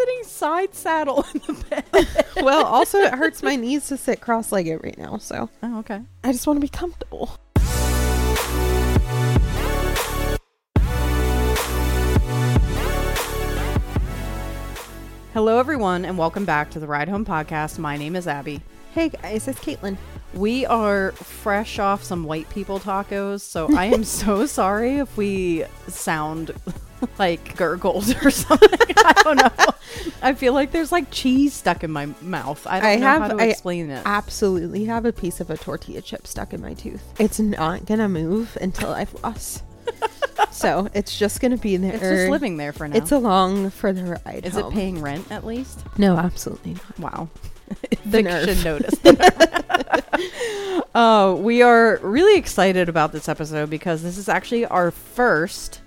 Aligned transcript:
sitting 0.00 0.24
side 0.24 0.74
saddle 0.74 1.26
in 1.34 1.42
the 1.46 1.64
bed. 1.68 2.26
well, 2.42 2.64
also 2.64 2.96
it 2.98 3.12
hurts 3.12 3.42
my 3.42 3.54
knees 3.54 3.86
to 3.88 3.98
sit 3.98 4.18
cross-legged 4.18 4.82
right 4.82 4.96
now, 4.96 5.18
so 5.18 5.50
Oh, 5.62 5.80
okay. 5.80 6.00
I 6.24 6.32
just 6.32 6.46
want 6.46 6.56
to 6.56 6.60
be 6.62 6.68
comfortable. 6.68 7.36
Hello, 15.34 15.58
everyone, 15.58 16.06
and 16.06 16.16
welcome 16.16 16.46
back 16.46 16.70
to 16.70 16.80
the 16.80 16.86
Ride 16.86 17.10
Home 17.10 17.26
Podcast. 17.26 17.78
My 17.78 17.98
name 17.98 18.16
is 18.16 18.26
Abby. 18.26 18.62
Hey 18.94 19.10
guys, 19.10 19.48
it's 19.48 19.60
Caitlin. 19.60 19.98
We 20.32 20.64
are 20.64 21.12
fresh 21.12 21.78
off 21.78 22.02
some 22.02 22.24
white 22.24 22.48
people 22.48 22.80
tacos, 22.80 23.42
so 23.42 23.68
I 23.76 23.86
am 23.86 24.04
so 24.22 24.46
sorry 24.46 24.96
if 24.96 25.14
we 25.18 25.66
sound 25.88 26.54
like 27.18 27.56
gurgled 27.56 28.14
or 28.24 28.30
something. 28.30 28.68
I 28.96 29.12
don't 29.24 29.36
know. 29.36 29.50
I 30.22 30.34
feel 30.34 30.52
like 30.52 30.70
there's 30.72 30.92
like 30.92 31.10
cheese 31.10 31.52
stuck 31.54 31.82
in 31.84 31.90
my 31.90 32.06
mouth. 32.20 32.66
I 32.66 32.80
don't 32.80 32.88
I 32.90 32.96
know 32.96 33.06
have- 33.06 33.22
how 33.22 33.28
to 33.28 33.42
I 33.42 33.46
explain 33.46 33.90
it. 33.90 34.02
Absolutely 34.04 34.84
have 34.86 35.04
a 35.04 35.12
piece 35.12 35.40
of 35.40 35.50
a 35.50 35.56
tortilla 35.56 36.00
chip 36.02 36.26
stuck 36.26 36.52
in 36.52 36.60
my 36.60 36.74
tooth. 36.74 37.02
It's 37.18 37.38
not 37.40 37.86
gonna 37.86 38.08
move 38.08 38.56
until 38.60 38.92
I 38.92 39.04
floss. 39.04 39.62
so 40.52 40.88
it's 40.94 41.18
just 41.18 41.40
gonna 41.40 41.56
be 41.56 41.76
there. 41.76 41.92
It's 41.94 42.00
just 42.02 42.30
living 42.30 42.56
there 42.56 42.72
for 42.72 42.86
now. 42.86 42.96
It's 42.96 43.12
along 43.12 43.70
for 43.70 43.92
the 43.92 44.20
ride. 44.24 44.44
Is 44.44 44.54
home. 44.54 44.72
it 44.72 44.74
paying 44.74 45.00
rent 45.02 45.30
at 45.32 45.44
least? 45.44 45.80
No, 45.98 46.16
absolutely 46.16 46.74
not. 46.74 46.98
Wow. 46.98 47.28
The 48.04 48.22
nerve. 48.22 48.64
notice. 48.64 48.94
uh, 50.94 51.34
we 51.38 51.62
are 51.62 51.98
really 52.02 52.36
excited 52.38 52.88
about 52.88 53.12
this 53.12 53.28
episode 53.28 53.70
because 53.70 54.02
this 54.02 54.18
is 54.18 54.28
actually 54.28 54.66
our 54.66 54.90
first 54.90 55.80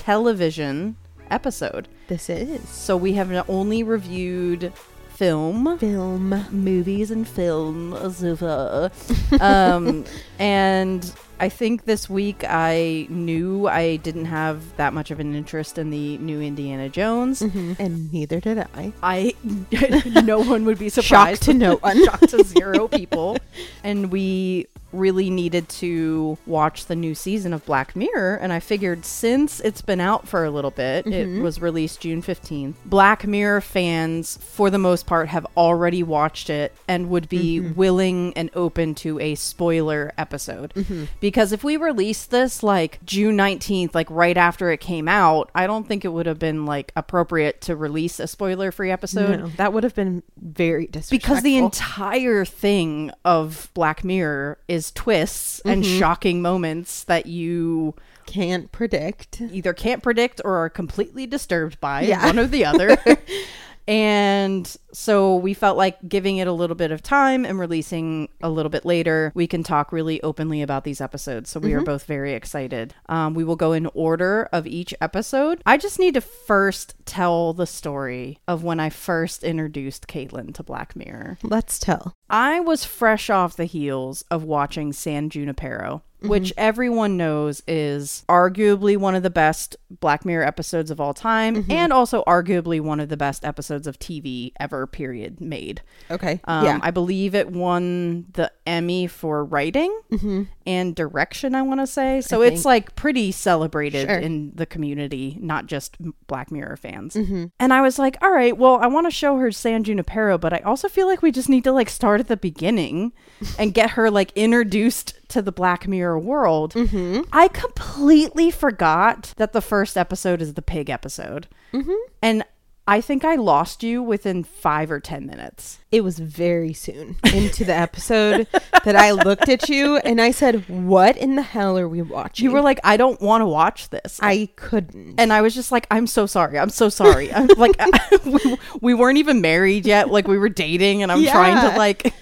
television 0.00 0.96
episode. 1.30 1.86
This 2.08 2.30
is 2.30 2.66
So 2.68 2.96
we 2.96 3.12
have 3.12 3.30
only 3.48 3.82
reviewed 3.82 4.72
film, 5.10 5.78
film. 5.78 6.46
movies 6.50 7.10
and 7.10 7.28
film, 7.28 7.92
um, 9.40 10.04
and 10.38 11.12
I 11.38 11.50
think 11.50 11.84
this 11.84 12.08
week 12.08 12.44
I 12.48 13.06
knew 13.10 13.68
I 13.68 13.96
didn't 13.96 14.24
have 14.24 14.74
that 14.78 14.94
much 14.94 15.10
of 15.10 15.20
an 15.20 15.34
interest 15.34 15.76
in 15.76 15.90
the 15.90 16.16
new 16.18 16.40
Indiana 16.40 16.88
Jones. 16.88 17.42
And 17.42 18.10
neither 18.10 18.40
did 18.40 18.58
I. 18.58 18.92
I 19.02 19.34
no 20.24 20.38
one 20.40 20.64
would 20.64 20.78
be 20.78 20.88
surprised. 20.88 21.44
Shock 21.44 21.52
to 21.52 21.54
no 21.54 21.76
one. 21.76 22.02
Shock 22.06 22.20
to 22.20 22.42
zero 22.42 22.88
people. 22.88 23.36
And 23.84 24.10
we 24.10 24.66
really 24.92 25.30
needed 25.30 25.68
to 25.68 26.38
watch 26.46 26.86
the 26.86 26.96
new 26.96 27.14
season 27.14 27.52
of 27.52 27.64
Black 27.66 27.94
Mirror. 27.94 28.36
And 28.40 28.52
I 28.52 28.60
figured 28.60 29.04
since 29.04 29.60
it's 29.60 29.82
been 29.82 30.00
out 30.00 30.26
for 30.28 30.44
a 30.44 30.50
little 30.50 30.70
bit, 30.70 31.04
Mm-hmm. 31.06 31.38
it 31.40 31.42
was 31.42 31.60
released 31.60 32.00
June 32.00 32.22
15th. 32.22 32.74
Black 32.84 33.26
Mirror 33.26 33.60
fans, 33.60 34.36
for 34.42 34.70
the 34.70 34.78
most 34.78 35.06
part, 35.06 35.28
have 35.28 35.46
already 35.56 36.02
watched 36.02 36.50
it 36.50 36.74
and 36.88 37.08
would 37.10 37.28
be 37.28 37.60
Mm-hmm. 37.60 37.74
willing 37.74 38.32
and 38.36 38.50
open 38.54 38.94
to 38.96 39.18
a 39.20 39.34
spoiler 39.34 40.12
episode. 40.18 40.72
Mm-hmm. 40.74 41.04
Because 41.20 41.52
if 41.52 41.62
we 41.64 41.76
released 41.76 42.30
this 42.30 42.62
like 42.62 43.04
June 43.04 43.36
19th, 43.36 43.94
like 43.94 44.10
right 44.10 44.36
after 44.36 44.70
it 44.70 44.80
came 44.80 45.08
out, 45.08 45.50
I 45.54 45.66
don't 45.66 45.86
think 45.86 46.04
it 46.04 46.08
would 46.12 46.26
have 46.26 46.38
been 46.38 46.66
like 46.66 46.92
appropriate 46.96 47.60
to 47.62 47.76
release 47.76 48.20
a 48.20 48.26
spoiler 48.26 48.70
free 48.72 48.90
episode 48.90 49.40
No, 49.40 49.46
that 49.56 49.72
would 49.72 49.84
have 49.84 49.94
been 49.94 50.22
very 50.40 50.86
disrespectful. 50.86 51.18
because 51.34 51.42
the 51.42 51.56
entire 51.56 52.44
thing 52.44 53.10
of 53.24 53.70
Black 53.74 54.04
Mirror 54.04 54.58
is 54.68 54.79
twists 54.90 55.60
and 55.64 55.82
Mm-hmm. 55.82 55.98
shocking 55.98 56.40
moments 56.40 57.02
that 57.04 57.26
you 57.26 57.94
can't 58.26 58.70
predict. 58.70 59.40
either 59.40 59.72
can't 59.72 60.02
predict 60.02 60.40
or 60.44 60.56
are 60.64 60.70
completely 60.70 61.26
disturbed 61.26 61.80
by, 61.80 62.02
Yeah. 62.02 62.24
one 62.24 62.38
or 62.38 62.46
the 62.46 62.64
other. 62.64 62.96
and 63.90 64.76
so 64.92 65.34
we 65.34 65.52
felt 65.52 65.76
like 65.76 65.98
giving 66.08 66.36
it 66.36 66.46
a 66.46 66.52
little 66.52 66.76
bit 66.76 66.92
of 66.92 67.02
time 67.02 67.44
and 67.44 67.58
releasing 67.58 68.28
a 68.40 68.48
little 68.48 68.70
bit 68.70 68.84
later, 68.84 69.32
we 69.34 69.48
can 69.48 69.64
talk 69.64 69.90
really 69.90 70.22
openly 70.22 70.62
about 70.62 70.84
these 70.84 71.00
episodes. 71.00 71.50
So 71.50 71.58
we 71.58 71.72
are 71.72 71.80
both 71.80 72.04
very 72.04 72.34
excited. 72.34 72.94
Um, 73.08 73.34
we 73.34 73.42
will 73.42 73.56
go 73.56 73.72
in 73.72 73.86
order 73.92 74.48
of 74.52 74.64
each 74.64 74.94
episode. 75.00 75.60
I 75.66 75.76
just 75.76 75.98
need 75.98 76.14
to 76.14 76.20
first 76.20 76.94
tell 77.04 77.52
the 77.52 77.66
story 77.66 78.38
of 78.46 78.62
when 78.62 78.78
I 78.78 78.90
first 78.90 79.42
introduced 79.42 80.06
Caitlin 80.06 80.54
to 80.54 80.62
Black 80.62 80.94
Mirror. 80.94 81.38
Let's 81.42 81.80
tell. 81.80 82.14
I 82.28 82.60
was 82.60 82.84
fresh 82.84 83.28
off 83.28 83.56
the 83.56 83.64
heels 83.64 84.22
of 84.30 84.44
watching 84.44 84.92
San 84.92 85.30
Junipero, 85.30 86.04
which 86.22 86.50
mm-hmm. 86.50 86.60
everyone 86.60 87.16
knows 87.16 87.62
is 87.66 88.24
arguably 88.28 88.96
one 88.96 89.14
of 89.14 89.22
the 89.22 89.30
best 89.30 89.76
Black 89.90 90.24
Mirror 90.24 90.44
episodes 90.44 90.90
of 90.90 91.00
all 91.00 91.14
time, 91.14 91.56
mm-hmm. 91.56 91.72
and 91.72 91.92
also 91.92 92.22
arguably 92.24 92.80
one 92.80 93.00
of 93.00 93.08
the 93.08 93.16
best 93.16 93.44
episodes 93.44 93.86
of 93.86 93.98
TV 93.98 94.52
ever, 94.60 94.86
period, 94.86 95.40
made. 95.40 95.82
Okay. 96.10 96.40
Um, 96.44 96.64
yeah. 96.64 96.78
I 96.82 96.90
believe 96.90 97.34
it 97.34 97.50
won 97.50 98.26
the 98.32 98.52
Emmy 98.66 99.06
for 99.06 99.44
writing 99.44 99.98
mm-hmm. 100.10 100.42
and 100.66 100.94
direction, 100.94 101.54
I 101.54 101.62
want 101.62 101.80
to 101.80 101.86
say. 101.86 102.20
So 102.20 102.42
it's 102.42 102.62
think. 102.62 102.64
like 102.64 102.96
pretty 102.96 103.32
celebrated 103.32 104.08
Sure. 104.08 104.18
in 104.18 104.52
the 104.54 104.66
community, 104.66 105.36
not 105.40 105.66
just 105.66 105.96
Black 106.26 106.50
Mirror 106.50 106.76
fans. 106.76 107.16
And 107.58 107.72
I 107.72 107.82
was 107.82 107.98
like, 107.98 108.16
all 108.22 108.30
right, 108.30 108.56
well, 108.56 108.76
I 108.76 108.86
want 108.86 109.06
to 109.06 109.10
show 109.10 109.36
her 109.38 109.50
San 109.50 109.84
Junipero, 109.84 110.38
but 110.38 110.52
I 110.52 110.58
also 110.58 110.88
feel 110.88 111.06
like 111.06 111.22
we 111.22 111.32
just 111.32 111.48
need 111.48 111.64
to 111.64 111.72
like 111.72 111.88
start 111.88 112.20
at 112.20 112.28
the 112.28 112.36
beginning 112.36 113.12
and 113.58 113.74
get 113.74 113.90
her 113.90 114.10
like 114.10 114.32
introduced 114.34 115.19
to 115.30 115.42
the 115.42 115.52
Black 115.52 115.88
Mirror 115.88 116.18
world. 116.18 116.74
Mm-hmm. 116.74 117.22
I 117.32 117.48
completely 117.48 118.50
forgot 118.50 119.34
that 119.36 119.52
the 119.52 119.60
first 119.60 119.96
episode 119.96 120.42
is 120.42 120.54
the 120.54 120.62
pig 120.62 120.90
episode. 120.90 121.48
Mm-hmm. 121.72 121.92
And 122.22 122.44
I 122.86 123.00
think 123.00 123.24
I 123.24 123.36
lost 123.36 123.82
you 123.84 124.02
within 124.02 124.42
five 124.42 124.90
or 124.90 124.98
10 124.98 125.24
minutes. 125.24 125.78
it 125.92 126.02
was 126.02 126.18
very 126.18 126.72
soon 126.72 127.16
into 127.34 127.64
the 127.64 127.74
episode 127.74 128.48
that 128.84 128.96
I 128.96 129.12
looked 129.12 129.48
at 129.48 129.68
you 129.68 129.98
and 129.98 130.20
I 130.20 130.30
said, 130.32 130.68
"What 130.68 131.16
in 131.16 131.36
the 131.36 131.42
hell 131.42 131.78
are 131.78 131.88
we 131.88 132.02
watching?" 132.02 132.44
You 132.44 132.50
were 132.52 132.60
like, 132.62 132.80
I 132.82 132.96
don't 132.96 133.20
want 133.20 133.42
to 133.42 133.46
watch 133.46 133.90
this. 133.90 134.18
I 134.22 134.48
couldn't. 134.56 135.20
and 135.20 135.32
I 135.32 135.40
was 135.40 135.54
just 135.54 135.70
like, 135.70 135.86
I'm 135.90 136.06
so 136.08 136.26
sorry. 136.26 136.58
I'm 136.58 136.70
so 136.70 136.88
sorry. 136.88 137.32
I'm 137.32 137.46
like, 137.56 137.76
we, 138.24 138.56
we 138.80 138.94
weren't 138.94 139.18
even 139.18 139.40
married 139.40 139.86
yet. 139.86 140.10
Like, 140.10 140.26
we 140.26 140.38
were 140.38 140.48
dating, 140.48 141.02
and 141.02 141.12
I'm 141.12 141.24
trying 141.24 141.70
to 141.70 141.76
like 141.78 142.12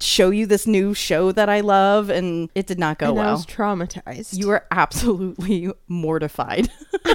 show 0.00 0.30
you 0.30 0.46
this 0.46 0.66
new 0.66 0.92
show 0.94 1.32
that 1.32 1.48
I 1.48 1.60
love, 1.60 2.10
and 2.10 2.50
it 2.54 2.66
did 2.66 2.78
not 2.78 2.98
go 2.98 3.10
and 3.10 3.18
I 3.20 3.22
well. 3.24 3.32
was 3.34 3.46
traumatized. 3.46 4.36
you 4.38 4.48
were 4.48 4.64
absolutely 4.70 5.70
mortified. 5.88 6.68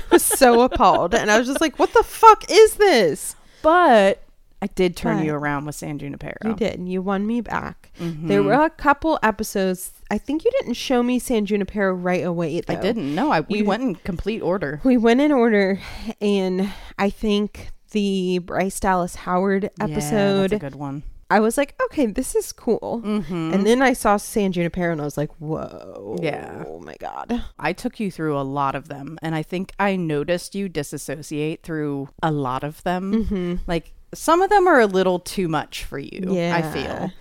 was 0.12 0.24
so 0.24 0.62
appalled, 0.62 1.14
and 1.14 1.30
I 1.32 1.38
was 1.38 1.48
just 1.48 1.62
like, 1.62 1.78
"What 1.80 1.94
the 1.94 2.04
fuck 2.04 2.44
is 2.50 2.76
this?" 2.76 3.36
but 3.62 4.24
I 4.62 4.68
did 4.68 4.96
turn 4.98 5.24
you 5.24 5.34
around 5.34 5.66
with 5.66 5.76
San 5.76 6.00
Junipero. 6.00 6.36
You 6.44 6.54
did, 6.54 6.78
and 6.80 6.92
you 6.92 7.02
won 7.02 7.26
me 7.26 7.40
back. 7.42 7.92
Mm-hmm. 8.00 8.28
There 8.28 8.44
were 8.44 8.54
a 8.54 8.70
couple 8.70 9.18
episodes. 9.24 9.92
I 10.12 10.18
think 10.18 10.44
you 10.44 10.52
didn't 10.60 10.74
show 10.74 11.02
me 11.04 11.20
San 11.20 11.46
Junipero 11.46 11.94
right 11.94 12.24
away. 12.26 12.60
Though. 12.62 12.74
I 12.74 12.78
didn't. 12.78 13.14
No, 13.16 13.32
I 13.32 13.42
we 13.42 13.60
You- 13.60 13.66
went 13.66 13.84
in 13.84 13.96
complete 13.96 14.42
order. 14.42 14.82
We 14.84 14.98
went 14.98 15.22
in 15.22 15.32
order, 15.32 15.80
and 16.20 16.70
I 16.98 17.10
think 17.10 17.70
the 17.92 18.40
Bryce 18.40 18.80
Dallas 18.80 19.16
Howard 19.16 19.64
Yeah, 19.64 19.70
that's 19.78 19.92
episode. 19.92 20.54
a 20.54 20.60
good 20.60 20.76
one. 20.76 21.04
I 21.32 21.40
was 21.40 21.58
like, 21.58 21.76
okay, 21.86 22.08
this 22.08 22.36
is 22.36 22.52
cool. 22.52 23.02
Mm-hmm. 23.06 23.54
And 23.54 23.66
then 23.66 23.82
I 23.82 23.94
saw 23.94 24.18
San 24.18 24.52
Junipero, 24.52 24.92
and 24.92 25.00
I 25.02 25.04
was 25.06 25.18
like, 25.18 25.32
whoa, 25.40 26.18
Yeah. 26.22 26.64
oh 26.68 26.80
my 26.80 26.96
god. 27.00 27.44
I 27.60 27.72
took 27.74 28.00
you 28.00 28.10
through 28.10 28.38
a 28.40 28.42
lot 28.42 28.74
of 28.76 28.88
them, 28.88 29.20
and 29.22 29.36
I 29.36 29.44
think 29.44 29.72
I 29.80 29.96
noticed 29.96 30.56
you 30.56 30.70
disassociate 30.70 31.62
through 31.64 32.10
a 32.24 32.32
lot 32.32 32.64
of 32.64 32.82
them. 32.84 33.26
Mm-hmm. 33.26 33.56
Like 33.68 33.94
some 34.14 34.42
of 34.42 34.50
them 34.50 34.68
are 34.68 34.80
a 34.80 34.88
little 34.88 35.20
too 35.20 35.48
much 35.48 35.84
for 35.84 36.00
you, 36.00 36.30
yeah. 36.34 36.56
I 36.56 36.62
feel. 36.74 37.12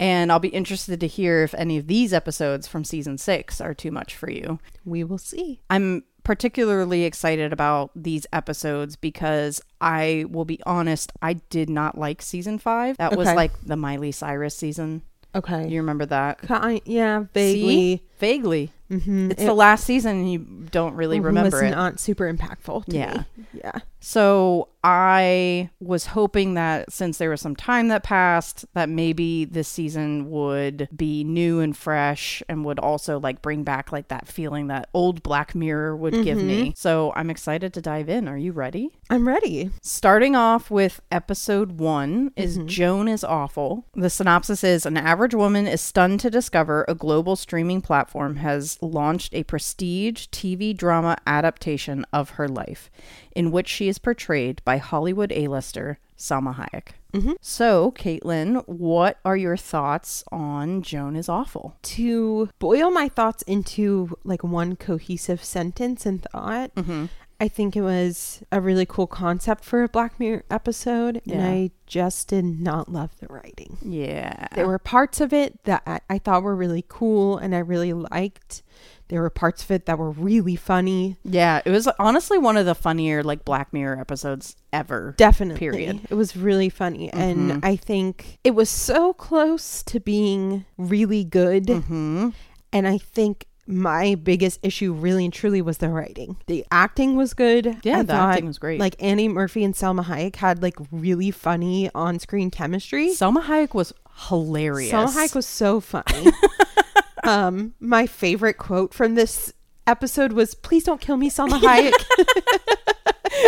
And 0.00 0.30
I'll 0.30 0.38
be 0.38 0.48
interested 0.50 1.00
to 1.00 1.08
hear 1.08 1.42
if 1.42 1.52
any 1.54 1.76
of 1.78 1.88
these 1.88 2.12
episodes 2.12 2.68
from 2.68 2.84
season 2.84 3.18
six 3.18 3.60
are 3.60 3.74
too 3.74 3.90
much 3.90 4.14
for 4.14 4.30
you. 4.30 4.60
We 4.84 5.02
will 5.02 5.18
see. 5.18 5.60
I'm 5.68 6.04
particularly 6.28 7.04
excited 7.04 7.54
about 7.54 7.90
these 7.96 8.26
episodes 8.34 8.96
because 8.96 9.62
I 9.80 10.26
will 10.28 10.44
be 10.44 10.60
honest, 10.66 11.10
I 11.22 11.32
did 11.48 11.70
not 11.70 11.96
like 11.96 12.20
season 12.20 12.58
five. 12.58 12.98
That 12.98 13.16
was 13.16 13.28
Okay. 13.28 13.34
like 13.34 13.58
the 13.62 13.76
Miley 13.76 14.12
Cyrus 14.12 14.54
season. 14.54 15.00
Okay. 15.34 15.66
You 15.68 15.80
remember 15.80 16.04
that? 16.04 16.42
Ki- 16.42 16.82
yeah, 16.84 17.24
vaguely. 17.32 18.04
Vaguely. 18.18 18.72
Mm-hmm. 18.90 19.32
It's 19.32 19.44
the 19.44 19.52
last 19.52 19.84
season 19.84 20.16
and 20.16 20.32
you 20.32 20.38
don't 20.38 20.94
really 20.94 21.20
remember 21.20 21.62
it. 21.62 21.70
not 21.70 22.00
super 22.00 22.32
impactful. 22.32 22.86
To 22.86 22.96
Yeah. 22.96 23.24
Me. 23.36 23.44
Yeah. 23.52 23.80
So 24.00 24.68
I 24.82 25.68
was 25.80 26.06
hoping 26.06 26.54
that 26.54 26.90
since 26.90 27.18
there 27.18 27.28
was 27.30 27.40
some 27.40 27.56
time 27.56 27.88
that 27.88 28.02
passed, 28.02 28.64
that 28.72 28.88
maybe 28.88 29.44
this 29.44 29.68
season 29.68 30.30
would 30.30 30.88
be 30.96 31.22
new 31.24 31.60
and 31.60 31.76
fresh 31.76 32.42
and 32.48 32.64
would 32.64 32.78
also 32.78 33.18
like 33.20 33.42
bring 33.42 33.62
back 33.64 33.92
like 33.92 34.08
that 34.08 34.26
feeling 34.26 34.68
that 34.68 34.88
old 34.94 35.22
Black 35.22 35.54
Mirror 35.54 35.96
would 35.96 36.24
give 36.24 36.38
me. 36.38 36.72
So 36.76 37.12
I'm 37.14 37.28
excited 37.28 37.74
to 37.74 37.82
dive 37.82 38.08
in. 38.08 38.26
Are 38.28 38.38
you 38.38 38.52
ready? 38.52 38.90
I'm 39.10 39.28
ready. 39.28 39.70
Starting 39.82 40.34
off 40.34 40.70
with 40.70 41.00
episode 41.10 41.72
one 41.72 42.32
is 42.36 42.58
Joan 42.64 43.08
is 43.08 43.24
awful. 43.24 43.84
The 43.94 44.08
synopsis 44.08 44.64
is 44.64 44.86
an 44.86 44.96
average 44.96 45.34
woman 45.34 45.66
is 45.66 45.80
stunned 45.82 46.20
to 46.20 46.30
discover 46.30 46.86
a 46.88 46.94
global 46.94 47.36
streaming 47.36 47.82
platform 47.82 48.07
platform 48.08 48.36
has 48.36 48.78
launched 48.80 49.34
a 49.34 49.42
prestige 49.44 50.28
TV 50.28 50.74
drama 50.74 51.16
adaptation 51.26 52.06
of 52.10 52.30
her 52.30 52.48
life, 52.48 52.90
in 53.36 53.50
which 53.50 53.68
she 53.68 53.86
is 53.86 53.98
portrayed 53.98 54.62
by 54.64 54.78
Hollywood 54.78 55.30
A-lister 55.32 55.98
Salma 56.16 56.54
Hayek. 56.54 56.94
Mm-hmm. 57.12 57.32
So, 57.42 57.92
Caitlin, 57.92 58.66
what 58.66 59.18
are 59.26 59.36
your 59.36 59.58
thoughts 59.58 60.24
on 60.32 60.80
Joan 60.80 61.16
is 61.16 61.28
Awful? 61.28 61.76
To 61.82 62.48
boil 62.58 62.90
my 62.90 63.08
thoughts 63.08 63.42
into 63.42 64.16
like 64.24 64.42
one 64.42 64.74
cohesive 64.76 65.44
sentence 65.44 66.06
and 66.06 66.22
thought, 66.22 66.74
mm-hmm. 66.74 67.06
I 67.40 67.46
think 67.46 67.76
it 67.76 67.82
was 67.82 68.42
a 68.50 68.60
really 68.60 68.86
cool 68.86 69.06
concept 69.06 69.64
for 69.64 69.84
a 69.84 69.88
Black 69.88 70.18
Mirror 70.18 70.44
episode, 70.50 71.22
and 71.30 71.40
I 71.40 71.70
just 71.86 72.28
did 72.28 72.44
not 72.44 72.90
love 72.90 73.10
the 73.20 73.28
writing. 73.28 73.78
Yeah. 73.80 74.48
There 74.54 74.66
were 74.66 74.80
parts 74.80 75.20
of 75.20 75.32
it 75.32 75.62
that 75.64 75.82
I, 75.86 76.00
I 76.10 76.18
thought 76.18 76.42
were 76.42 76.56
really 76.56 76.84
cool 76.88 77.38
and 77.38 77.54
I 77.54 77.60
really 77.60 77.92
liked. 77.92 78.62
There 79.08 79.22
were 79.22 79.30
parts 79.30 79.62
of 79.62 79.70
it 79.70 79.86
that 79.86 79.98
were 79.98 80.10
really 80.10 80.56
funny. 80.56 81.16
Yeah, 81.24 81.62
it 81.64 81.70
was 81.70 81.88
honestly 81.98 82.38
one 82.38 82.56
of 82.56 82.66
the 82.66 82.74
funnier 82.74 83.22
like 83.22 83.44
Black 83.44 83.72
Mirror 83.72 84.00
episodes 84.00 84.56
ever. 84.72 85.14
Definitely. 85.16 85.58
Period. 85.58 86.00
It 86.10 86.14
was 86.14 86.36
really 86.36 86.68
funny. 86.68 87.10
And 87.12 87.64
I 87.64 87.76
think 87.76 88.38
it 88.44 88.54
was 88.54 88.68
so 88.68 89.12
close 89.14 89.82
to 89.84 90.00
being 90.00 90.66
really 90.76 91.24
good. 91.24 91.66
Mm-hmm. 91.66 92.30
And 92.70 92.86
I 92.86 92.98
think 92.98 93.46
my 93.68 94.14
biggest 94.14 94.58
issue 94.62 94.94
really 94.94 95.26
and 95.26 95.32
truly 95.32 95.60
was 95.60 95.76
the 95.76 95.90
writing. 95.90 96.38
The 96.46 96.64
acting 96.72 97.16
was 97.16 97.34
good. 97.34 97.76
Yeah, 97.82 97.98
I 97.98 98.02
the 98.02 98.14
thought, 98.14 98.30
acting 98.30 98.46
was 98.46 98.58
great. 98.58 98.80
Like 98.80 98.96
Annie 98.98 99.28
Murphy 99.28 99.62
and 99.62 99.76
Selma 99.76 100.04
Hayek 100.04 100.36
had 100.36 100.62
like 100.62 100.76
really 100.90 101.30
funny 101.30 101.90
on 101.94 102.18
screen 102.18 102.50
chemistry. 102.50 103.12
Selma 103.12 103.42
Hayek 103.42 103.74
was 103.74 103.92
hilarious. 104.28 104.90
Selma 104.90 105.10
Hayek 105.10 105.34
was 105.34 105.46
so 105.46 105.80
funny. 105.80 106.32
um, 107.24 107.74
my 107.78 108.06
favorite 108.06 108.54
quote 108.54 108.94
from 108.94 109.16
this 109.16 109.52
episode 109.86 110.32
was 110.32 110.54
please 110.54 110.84
don't 110.84 111.00
kill 111.00 111.18
me, 111.18 111.28
Selma 111.28 111.58
Hayek. 111.62 111.92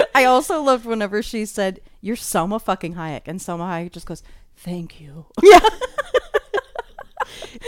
I 0.14 0.26
also 0.26 0.62
loved 0.62 0.84
whenever 0.84 1.22
she 1.22 1.46
said, 1.46 1.80
"You're 2.02 2.16
Selma 2.16 2.58
fucking 2.58 2.94
Hayek," 2.94 3.22
and 3.24 3.40
Selma 3.40 3.64
Hayek 3.64 3.92
just 3.92 4.04
goes, 4.04 4.22
"Thank 4.54 5.00
you." 5.00 5.24
yeah. 5.42 5.60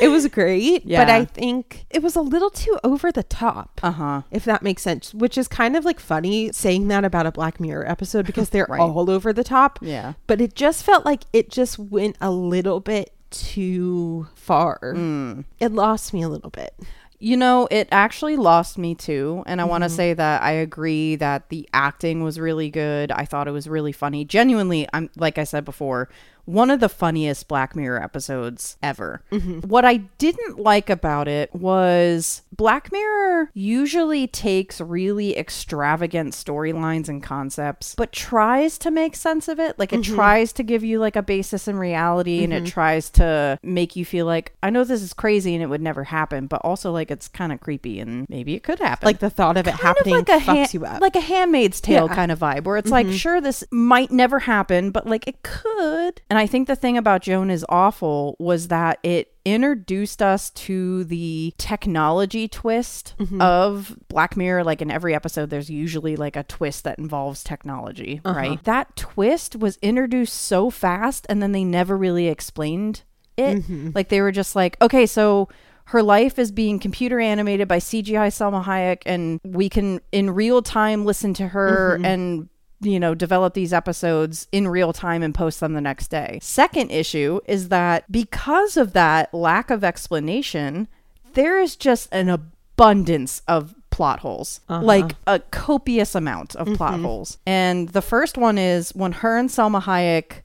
It 0.00 0.08
was 0.08 0.26
great, 0.28 0.86
but 0.86 1.10
I 1.10 1.24
think 1.24 1.84
it 1.90 2.02
was 2.02 2.16
a 2.16 2.20
little 2.22 2.50
too 2.50 2.78
over 2.82 3.12
the 3.12 3.22
top. 3.22 3.80
Uh 3.82 3.90
huh. 3.92 4.22
if 4.30 4.44
that 4.44 4.62
makes 4.62 4.82
sense, 4.82 5.12
which 5.12 5.36
is 5.36 5.48
kind 5.48 5.76
of 5.76 5.84
like 5.84 6.00
funny 6.00 6.50
saying 6.52 6.88
that 6.88 7.04
about 7.04 7.26
a 7.26 7.32
Black 7.32 7.60
Mirror 7.60 7.88
episode 7.90 8.26
because 8.26 8.48
they're 8.50 8.66
Right. 8.70 8.80
all 8.80 9.10
over 9.10 9.32
the 9.32 9.44
top. 9.44 9.78
Yeah. 9.82 10.14
But 10.26 10.40
it 10.40 10.54
just 10.54 10.82
felt 10.84 11.04
like 11.04 11.24
it 11.32 11.50
just 11.50 11.78
went 11.78 12.16
a 12.20 12.30
little 12.30 12.80
bit 12.80 13.12
too 13.30 14.26
far. 14.34 14.78
Mm. 14.82 15.44
It 15.60 15.72
lost 15.72 16.12
me 16.14 16.22
a 16.22 16.28
little 16.28 16.50
bit. 16.50 16.74
You 17.18 17.36
know, 17.36 17.68
it 17.70 17.86
actually 17.92 18.36
lost 18.36 18.78
me 18.78 18.94
too. 18.96 19.44
And 19.46 19.60
I 19.60 19.64
want 19.64 19.82
to 19.82 19.86
Mm-hmm. 19.88 19.96
say 19.96 20.14
that 20.14 20.42
I 20.42 20.52
agree 20.52 21.14
that 21.16 21.48
the 21.50 21.68
acting 21.72 22.24
was 22.24 22.40
really 22.40 22.68
good. 22.68 23.12
I 23.12 23.24
thought 23.24 23.46
it 23.46 23.52
was 23.52 23.68
really 23.68 23.92
funny. 23.92 24.24
Genuinely, 24.24 24.88
I'm 24.92 25.08
like 25.16 25.38
I 25.38 25.44
said 25.44 25.64
before, 25.64 26.08
one 26.44 26.70
of 26.70 26.80
the 26.80 26.88
funniest 26.88 27.48
Black 27.48 27.76
Mirror 27.76 28.02
episodes 28.02 28.76
ever. 28.82 29.22
Mm-hmm. 29.30 29.60
What 29.68 29.84
I 29.84 29.98
didn't 30.18 30.58
like 30.58 30.90
about 30.90 31.28
it 31.28 31.54
was 31.54 32.42
Black 32.56 32.90
Mirror 32.92 33.50
usually 33.54 34.26
takes 34.26 34.80
really 34.80 35.36
extravagant 35.38 36.34
storylines 36.34 37.08
and 37.08 37.22
concepts, 37.22 37.94
but 37.94 38.12
tries 38.12 38.76
to 38.78 38.90
make 38.90 39.16
sense 39.16 39.48
of 39.48 39.58
it. 39.58 39.78
Like 39.78 39.92
it 39.92 40.02
Mm-hmm. 40.02 40.14
tries 40.16 40.52
to 40.54 40.62
give 40.64 40.82
you 40.82 40.98
like 40.98 41.14
a 41.16 41.22
basis 41.22 41.68
in 41.68 41.76
reality 41.78 42.42
and 42.42 42.52
it 42.52 42.66
tries 42.66 43.08
to 43.10 43.58
make 43.62 43.94
you 43.94 44.04
feel 44.04 44.26
like, 44.26 44.52
I 44.62 44.70
know 44.70 44.82
this 44.82 45.00
is 45.02 45.12
crazy 45.12 45.54
and 45.54 45.62
it 45.62 45.68
would 45.68 45.80
never 45.80 46.04
happen, 46.04 46.48
but 46.48 46.60
also 46.64 46.90
like 46.90 47.10
it's 47.12 47.28
kind 47.28 47.52
of 47.52 47.60
creepy 47.60 48.00
and 48.00 48.28
maybe 48.28 48.54
it 48.54 48.64
could 48.64 48.80
happen 48.80 49.06
Like 49.06 49.20
the 49.20 49.30
thought 49.30 49.56
of 49.56 49.66
it 49.68 49.70
kind 49.74 49.80
happening 49.82 50.14
of 50.16 50.28
like 50.28 50.40
a 50.40 50.44
fucks 50.44 50.56
ha- 50.56 50.68
you 50.72 50.84
up. 50.84 51.00
like 51.00 51.14
a 51.14 51.20
Handmaid's 51.20 51.80
Tale 51.80 51.94
Yeah. 51.94 52.00
Mm-hmm. 52.06 52.14
kind 52.14 52.32
of 52.32 52.38
vibe, 52.40 52.64
where 52.64 52.76
it's 52.76 52.90
like, 52.90 53.06
sure, 53.12 53.40
this 53.40 53.62
might 53.70 54.10
never 54.10 54.40
happen, 54.40 54.90
but 54.90 55.06
like 55.06 55.28
it 55.28 55.40
could. 55.44 56.20
And 56.32 56.38
I 56.38 56.46
think 56.46 56.66
the 56.66 56.74
thing 56.76 56.96
about 56.96 57.20
Joan 57.20 57.50
is 57.50 57.62
awful 57.68 58.36
was 58.38 58.68
that 58.68 58.98
it 59.02 59.34
introduced 59.44 60.22
us 60.22 60.48
to 60.50 61.04
the 61.04 61.52
technology 61.58 62.48
twist 62.48 63.14
Mm-hmm. 63.18 63.38
of 63.42 63.94
Black 64.08 64.34
Mirror. 64.34 64.64
Like 64.64 64.80
in 64.80 64.90
every 64.90 65.14
episode, 65.14 65.50
there's 65.50 65.68
usually 65.68 66.16
like 66.16 66.34
a 66.36 66.42
twist 66.44 66.84
that 66.84 66.98
involves 66.98 67.44
technology, 67.44 68.22
Uh-huh. 68.24 68.34
right? 68.38 68.64
That 68.64 68.96
twist 68.96 69.56
was 69.56 69.76
introduced 69.82 70.34
so 70.34 70.70
fast, 70.70 71.26
and 71.28 71.42
then 71.42 71.52
they 71.52 71.64
never 71.64 71.98
really 71.98 72.28
explained 72.28 73.02
it. 73.36 73.58
Mm-hmm. 73.58 73.90
Like 73.94 74.08
they 74.08 74.22
were 74.22 74.32
just 74.32 74.56
like, 74.56 74.78
okay, 74.80 75.04
so 75.04 75.50
her 75.86 76.02
life 76.02 76.38
is 76.38 76.50
being 76.50 76.78
computer 76.78 77.20
animated 77.20 77.68
by 77.68 77.76
CGI 77.78 78.32
Selma 78.32 78.62
Hayek, 78.62 79.02
and 79.04 79.38
we 79.44 79.68
can 79.68 80.00
in 80.12 80.30
real 80.30 80.62
time 80.62 81.04
listen 81.04 81.34
to 81.34 81.48
her 81.48 81.96
Mm-hmm. 81.96 82.04
and 82.06 82.48
you 82.82 82.98
know 83.00 83.14
develop 83.14 83.54
these 83.54 83.72
episodes 83.72 84.48
in 84.52 84.68
real 84.68 84.92
time 84.92 85.22
and 85.22 85.34
post 85.34 85.60
them 85.60 85.72
the 85.72 85.80
next 85.80 86.08
day. 86.08 86.38
Second 86.42 86.90
issue 86.90 87.40
is 87.46 87.68
that 87.70 88.10
because 88.10 88.76
of 88.76 88.92
that 88.92 89.32
lack 89.32 89.70
of 89.70 89.82
explanation, 89.84 90.88
there 91.34 91.58
is 91.60 91.76
just 91.76 92.08
an 92.12 92.28
abundance 92.28 93.40
of 93.48 93.74
plot 93.90 94.20
holes 94.20 94.60
Uh-huh. 94.68 94.82
like 94.84 95.14
a 95.26 95.38
copious 95.38 96.14
amount 96.14 96.56
of 96.56 96.66
plot 96.78 96.94
Mm-hmm. 96.94 97.04
holes 97.04 97.38
and 97.46 97.90
the 97.90 98.00
first 98.02 98.36
one 98.38 98.56
is 98.58 98.90
when 98.94 99.12
her 99.12 99.36
and 99.36 99.50
selma 99.50 99.80
hayek 99.82 100.42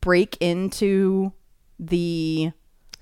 break 0.00 0.36
into 0.40 1.32
the 1.80 2.52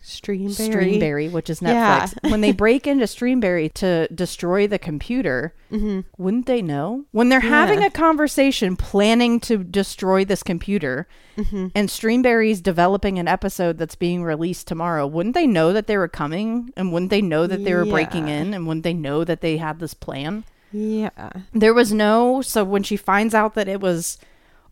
Streamberry. 0.02 0.50
Streamberry, 0.98 1.30
which 1.30 1.50
is 1.50 1.60
Netflix. 1.60 1.68
Yeah. 1.72 2.08
When 2.30 2.40
they 2.40 2.52
break 2.52 2.86
into 2.86 3.04
Streamberry 3.06 3.72
to 3.74 4.08
destroy 4.08 4.66
the 4.66 4.78
computer, 4.78 5.54
wouldn't 5.70 6.46
they 6.46 6.62
know? 6.62 7.04
When 7.12 7.28
they're 7.28 7.40
having 7.40 7.78
Mm-hmm. 7.80 7.86
A 7.86 7.90
conversation 7.90 8.76
planning 8.76 9.38
to 9.40 9.58
destroy 9.64 10.24
this 10.24 10.42
computer 10.42 11.06
Mm-hmm. 11.36 11.68
and 11.74 11.88
Streamberry's 11.88 12.60
developing 12.60 13.18
an 13.20 13.28
episode 13.28 13.78
that's 13.78 13.94
being 13.94 14.24
released 14.24 14.66
tomorrow, 14.66 15.06
wouldn't 15.06 15.36
they 15.36 15.46
know 15.46 15.72
that 15.72 15.86
they 15.86 15.96
were 15.96 16.08
coming? 16.08 16.72
And 16.76 16.92
wouldn't 16.92 17.10
they 17.10 17.22
know 17.22 17.46
that 17.46 17.62
they 17.64 17.74
were 17.74 17.84
breaking 17.84 18.26
in? 18.28 18.54
And 18.54 18.66
wouldn't 18.66 18.82
they 18.82 18.92
know 18.94 19.22
that 19.22 19.40
they 19.40 19.56
had 19.58 19.78
this 19.78 19.94
plan? 19.94 20.42
Yeah. 20.72 21.30
There 21.52 21.72
was 21.74 21.92
no, 21.92 22.42
so 22.42 22.64
when 22.64 22.82
she 22.82 22.96
finds 22.96 23.34
out 23.34 23.54
that 23.54 23.68
it 23.68 23.80
was 23.80 24.18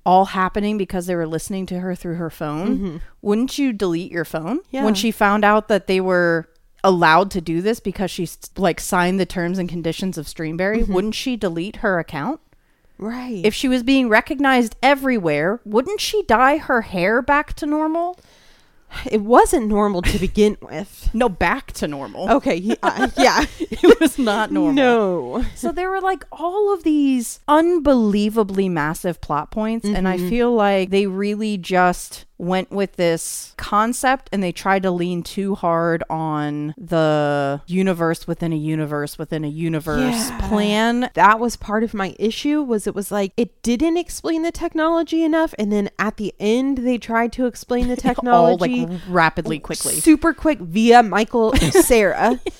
all 0.06 0.26
happening 0.26 0.78
because 0.78 1.06
they 1.06 1.16
were 1.16 1.26
listening 1.26 1.66
to 1.66 1.80
her 1.80 1.94
through 1.94 2.14
her 2.14 2.30
phone, 2.30 2.78
mm-hmm. 2.78 2.96
wouldn't 3.20 3.58
you 3.58 3.72
delete 3.72 4.12
your 4.12 4.24
phone? 4.24 4.60
Yeah. 4.70 4.84
When 4.84 4.94
she 4.94 5.10
found 5.10 5.44
out 5.44 5.66
that 5.68 5.88
they 5.88 6.00
were 6.00 6.48
allowed 6.84 7.32
to 7.32 7.40
do 7.40 7.60
this 7.60 7.80
because 7.80 8.10
she 8.10 8.28
like 8.56 8.78
signed 8.78 9.18
the 9.18 9.26
terms 9.26 9.58
and 9.58 9.68
conditions 9.68 10.16
of 10.16 10.26
Streamberry, 10.26 10.82
mm-hmm. 10.82 10.92
wouldn't 10.92 11.16
she 11.16 11.36
delete 11.36 11.76
her 11.76 11.98
account? 11.98 12.40
Right. 12.98 13.44
If 13.44 13.52
she 13.52 13.68
was 13.68 13.82
being 13.82 14.08
recognized 14.08 14.76
everywhere, 14.82 15.60
wouldn't 15.64 16.00
she 16.00 16.22
dye 16.22 16.58
her 16.58 16.82
hair 16.82 17.20
back 17.20 17.54
to 17.54 17.66
normal? 17.66 18.18
It 19.10 19.22
wasn't 19.22 19.68
normal 19.68 20.02
to 20.02 20.18
begin 20.18 20.56
with. 20.60 21.10
No, 21.16 21.30
back 21.30 21.72
to 21.72 21.88
normal. 21.88 22.30
Okay. 22.30 22.56
Yeah. 22.56 22.74
Uh, 22.82 23.08
yeah. 23.16 23.46
It 23.58 24.00
was 24.00 24.18
not 24.18 24.52
normal. 24.52 24.74
No. 24.74 25.44
So 25.54 25.72
there 25.72 25.88
were 25.88 26.00
like 26.00 26.24
all 26.30 26.74
of 26.74 26.82
these 26.82 27.40
unbelievably 27.48 28.68
massive 28.68 29.20
plot 29.22 29.50
points, 29.50 29.86
and 29.86 30.06
I 30.06 30.18
mm-hmm. 30.18 30.28
feel 30.28 30.52
like 30.52 30.90
they 30.90 31.06
really 31.06 31.56
just 31.56 32.25
went 32.38 32.70
with 32.70 32.96
this 32.96 33.54
concept 33.56 34.28
and 34.32 34.42
they 34.42 34.52
tried 34.52 34.82
to 34.82 34.90
lean 34.90 35.22
too 35.22 35.54
hard 35.54 36.02
on 36.10 36.74
the 36.76 37.60
universe 37.66 38.26
within 38.26 38.52
a 38.52 38.56
universe 38.56 39.16
within 39.18 39.44
a 39.44 39.48
universe 39.48 40.28
Yeah. 40.30 40.48
plan. 40.48 41.10
that 41.14 41.40
was 41.40 41.56
part 41.56 41.82
of 41.82 41.94
my 41.94 42.14
issue 42.18 42.62
was 42.62 42.86
it 42.86 42.94
was 42.94 43.10
like 43.10 43.32
it 43.36 43.62
didn't 43.62 43.96
explain 43.96 44.42
the 44.42 44.52
technology 44.52 45.24
enough 45.24 45.54
and 45.58 45.72
then 45.72 45.88
at 45.98 46.18
the 46.18 46.34
end 46.38 46.78
they 46.78 46.98
tried 46.98 47.32
to 47.32 47.46
explain 47.46 47.84
the 47.88 47.92
All 47.96 47.96
technology 47.96 48.86
like 48.86 49.00
rapidly, 49.08 49.58
quickly. 49.58 49.94
super 49.94 50.34
quick 50.34 50.58
via 50.58 51.02
michael 51.02 51.52
and 51.52 51.72
sarah 51.72 52.38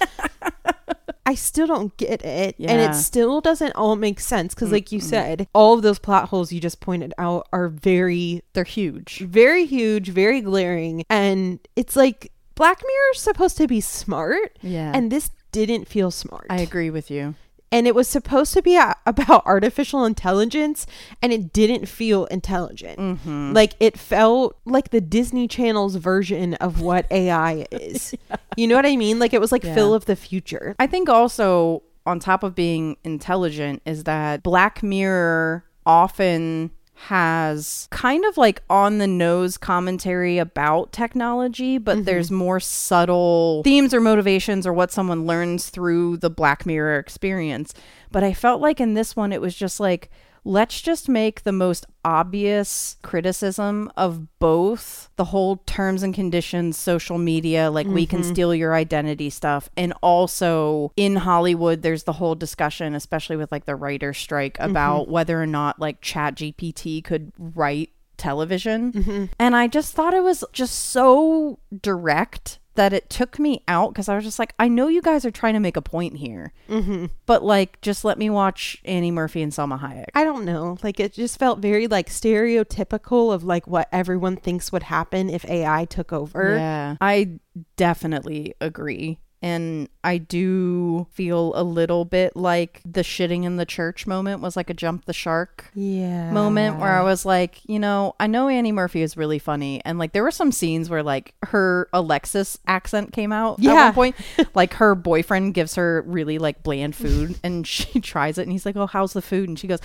I 1.27 1.35
still 1.35 1.67
don't 1.67 1.95
get 1.97 2.25
it. 2.25 2.55
And 2.59 2.81
it 2.81 2.95
still 2.95 3.41
doesn't 3.41 3.73
all 3.73 3.97
make 3.97 4.21
sense. 4.21 4.55
Because, 4.55 4.71
like 4.71 4.93
you 4.93 5.01
said, 5.01 5.49
all 5.53 5.75
of 5.75 5.83
those 5.83 5.99
plot 5.99 6.29
holes 6.29 6.53
you 6.53 6.61
just 6.61 6.81
pointed 6.81 7.13
out 7.19 7.49
are 7.53 7.69
very, 7.69 8.43
They're 8.53 8.65
huge. 8.65 9.19
very 9.19 9.67
huge, 9.67 10.09
very 10.09 10.41
glaring. 10.41 11.05
And 11.11 11.59
it's 11.75 11.97
like 11.97 12.33
Black 12.55 12.81
Mirror's 12.87 13.21
supposed 13.21 13.57
to 13.59 13.67
be 13.67 13.81
smart. 13.81 14.57
Yeah. 14.63 14.93
And 14.95 15.11
this 15.11 15.31
didn't 15.53 15.89
feel 15.89 16.11
smart. 16.11 16.47
I 16.49 16.61
agree 16.61 16.91
with 16.91 17.11
you. 17.11 17.35
And 17.73 17.87
it 17.87 17.95
was 17.95 18.09
supposed 18.09 18.53
to 18.55 18.63
be 18.63 18.77
a- 18.77 18.95
about 19.07 19.45
artificial 19.47 20.05
intelligence 20.05 20.87
and 21.23 21.33
it 21.33 21.53
didn't 21.53 21.87
feel 21.87 22.27
intelligent. 22.27 22.99
Mm-hmm. 22.99 23.53
like 23.53 23.75
it 23.81 23.99
felt 23.99 24.57
like 24.65 24.91
the 24.91 25.01
disney 25.01 25.49
channel's 25.49 25.97
version 25.97 26.55
of 26.55 26.81
what 26.81 27.07
ai 27.11 27.67
is. 27.73 28.15
You 28.57 28.67
know 28.67 28.77
what 28.77 28.87
i 28.87 28.97
mean? 28.97 29.19
Like 29.19 29.33
it 29.35 29.41
was 29.41 29.53
like 29.53 29.65
Yeah. 29.65 29.75
phil 29.75 29.95
of 29.95 30.05
the 30.07 30.17
future. 30.17 30.75
I 30.79 30.87
think 30.87 31.09
also 31.09 31.83
on 32.07 32.21
top 32.21 32.43
of 32.45 32.55
being 32.55 32.97
intelligent 33.03 33.83
is 33.85 34.05
that 34.05 34.43
Black 34.45 34.81
Mirror 34.83 35.65
often 35.85 36.71
has 36.97 37.89
kind 37.91 38.25
of 38.25 38.37
like 38.39 38.63
on 38.71 38.99
the 38.99 39.07
nose 39.07 39.59
commentary 39.59 40.39
about 40.39 40.93
technology, 40.93 41.77
but 41.77 41.97
mm-hmm. 41.97 42.05
there's 42.05 42.31
more 42.31 42.59
subtle 42.59 43.63
themes 43.63 43.93
or 43.93 44.01
motivations 44.01 44.67
or 44.67 44.73
what 44.73 44.91
someone 44.91 45.27
learns 45.27 45.69
through 45.69 46.17
the 46.17 46.31
Black 46.31 46.65
Mirror 46.65 46.99
experience. 46.99 47.75
But 48.17 48.25
I 48.25 48.33
felt 48.33 48.63
like 48.63 48.81
in 48.81 48.95
this 48.95 49.15
one, 49.15 49.31
it 49.31 49.43
was 49.43 49.55
just 49.55 49.79
like, 49.79 50.11
let's 50.43 50.81
just 50.81 51.07
make 51.07 51.43
the 51.43 51.53
most 51.53 51.85
obvious 52.03 52.97
criticism 53.03 53.93
of 53.95 54.39
both 54.39 55.11
the 55.17 55.27
whole 55.27 55.59
terms 55.67 56.03
and 56.03 56.15
conditions, 56.15 56.79
social 56.79 57.19
media, 57.19 57.71
like 57.71 57.87
we 57.87 58.07
can 58.07 58.21
mm-hmm. 58.21 58.33
steal 58.33 58.55
your 58.55 58.75
identity 58.75 59.29
stuff. 59.29 59.69
And 59.77 59.93
also 60.03 60.93
in 60.97 61.17
Hollywood, 61.17 61.83
there's 61.83 62.05
the 62.05 62.15
whole 62.15 62.35
discussion, 62.35 62.95
especially 62.95 63.37
with 63.37 63.53
like 63.53 63.67
the 63.67 63.77
writer's 63.77 64.17
strike, 64.17 64.57
mm-hmm. 64.57 64.71
about 64.71 65.09
whether 65.09 65.39
or 65.39 65.47
not 65.47 65.79
like 65.79 66.01
Chat 66.01 66.37
GPT 66.37 67.05
could 67.05 67.33
write 67.39 67.91
television. 68.17 68.93
Mm-hmm. 68.93 69.25
And 69.39 69.55
I 69.55 69.67
just 69.67 69.93
thought 69.93 70.15
it 70.15 70.25
was 70.25 70.43
just 70.55 70.75
so 70.75 71.59
direct 71.83 72.61
that 72.77 72.93
it 72.93 73.11
took 73.11 73.39
me 73.39 73.63
out 73.69 73.93
because 73.93 74.09
I 74.09 74.15
was 74.15 74.25
just 74.25 74.39
like, 74.39 74.55
I 74.59 74.69
know 74.69 74.89
you 74.89 75.03
guys 75.03 75.25
are 75.25 75.31
trying 75.31 75.55
to 75.55 75.61
make 75.61 75.77
a 75.77 75.83
point 75.83 76.17
here, 76.17 76.53
mm-hmm. 76.69 77.07
but 77.27 77.43
like, 77.43 77.81
just 77.81 78.05
let 78.05 78.19
me 78.19 78.31
watch 78.31 78.81
Annie 78.85 79.11
Murphy 79.11 79.43
and 79.43 79.53
Selma 79.53 79.79
Hayek. 79.79 80.07
I 80.15 80.25
don't 80.25 80.45
know. 80.45 80.79
Like 80.83 81.01
it 81.01 81.13
just 81.13 81.39
felt 81.39 81.59
very 81.59 81.87
like 81.87 82.09
stereotypical 82.09 83.33
of 83.33 83.45
like 83.45 83.67
what 83.67 83.89
everyone 83.93 84.37
thinks 84.37 84.71
would 84.73 84.85
happen 84.85 85.29
if 85.29 85.45
AI 85.47 85.85
took 85.87 86.13
over. 86.13 86.57
Yeah, 86.57 86.97
I 87.01 87.39
definitely 87.77 88.55
agree. 88.61 89.19
And 89.43 89.89
I 90.03 90.19
do 90.19 91.07
feel 91.13 91.53
a 91.55 91.63
little 91.63 92.05
bit 92.05 92.35
like 92.37 92.81
the 92.85 93.03
shitting 93.03 93.45
in 93.45 93.57
the 93.57 93.67
church 93.67 94.07
moment 94.07 94.41
was 94.41 94.57
like 94.57 94.71
a 94.71 94.75
jump 94.75 95.05
the 95.05 95.13
shark 95.13 95.71
Yeah. 95.75 96.31
moment 96.33 96.79
where 96.79 96.93
I 96.93 97.03
was 97.03 97.27
like, 97.27 97.61
you 97.67 97.79
know, 97.79 98.15
I 98.19 98.27
know 98.29 98.49
Annie 98.49 98.73
Murphy 98.73 99.03
is 99.03 99.17
really 99.17 99.39
funny. 99.39 99.83
And 99.85 99.99
like 99.99 100.13
there 100.13 100.23
were 100.23 100.31
some 100.31 100.53
scenes 100.53 100.89
where 100.89 101.03
like 101.03 101.35
her 101.45 101.89
Alexis 101.93 102.59
accent 102.67 103.13
came 103.13 103.31
out 103.31 103.59
at 103.59 103.65
Yeah. 103.65 103.85
one 103.87 103.93
point. 103.95 104.17
like 104.55 104.75
her 104.75 104.95
boyfriend 104.95 105.55
gives 105.55 105.75
her 105.75 106.03
really 106.07 106.39
like 106.39 106.63
bland 106.63 106.97
food 106.97 107.39
and 107.45 107.67
she 107.67 108.01
tries 108.01 108.39
it 108.39 108.43
and 108.43 108.53
he's 108.53 108.65
like, 108.67 108.77
Oh, 108.77 108.87
how's 108.87 109.13
the 109.13 109.23
food? 109.23 109.49
And 109.49 109.59
she 109.59 109.67
goes, 109.67 109.81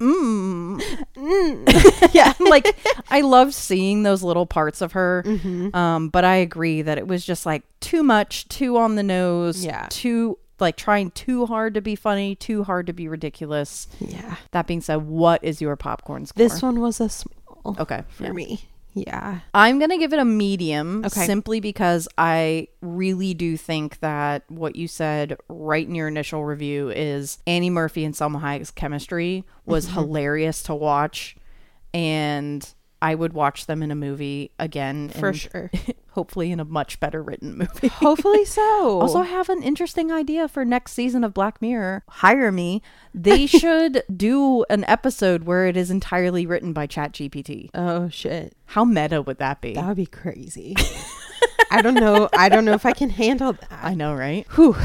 Mmm. 0.00 0.80
yeah. 2.14 2.32
Like 2.40 2.76
I 3.10 3.20
loved 3.20 3.54
seeing 3.54 4.02
those 4.02 4.22
little 4.22 4.46
parts 4.46 4.80
of 4.80 4.92
her. 4.92 5.22
Mm-hmm. 5.26 5.74
Um, 5.74 6.08
but 6.08 6.24
I 6.24 6.36
agree 6.36 6.82
that 6.82 6.98
it 6.98 7.06
was 7.06 7.24
just 7.24 7.46
like 7.46 7.62
too 7.84 8.02
much, 8.02 8.48
too 8.48 8.76
on 8.76 8.94
the 8.96 9.02
nose, 9.02 9.64
Yeah. 9.64 9.86
too 9.90 10.38
like 10.60 10.76
trying 10.76 11.10
too 11.10 11.46
hard 11.46 11.74
to 11.74 11.80
be 11.80 11.96
funny, 11.96 12.34
too 12.36 12.62
hard 12.64 12.86
to 12.86 12.92
be 12.92 13.08
ridiculous. 13.08 13.88
Yeah. 13.98 14.36
That 14.52 14.66
being 14.68 14.80
said, 14.80 15.02
what 15.06 15.42
is 15.42 15.60
your 15.60 15.74
popcorn 15.76 16.26
score? 16.26 16.38
This 16.46 16.62
one 16.62 16.80
was 16.80 17.00
a 17.00 17.08
small 17.08 17.76
okay 17.78 18.04
for 18.10 18.24
yeah. 18.24 18.32
me. 18.32 18.60
Yeah. 18.96 19.40
I'm 19.52 19.80
gonna 19.80 19.98
give 19.98 20.12
it 20.12 20.20
a 20.20 20.24
medium, 20.24 21.04
Okay. 21.04 21.26
simply 21.26 21.58
because 21.58 22.06
I 22.16 22.68
really 22.80 23.34
do 23.34 23.56
think 23.56 23.98
that 23.98 24.44
what 24.48 24.76
you 24.76 24.86
said 24.86 25.36
right 25.48 25.86
in 25.86 25.96
your 25.96 26.06
initial 26.06 26.44
review 26.44 26.90
is 26.90 27.38
Annie 27.48 27.70
Murphy 27.70 28.04
and 28.04 28.14
Selma 28.14 28.38
Hayek's 28.38 28.70
chemistry 28.70 29.44
was 29.66 29.86
Mm-hmm. 29.86 29.94
hilarious 29.94 30.62
to 30.64 30.74
watch, 30.76 31.36
and 31.92 32.72
I 33.04 33.14
would 33.14 33.34
watch 33.34 33.66
them 33.66 33.82
in 33.82 33.90
a 33.90 33.94
movie 33.94 34.50
again 34.58 35.10
For 35.10 35.34
sure. 35.34 35.70
hopefully 36.12 36.50
in 36.50 36.58
a 36.58 36.64
much 36.64 36.98
better 37.00 37.22
written 37.22 37.58
movie. 37.58 37.88
Hopefully 37.88 38.44
so. 38.46 39.00
Also, 39.02 39.20
have 39.20 39.50
an 39.50 39.62
interesting 39.62 40.10
idea 40.10 40.48
for 40.48 40.64
next 40.64 40.92
season 40.92 41.22
of 41.22 41.34
Black 41.34 41.60
Mirror. 41.60 42.02
Hire 42.08 42.50
me. 42.50 42.80
They 43.12 43.44
should 43.60 44.04
do 44.16 44.64
an 44.70 44.84
episode 44.84 45.44
where 45.44 45.66
it 45.66 45.76
is 45.76 45.90
entirely 45.90 46.46
written 46.46 46.72
by 46.72 46.86
ChatGPT. 46.86 47.68
oh 47.74 48.08
shit. 48.08 48.56
How 48.64 48.86
meta 48.86 49.20
would 49.20 49.36
that 49.36 49.60
be? 49.60 49.74
That 49.74 49.86
would 49.86 49.98
be 49.98 50.06
crazy. 50.06 50.74
I 51.70 51.82
don't 51.82 51.94
know. 51.94 52.30
I 52.32 52.48
don't 52.48 52.64
know 52.64 52.72
if 52.72 52.86
I 52.86 52.92
can 52.92 53.10
handle 53.10 53.52
that. 53.52 53.80
I 53.82 53.92
know, 53.94 54.14
right? 54.14 54.46
Whew. 54.52 54.76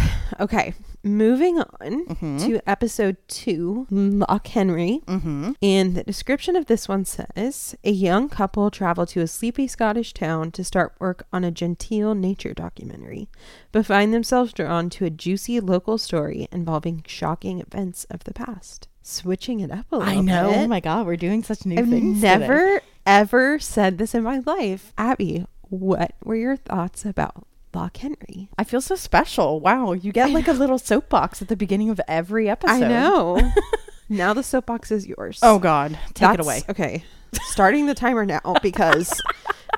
Okay. 0.42 0.74
Moving 1.04 1.60
on 1.60 2.06
Mm-hmm. 2.08 2.38
to 2.40 2.70
episode 2.70 3.18
two, 3.28 3.88
Loch 3.90 4.48
Henry. 4.48 5.02
Mm-hmm. 5.06 5.52
And 5.62 5.96
the 5.96 6.04
description 6.04 6.56
of 6.56 6.66
this 6.66 6.88
one 6.90 7.06
says 7.06 7.76
A 7.84 7.92
young 7.92 8.28
couple 8.30 8.70
travel 8.70 9.06
to 9.08 9.22
a 9.22 9.28
sleepy 9.28 9.68
Scottish 9.68 10.14
town 10.14 10.52
to 10.52 10.64
start 10.64 10.94
work 11.00 11.26
on 11.32 11.44
a 11.44 11.52
genteel 11.52 12.16
nature 12.16 12.54
documentary, 12.54 13.30
but 13.72 13.86
find 13.86 14.14
themselves 14.14 14.52
drawn 14.54 14.90
to 14.92 15.06
a 15.06 15.10
juicy 15.10 15.60
local 15.60 15.98
story 15.98 16.48
involving 16.52 17.04
shocking 17.08 17.60
events 17.62 18.06
of 18.10 18.24
the 18.26 18.34
past. 18.34 18.88
Switching 19.02 19.60
it 19.62 19.72
up 19.72 19.86
a 19.92 19.98
little 19.98 20.14
I 20.14 20.22
know. 20.22 20.50
bit. 20.50 20.58
Oh 20.60 20.68
my 20.68 20.80
god, 20.82 21.06
we're 21.06 21.16
doing 21.16 21.44
such 21.44 21.66
new 21.66 21.78
I've 21.80 21.90
things. 21.90 22.18
today. 22.22 22.38
never 22.40 22.82
ever 23.06 23.58
said 23.60 23.98
this 23.98 24.14
in 24.14 24.22
my 24.24 24.40
life. 24.46 24.94
Abby, 24.98 25.46
what 25.70 26.12
were 26.24 26.36
your 26.36 26.58
thoughts 26.58 27.06
about 27.06 27.46
Loch 27.74 27.98
Henry? 27.98 28.50
I 28.58 28.64
feel 28.64 28.82
so 28.82 28.96
special. 28.96 29.60
Wow, 29.60 29.94
you 29.94 30.12
get 30.12 30.32
like 30.32 30.48
a 30.48 30.54
little 30.54 30.80
soapbox 30.80 31.42
at 31.42 31.48
the 31.48 31.56
beginning 31.56 31.90
of 31.90 32.02
every 32.08 32.50
episode. 32.50 32.84
I 32.84 32.88
know. 32.88 33.52
now 34.10 34.34
the 34.34 34.44
soapbox 34.44 34.92
is 34.92 35.08
yours. 35.08 35.40
Oh 35.44 35.60
god, 35.60 35.98
take 36.14 36.34
it 36.34 36.40
away. 36.40 36.64
Okay. 36.70 37.04
Starting 37.44 37.86
the 37.86 37.94
timer 37.94 38.26
now 38.26 38.56
because 38.64 39.14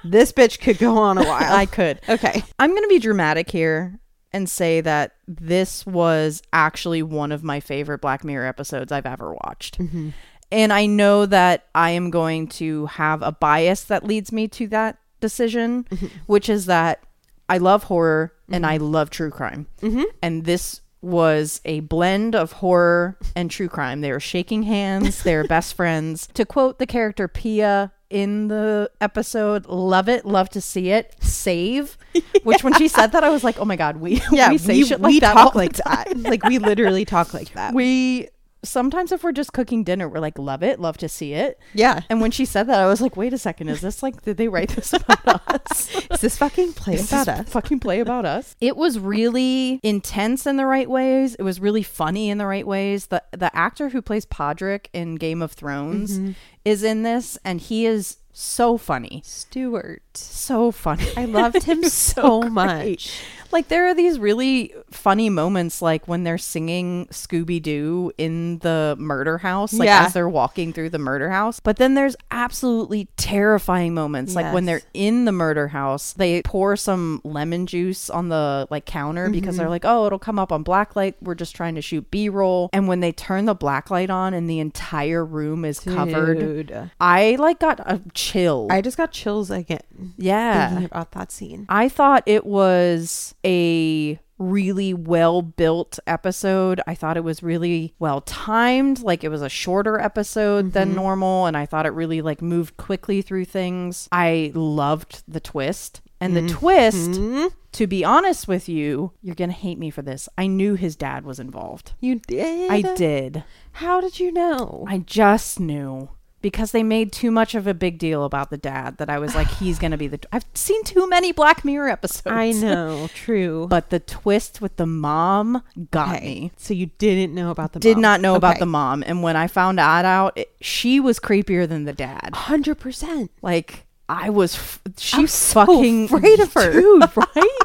this 0.04 0.32
bitch 0.32 0.60
could 0.60 0.78
go 0.78 0.98
on 0.98 1.18
a 1.18 1.24
while. 1.24 1.54
I 1.54 1.66
could. 1.66 2.00
okay. 2.08 2.44
I'm 2.60 2.70
going 2.70 2.84
to 2.84 2.90
be 2.90 3.00
dramatic 3.00 3.52
here 3.52 4.00
and 4.34 4.50
say 4.50 4.82
that 4.82 5.16
this 5.28 5.86
was 5.86 6.42
actually 6.54 7.04
one 7.04 7.32
of 7.32 7.44
my 7.44 7.60
favorite 7.60 8.00
Black 8.00 8.24
Mirror 8.24 8.48
episodes 8.48 8.92
I've 8.92 9.06
ever 9.06 9.36
watched. 9.44 9.78
Mm-hmm. 9.80 10.10
And 10.52 10.74
I 10.74 10.86
know 10.86 11.26
that 11.26 11.68
I 11.76 11.92
am 11.92 12.10
going 12.10 12.48
to 12.50 12.86
have 12.88 13.22
a 13.22 13.32
bias 13.32 13.84
that 13.86 14.06
leads 14.06 14.32
me 14.32 14.48
to 14.50 14.68
that 14.68 14.98
decision, 15.20 15.86
mm-hmm. 15.86 16.08
which 16.26 16.50
is 16.50 16.66
that 16.66 17.04
I 17.52 17.58
love 17.58 17.84
horror 17.84 18.34
and 18.50 18.66
I 18.66 18.78
mm-hmm. 18.78 18.94
love 18.94 19.10
true 19.10 19.30
crime. 19.30 19.68
Mm-hmm. 19.82 20.04
And 20.22 20.46
this 20.46 20.80
was 21.02 21.60
a 21.66 21.82
blend 21.82 22.34
of 22.34 22.54
horror 22.54 23.18
and 23.36 23.52
true 23.52 23.68
crime. 23.68 24.00
They 24.00 24.14
were 24.14 24.22
shaking 24.22 24.64
hands, 24.64 25.24
they 25.24 25.36
were 25.36 25.44
best 25.44 25.74
friends. 25.74 26.30
To 26.36 26.46
quote 26.46 26.80
the 26.80 26.86
character 26.86 27.28
Pia 27.28 27.92
in 28.10 28.48
the 28.48 28.90
episode, 29.02 29.66
love 29.66 30.08
it, 30.08 30.24
love 30.26 30.50
to 30.52 30.62
see 30.62 30.92
it, 30.92 31.14
save. 31.20 31.98
Which 32.44 32.64
when 32.64 32.74
she 32.76 32.88
said 32.88 33.12
that, 33.12 33.26
I 33.26 33.30
was 33.30 33.44
like, 33.44 33.60
oh 33.60 33.66
my 33.66 33.76
God, 33.76 33.98
we, 33.98 34.22
Yeah, 34.32 34.50
we 34.50 34.58
say 34.58 34.78
we, 34.78 34.86
shit 34.86 35.02
like 35.02 35.12
we 35.12 35.20
that. 35.20 35.34
talk 35.34 35.54
like 35.54 35.74
that. 35.74 36.18
Like 36.18 36.46
we 36.46 36.58
literally 36.58 37.04
talk 37.04 37.34
like 37.34 37.52
that. 37.56 37.74
we 37.74 38.30
sometimes 38.64 39.12
if 39.12 39.24
we're 39.24 39.32
just 39.32 39.54
cooking 39.54 39.84
dinner 39.84 40.08
we're 40.08 40.20
like 40.20 40.38
love 40.38 40.62
it 40.62 40.80
love 40.80 40.98
to 40.98 41.10
see 41.10 41.34
it 41.34 41.60
yeah. 41.74 42.02
and 42.10 42.22
when 42.22 42.30
she 42.32 42.46
said 42.46 42.68
that 42.68 42.80
i 42.80 42.86
was 42.88 43.02
like 43.02 43.18
wait 43.18 43.34
a 43.34 43.38
second 43.38 43.70
is 43.70 43.82
this 43.82 44.04
like 44.04 44.22
did 44.24 44.38
they 44.38 44.48
write 44.48 44.70
this 44.70 44.94
about 44.94 45.42
us 45.48 45.90
Is 46.12 46.22
this 46.22 46.38
fucking 46.38 46.74
play 46.74 46.96
Is 46.96 47.12
about 47.12 47.28
us? 47.28 47.50
fucking 47.50 47.80
play 47.80 48.00
about 48.00 48.26
us 48.26 48.56
it 48.62 48.78
was 48.78 49.00
really 49.00 49.80
intense 49.84 50.46
in 50.46 50.58
the 50.58 50.66
right 50.66 50.90
ways 50.90 51.36
it 51.36 51.44
was 51.44 51.60
really 51.60 51.84
funny 51.84 52.30
in 52.30 52.38
the 52.38 52.46
right 52.46 52.68
ways 52.68 53.08
the 53.08 53.24
the 53.32 53.56
actor 53.56 53.90
who 53.90 54.02
plays 54.02 54.26
podrick 54.26 54.86
in 54.94 55.16
game 55.16 55.42
of 55.42 55.52
thrones 55.52 56.20
Mm-hmm. 56.20 56.32
is 56.66 56.84
in 56.84 57.04
this 57.04 57.38
and 57.44 57.60
he 57.62 57.86
is 57.86 58.18
so 58.34 58.78
funny 58.78 59.22
Stuart. 59.26 60.02
so 60.16 60.72
funny 60.72 61.06
I 61.18 61.26
loved 61.40 61.64
him 61.64 61.84
so, 61.84 62.42
great. 62.42 62.52
much. 62.52 63.22
Like 63.52 63.68
there 63.68 63.88
are 63.88 63.94
these 63.94 64.20
really 64.20 64.74
funny 64.90 65.30
moments 65.30 65.82
like 65.82 66.08
when 66.08 66.24
they're 66.24 66.38
singing 66.38 67.08
Scooby 67.08 67.62
Doo 67.62 68.12
in 68.18 68.60
the 68.60 68.96
murder 69.00 69.38
house, 69.40 69.74
like 69.74 69.88
Yeah. 69.88 70.06
as 70.06 70.14
they're 70.14 70.30
walking 70.30 70.74
through 70.74 70.90
the 70.92 71.00
murder 71.00 71.30
house. 71.30 71.60
But 71.60 71.78
then 71.78 71.94
there's 71.96 72.16
absolutely 72.32 73.08
terrifying 73.18 73.94
moments. 73.94 74.36
Like 74.36 74.54
when 74.54 74.66
they're 74.66 74.82
in 74.94 75.26
the 75.26 75.32
murder 75.32 75.70
house, 75.70 76.14
they 76.14 76.42
pour 76.44 76.76
some 76.76 77.22
lemon 77.24 77.66
juice 77.68 78.10
on 78.10 78.30
the 78.30 78.68
like 78.70 78.86
counter 78.86 79.30
because 79.30 79.52
Mm-hmm. 79.56 79.58
they're 79.58 79.70
like, 79.70 79.86
Oh, 79.86 80.06
it'll 80.06 80.20
come 80.20 80.40
up 80.40 80.52
on 80.52 80.64
blacklight. 80.64 81.16
We're 81.22 81.36
just 81.36 81.56
trying 81.56 81.76
to 81.76 81.82
shoot 81.82 82.10
B 82.12 82.30
roll. 82.30 82.70
And 82.74 82.88
when 82.88 83.00
they 83.00 83.12
turn 83.12 83.46
the 83.46 83.56
blacklight 83.56 84.10
on 84.10 84.34
and 84.34 84.50
the 84.50 84.60
entire 84.60 85.26
room 85.26 85.66
is 85.66 85.80
covered. 85.80 86.40
Dude. 86.40 86.92
I 87.00 87.36
like 87.40 87.60
got 87.60 87.80
a 87.82 88.02
chill. 88.14 88.68
I 88.72 88.82
just 88.82 88.98
got 88.98 89.12
chills 89.12 89.52
again 89.52 89.80
yeah. 90.18 90.70
thinking 90.70 90.86
about 90.86 91.12
that 91.12 91.32
scene. 91.32 91.66
I 91.70 91.90
thought 91.90 92.24
it 92.26 92.46
was 92.46 93.36
a 93.46 94.20
really 94.38 94.94
well 94.94 95.42
built 95.42 96.00
episode. 96.08 96.82
I 96.88 96.96
thought 96.96 97.16
it 97.18 97.24
was 97.24 97.44
really 97.44 97.94
well 98.00 98.22
timed. 98.22 99.02
Like 99.02 99.24
it 99.24 99.30
was 99.30 99.42
a 99.42 99.50
shorter 99.50 100.00
episode 100.00 100.74
than 100.74 100.96
normal. 100.96 101.46
And 101.46 101.56
I 101.56 101.66
thought 101.66 101.86
it 101.86 101.94
really 101.94 102.22
like 102.22 102.42
moved 102.42 102.76
quickly 102.78 103.22
through 103.22 103.46
things. 103.46 104.10
I 104.12 104.52
loved 104.56 105.24
the 105.28 105.40
twist. 105.40 106.02
And 106.20 106.36
the 106.36 106.48
twist, 106.48 107.16
Hmm? 107.16 107.48
to 107.72 107.88
be 107.88 108.06
honest 108.06 108.48
with 108.48 108.70
you, 108.70 109.12
you're 109.24 109.34
going 109.34 109.50
to 109.50 109.56
hate 109.56 109.80
me 109.80 109.90
for 109.90 110.04
this. 110.04 110.30
I 110.38 110.46
knew 110.46 110.76
his 110.76 110.96
dad 110.96 111.26
was 111.26 111.40
involved. 111.40 111.94
You 112.00 112.16
did? 112.28 112.70
I 112.70 112.82
did. 112.82 113.44
How 113.74 114.02
did 114.02 114.20
you 114.20 114.32
know? 114.32 114.86
I 114.88 115.00
just 115.00 115.60
knew. 115.60 116.10
Because 116.42 116.72
they 116.72 116.84
made 116.84 117.12
too 117.12 117.32
much 117.32 117.56
of 117.56 117.68
a 117.68 117.74
big 117.74 117.98
deal 118.00 118.24
about 118.26 118.50
the 118.50 118.58
dad 118.58 118.98
that 118.98 119.10
I 119.10 119.20
was 119.20 119.36
like, 119.36 119.48
he's 119.48 119.78
going 119.80 119.92
to 119.92 119.98
be 119.98 120.08
the. 120.08 120.20
I've 120.32 120.46
seen 120.54 120.84
too 120.84 121.08
many 121.08 121.32
Black 121.32 121.64
Mirror 121.64 121.90
episodes. 121.90 122.28
I 122.28 122.52
know, 122.54 123.08
true. 123.14 123.68
But 123.70 123.90
the 123.90 124.00
twist 124.00 124.62
with 124.62 124.76
the 124.78 124.86
mom 124.86 125.64
got 125.92 126.22
me. 126.22 126.52
So 126.58 126.74
you 126.74 126.88
didn't 126.98 127.34
know 127.34 127.52
about 127.52 127.74
the 127.74 127.80
Did 127.80 127.98
mom. 127.98 128.02
not 128.02 128.22
know 128.22 128.36
about 128.36 128.60
the 128.60 128.66
mom. 128.66 129.04
And 129.06 129.22
when 129.24 129.36
I 129.36 129.48
found 129.48 129.78
that 129.78 130.06
out, 130.06 130.38
it, 130.38 130.52
she 130.62 131.00
was 131.00 131.20
creepier 131.20 131.68
than 131.68 131.86
the 131.86 131.94
dad. 131.94 132.32
100%. 132.34 133.30
Like, 133.42 133.86
I 134.10 134.30
was. 134.30 134.56
F- 134.56 134.82
she 134.98 135.18
I 135.18 135.22
was 135.22 135.32
so 135.34 135.66
fucking. 135.66 136.06
afraid 136.14 136.40
of 136.40 136.54
her. 136.54 136.72
Dude, 136.82 137.04
right? 137.16 137.60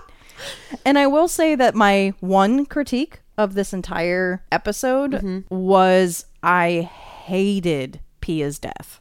and 0.84 0.98
I 0.98 1.06
will 1.06 1.28
say 1.28 1.54
that 1.54 1.74
my 1.74 2.12
one 2.20 2.66
critique 2.66 3.20
of 3.38 3.54
this 3.54 3.72
entire 3.72 4.44
episode 4.52 5.12
Mm-hmm. 5.12 5.54
was 5.54 6.26
I 6.42 6.82
hated 7.24 8.00
Pia's 8.26 8.58
death. 8.58 9.00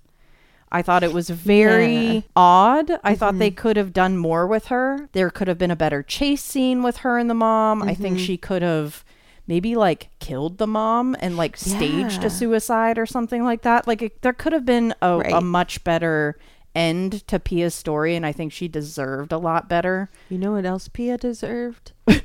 I 0.71 0.81
thought 0.81 1.03
it 1.03 1.13
was 1.13 1.29
very 1.29 1.93
Yeah. 1.95 2.11
Mm-hmm. 2.19 2.27
odd. 2.35 2.91
I 3.03 3.15
thought 3.15 3.39
they 3.39 3.51
could 3.51 3.75
have 3.77 3.91
done 3.93 4.17
more 4.17 4.45
with 4.45 4.67
her. 4.67 5.09
There 5.13 5.29
could 5.29 5.47
have 5.47 5.57
been 5.57 5.71
a 5.71 5.75
better 5.75 6.03
chase 6.03 6.43
scene 6.43 6.83
with 6.83 6.97
her 6.97 7.17
and 7.17 7.29
the 7.29 7.33
mom. 7.33 7.81
I 7.81 7.93
think 7.95 8.17
Mm-hmm. 8.17 8.25
she 8.25 8.37
could 8.37 8.61
have 8.61 9.03
maybe 9.47 9.75
like 9.75 10.09
killed 10.19 10.57
the 10.57 10.67
mom 10.67 11.15
and 11.19 11.37
like 11.37 11.55
staged 11.57 12.23
a 12.23 12.29
suicide 12.29 12.97
or 12.97 13.05
something 13.05 13.43
like 13.43 13.61
that. 13.63 13.87
Like 13.87 14.01
it, 14.03 14.21
there 14.21 14.33
could 14.33 14.53
have 14.53 14.65
been 14.65 14.93
a, 15.01 15.19
a 15.35 15.41
much 15.41 15.83
better 15.83 16.37
end 16.75 17.25
to 17.29 17.39
Pia's 17.39 17.73
story, 17.73 18.15
and 18.15 18.25
I 18.25 18.31
think 18.33 18.51
she 18.51 18.67
deserved 18.67 19.31
a 19.31 19.37
lot 19.37 19.69
better. 19.69 20.09
You 20.29 20.37
know 20.37 20.51
what 20.53 20.65
else 20.65 20.87
Pia 20.89 21.17
deserved? 21.17 21.93
I 22.07 22.21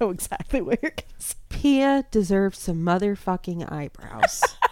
know 0.00 0.10
exactly 0.10 0.60
what 0.60 0.80
you're. 0.82 0.92
Pia 1.48 2.04
deserved 2.10 2.56
some 2.56 2.84
motherfucking 2.84 3.70
eyebrows. 3.72 4.42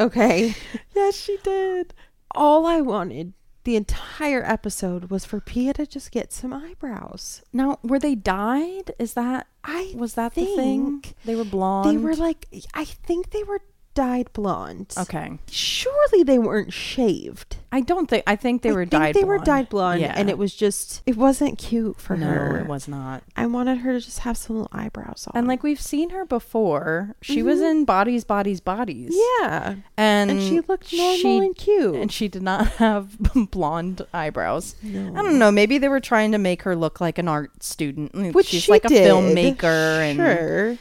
okay. 0.00 0.54
Yes, 0.94 1.16
she 1.16 1.38
did. 1.42 1.94
All 2.34 2.66
I 2.66 2.80
wanted 2.80 3.32
the 3.64 3.76
entire 3.76 4.42
episode 4.44 5.10
was 5.10 5.24
for 5.24 5.40
Pia 5.40 5.72
to 5.74 5.86
just 5.86 6.10
get 6.10 6.32
some 6.32 6.52
eyebrows. 6.52 7.42
Now, 7.52 7.78
were 7.82 7.98
they 7.98 8.14
dyed? 8.14 8.92
Is 8.98 9.14
that 9.14 9.46
I 9.64 9.92
was 9.96 10.14
that 10.14 10.34
the 10.34 10.44
thing? 10.44 11.04
They 11.24 11.34
were 11.34 11.44
blonde. 11.44 11.90
They 11.90 11.96
were 11.96 12.14
like 12.14 12.46
I 12.74 12.84
think 12.84 13.30
they 13.30 13.42
were 13.44 13.62
dyed 13.94 14.32
blonde. 14.32 14.94
okay. 14.98 15.38
Surely 15.50 16.22
they 16.22 16.38
weren't 16.38 16.72
shaved. 16.72 17.56
I 17.74 17.80
don't 17.80 18.08
think. 18.08 18.24
I 18.26 18.36
think 18.36 18.62
they 18.62 18.70
I 18.70 18.72
were 18.72 18.82
think 18.82 18.90
dyed. 18.90 19.14
They 19.14 19.24
were 19.24 19.36
blonde. 19.36 19.46
dyed 19.46 19.68
blonde, 19.70 20.00
Yeah. 20.02 20.12
and 20.16 20.28
it 20.28 20.36
was 20.36 20.54
just 20.54 21.02
it 21.06 21.16
wasn't 21.16 21.58
cute 21.58 21.98
for 21.98 22.16
no, 22.16 22.26
her. 22.26 22.58
it 22.58 22.66
was 22.66 22.86
not. 22.86 23.22
I 23.36 23.46
wanted 23.46 23.78
her 23.78 23.92
to 23.94 24.00
just 24.00 24.20
have 24.20 24.36
some 24.36 24.56
little 24.56 24.68
eyebrows 24.72 25.26
on. 25.28 25.38
And 25.38 25.48
like 25.48 25.62
we've 25.62 25.80
seen 25.80 26.10
her 26.10 26.24
before, 26.26 27.14
she 27.22 27.42
was 27.42 27.60
mm-hmm. 27.60 27.66
in 27.78 27.84
Bodies, 27.86 28.24
Bodies, 28.24 28.60
Bodies. 28.60 29.14
yeah, 29.40 29.76
and, 29.96 30.30
and 30.30 30.42
she 30.42 30.60
looked 30.60 30.92
normal 30.92 31.16
she- 31.16 31.38
and 31.38 31.56
cute. 31.56 31.94
and 31.94 32.12
she 32.12 32.28
did 32.28 32.42
not 32.42 32.66
have 32.76 33.16
blonde 33.50 34.02
eyebrows. 34.12 34.74
no. 34.82 35.18
I 35.18 35.22
don't 35.22 35.38
know. 35.38 35.50
Maybe 35.50 35.78
they 35.78 35.88
were 35.88 36.00
trying 36.00 36.32
to 36.32 36.38
make 36.38 36.62
her 36.62 36.76
look 36.76 37.00
like 37.00 37.18
an 37.18 37.28
art 37.28 37.62
student. 37.62 38.34
Which 38.34 38.48
she's 38.48 38.64
she 38.64 38.72
like 38.72 38.84
a 38.84 38.88
did. 38.88 39.10
filmmaker, 39.10 39.64
and 40.10 40.16
sure. 40.16 40.78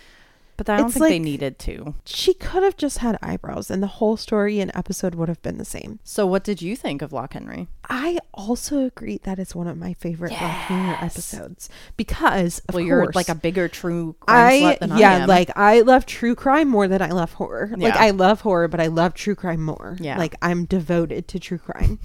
But 0.63 0.73
I 0.73 0.77
don't 0.77 0.85
It's 0.89 0.93
think 0.97 1.07
they 1.07 1.17
needed 1.17 1.57
to. 1.59 1.95
She 2.05 2.35
could 2.35 2.61
have 2.61 2.77
just 2.77 2.99
had 2.99 3.17
eyebrows, 3.23 3.71
and 3.71 3.81
the 3.81 3.87
whole 3.87 4.15
story 4.15 4.59
and 4.59 4.71
episode 4.75 5.15
would 5.15 5.27
have 5.27 5.41
been 5.41 5.57
the 5.57 5.65
same. 5.65 5.99
So, 6.03 6.27
what 6.27 6.43
did 6.43 6.61
you 6.61 6.75
think 6.75 7.01
of 7.01 7.11
Loch 7.11 7.33
Henry? 7.33 7.67
I 7.89 8.19
also 8.33 8.85
agree 8.85 9.19
that 9.23 9.39
it's 9.39 9.55
one 9.55 9.65
of 9.67 9.75
my 9.77 9.93
favorite 9.95 10.29
Black 10.29 10.69
Mirror 10.69 10.97
Yes. 11.01 11.01
episodes 11.13 11.69
because, 11.97 12.59
of 12.69 12.75
well, 12.75 12.83
you're 12.83 13.01
course, 13.05 13.15
like 13.15 13.29
a 13.29 13.33
bigger 13.35 13.67
true 13.67 14.15
crime 14.19 14.37
I 14.47 14.59
slut 14.75 14.79
than 14.79 14.97
yeah, 14.97 15.11
I 15.11 15.15
am. 15.21 15.27
like 15.27 15.49
I 15.57 15.81
love 15.81 16.05
true 16.05 16.35
crime 16.35 16.67
more 16.67 16.87
than 16.87 17.01
I 17.01 17.09
love 17.09 17.33
horror. 17.33 17.71
Like 17.75 17.95
I 17.95 18.11
love 18.11 18.41
horror, 18.41 18.67
but 18.67 18.79
I 18.79 18.87
love 18.87 19.15
true 19.15 19.33
crime 19.35 19.63
more. 19.63 19.97
Yeah. 19.99 20.17
like 20.19 20.35
I'm 20.43 20.65
devoted 20.65 21.27
to 21.29 21.39
true 21.39 21.57
crime, 21.57 21.97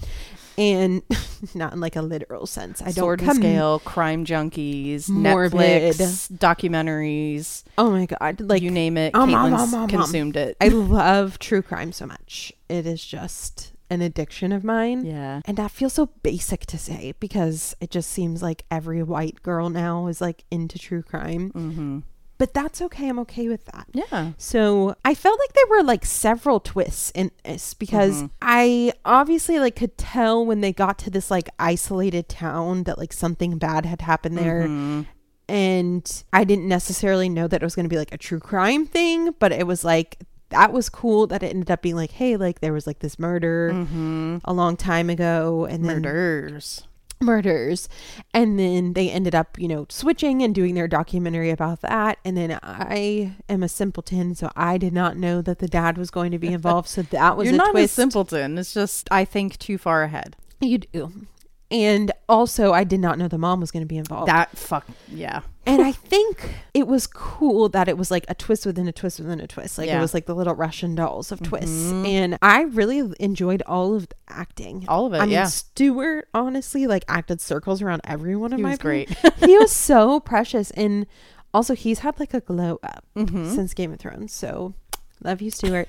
and 0.59 1.03
not 1.55 1.73
in 1.73 1.81
like 1.81 1.97
a 1.97 2.03
literal 2.03 2.47
sense. 2.47 2.81
I 2.81 2.87
don't 2.87 2.95
Sword 2.95 3.23
Scale, 3.23 3.79
Crime 3.81 4.25
Junkies, 4.25 5.09
Morbid. 5.09 5.95
Netflix, 5.95 6.33
documentaries, 6.33 7.65
Oh 7.79 7.91
my 7.91 8.07
god, 8.07 8.41
like 8.41 8.63
you 8.63 8.71
name 8.71 8.97
it. 8.97 9.15
um, 9.15 9.35
um, 9.35 9.53
Caitlin's 9.53 9.75
um, 9.75 9.83
um. 9.83 9.89
consumed 9.89 10.37
it. 10.37 10.57
I 10.61 10.69
love 10.69 11.39
true 11.39 11.63
crime 11.63 11.93
so 11.93 12.07
much. 12.07 12.53
It 12.69 12.87
is 12.87 13.05
just 13.05 13.73
an 13.89 14.03
addiction 14.03 14.51
of 14.51 14.65
mine. 14.65 15.05
yeah. 15.05 15.41
And 15.45 15.57
that 15.59 15.71
feels 15.71 15.93
so 15.93 16.07
basic 16.23 16.67
to 16.67 16.79
say 16.79 17.15
because 17.21 17.77
it 17.81 17.91
just 17.91 18.11
seems 18.11 18.43
like 18.43 18.65
every 18.71 19.03
white 19.03 19.43
girl 19.43 19.71
now 19.71 20.09
is 20.09 20.21
like 20.21 20.45
into 20.51 20.79
true 20.79 21.03
crime. 21.03 21.53
Mm-hmm. 21.53 21.99
But 22.39 22.53
that's 22.53 22.83
okay. 22.83 23.09
I'm 23.09 23.19
okay 23.21 23.49
with 23.49 23.65
that. 23.67 23.87
Yeah. 23.93 24.33
So 24.37 24.95
I 25.05 25.15
felt 25.15 25.39
like 25.39 25.53
there 25.55 25.67
were 25.71 25.83
like 25.83 26.05
several 26.05 26.61
twists 26.61 27.11
in 27.15 27.31
this 27.45 27.73
because 27.75 28.23
Mhm. 28.25 28.31
I 28.43 28.93
obviously 29.07 29.59
like 29.59 29.75
could 29.77 29.97
tell 29.97 30.45
when 30.45 30.61
they 30.61 30.73
got 30.73 30.99
to 31.01 31.11
this 31.11 31.31
like 31.31 31.49
isolated 31.59 32.29
town 32.29 32.83
that 32.83 32.99
like 32.99 33.13
something 33.15 33.57
bad 33.57 33.87
had 33.87 34.03
happened 34.03 34.37
there. 34.37 34.65
Mhm. 34.69 35.07
And 35.49 36.25
I 36.33 36.45
didn't 36.45 36.69
necessarily 36.69 37.29
know 37.29 37.47
that 37.49 37.63
it 37.63 37.65
was 37.65 37.75
going 37.75 37.85
to 37.87 37.91
be 37.91 37.99
like 37.99 38.13
a 38.13 38.19
true 38.19 38.41
crime 38.41 38.85
thing, 38.87 39.31
but 39.39 39.53
it 39.53 39.67
was 39.67 39.85
like 39.85 40.19
that 40.51 40.73
was 40.73 40.89
cool 40.89 41.27
that 41.29 41.43
it 41.43 41.49
ended 41.51 41.71
up 41.71 41.83
being 41.83 41.97
like, 41.97 42.13
hey, 42.13 42.37
like 42.37 42.61
there 42.61 42.73
was 42.73 42.87
like 42.87 42.99
this 43.01 43.19
murder 43.19 43.71
Mhm. 43.73 44.41
a 44.45 44.53
long 44.53 44.77
time 44.77 45.09
ago 45.11 45.65
and 45.69 45.85
then 45.85 46.03
Murders. 47.21 47.89
and 48.35 48.59
then 48.59 48.93
they 48.93 49.11
ended 49.11 49.35
up 49.35 49.59
you 49.59 49.69
know 49.69 49.87
switching 49.89 50.43
and 50.43 50.55
doing 50.55 50.75
their 50.75 50.87
documentary 50.89 51.51
about 51.51 51.81
that 51.81 52.19
and 52.25 52.37
then 52.37 52.59
i 52.63 53.35
am 53.49 53.63
a 53.63 53.69
simpleton 53.69 54.35
so 54.35 54.51
i 54.55 54.77
did 54.77 54.93
not 54.93 55.17
know 55.17 55.41
that 55.41 55.59
the 55.59 55.69
dad 55.69 55.97
was 55.97 56.11
going 56.11 56.31
to 56.31 56.39
be 56.39 56.49
involved 56.49 56.89
so 56.89 57.03
that 57.03 57.37
was 57.37 57.47
You're 57.47 57.55
a 57.55 57.59
not 57.59 57.71
twist 57.71 57.93
a 57.93 57.95
simpleton. 57.95 58.59
It's 58.59 58.75
just 58.75 59.09
I 59.11 59.25
think 59.25 59.59
too 59.59 59.79
far 59.79 60.03
ahead. 60.03 60.37
you 60.61 60.79
do 60.79 61.13
and 61.71 62.13
also 62.29 62.73
i 62.73 62.85
did 62.85 63.01
not 63.01 63.19
know 63.19 63.27
the 63.29 63.39
mom 63.39 63.61
was 63.61 63.71
going 63.71 63.83
to 63.83 63.87
be 63.87 63.97
involved 63.97 64.29
That 64.29 64.57
fuck 64.57 64.87
yeah. 65.09 65.41
and 65.67 65.83
i 65.83 65.91
think 66.13 66.55
it 66.75 66.87
was 66.87 67.07
cool 67.07 67.69
that 67.71 67.89
it 67.89 67.99
was 67.99 68.11
like 68.11 68.25
a 68.29 68.35
twist 68.35 68.65
within 68.67 68.87
a 68.87 68.93
twist 68.93 69.19
within 69.19 69.41
a 69.41 69.47
twist 69.49 69.77
like 69.79 69.89
Yeah. 69.89 69.99
it 69.99 70.01
was 70.01 70.15
like 70.15 70.27
the 70.27 70.35
little 70.35 70.55
russian 70.55 70.95
dolls 70.95 71.33
of 71.33 71.43
twists 71.43 71.91
Mhm. 71.93 72.07
and 72.07 72.39
i 72.41 72.63
really 72.63 73.03
enjoyed 73.19 73.63
all 73.67 73.95
of 73.95 74.09
the 74.09 74.15
acting 74.29 74.85
All 74.89 75.07
of 75.07 75.15
it. 75.15 75.19
I 75.19 75.21
mean, 75.23 75.31
yeah. 75.31 75.47
Stuart 75.47 76.29
honestly 76.35 76.87
like 76.87 77.05
acted 77.09 77.41
circles 77.41 77.81
around 77.83 78.01
every 78.05 78.37
one 78.37 78.53
of 78.53 78.59
He 78.59 78.63
my 78.63 78.71
was 78.71 78.79
great. 78.79 79.09
he 79.39 79.57
was 79.59 79.73
so 79.73 80.21
precious 80.21 80.71
and 80.73 81.07
also 81.55 81.75
he's 81.75 82.01
had 82.01 82.21
like 82.21 82.35
a 82.35 82.41
glow 82.41 82.79
up 82.83 83.05
Mhm. 83.17 83.55
since 83.55 83.73
game 83.75 83.93
of 83.93 83.99
thrones 83.99 84.33
so 84.33 84.75
love 85.25 85.41
you 85.41 85.51
stuart 85.51 85.89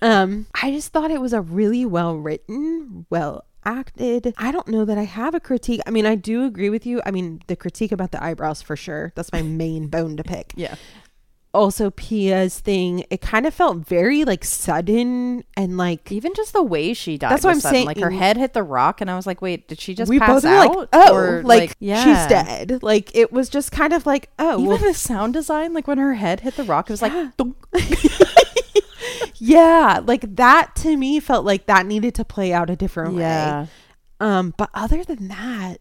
um 0.00 0.46
i 0.62 0.70
just 0.70 0.92
thought 0.92 1.10
it 1.10 1.20
was 1.20 1.32
a 1.32 1.40
really 1.40 1.84
well 1.84 2.16
written 2.16 3.04
well 3.10 3.44
acted 3.68 4.32
i 4.38 4.50
don't 4.50 4.68
know 4.68 4.84
that 4.84 4.96
i 4.98 5.04
have 5.04 5.34
a 5.34 5.40
critique 5.40 5.80
i 5.86 5.90
mean 5.90 6.06
i 6.06 6.14
do 6.14 6.44
agree 6.44 6.70
with 6.70 6.86
you 6.86 7.02
i 7.04 7.10
mean 7.10 7.40
the 7.48 7.54
critique 7.56 7.92
about 7.92 8.10
the 8.12 8.22
eyebrows 8.24 8.62
for 8.62 8.76
sure 8.76 9.12
that's 9.14 9.30
my 9.32 9.42
main 9.42 9.86
bone 9.94 10.16
to 10.16 10.24
pick 10.24 10.52
Yeah. 10.56 10.74
also 11.52 11.90
pia's 11.90 12.60
thing 12.60 13.04
it 13.10 13.20
kind 13.20 13.44
of 13.46 13.52
felt 13.52 13.78
very 13.78 14.24
like 14.24 14.42
sudden 14.44 15.44
and 15.56 15.76
like 15.76 16.10
Even 16.12 16.32
just 16.34 16.52
the 16.52 16.62
way 16.62 16.94
she 16.94 17.18
died. 17.18 17.30
That's 17.32 17.44
what 17.44 17.50
I'm 17.50 17.60
sudden. 17.60 17.84
Like 17.84 17.98
her 17.98 18.10
head 18.10 18.36
hit 18.36 18.52
the 18.54 18.62
rock, 18.62 19.00
and 19.00 19.10
I 19.10 19.16
was 19.16 19.26
like, 19.26 19.42
"Wait, 19.42 19.66
did 19.68 19.78
she 19.80 19.94
just 19.94 20.08
we 20.08 20.18
pass 20.18 20.42
both 20.42 20.44
out?" 20.46 20.76
like 20.76 20.88
oh 20.92 21.14
Or, 21.14 21.42
like, 21.42 21.74
yeah. 21.80 22.02
she's 22.04 22.26
dead 22.28 22.82
like 22.82 23.14
it 23.14 23.32
was 23.32 23.48
just 23.48 23.70
kind 23.72 23.92
of 23.92 24.06
like 24.06 24.30
oh 24.38 24.54
Even 24.54 24.66
well 24.66 24.78
the 24.78 24.94
sound 24.94 25.32
design, 25.34 25.72
like 25.74 25.86
when 25.86 25.98
her 25.98 26.14
head 26.14 26.40
hit 26.40 26.56
the 26.56 26.64
rock, 26.64 26.88
it 26.88 26.92
was 26.94 27.02
Yeah. 27.02 27.30
like. 27.38 27.54
Yeah, 29.36 30.00
like 30.04 30.36
that 30.36 30.74
to 30.76 30.96
me 30.96 31.20
felt 31.20 31.44
like 31.44 31.66
that 31.66 31.86
needed 31.86 32.14
to 32.16 32.24
play 32.24 32.52
out 32.52 32.70
a 32.70 32.76
different 32.76 33.16
yeah. 33.16 33.62
way. 33.62 33.68
Um, 34.20 34.54
but 34.56 34.70
other 34.74 35.04
than 35.04 35.28
that, 35.28 35.78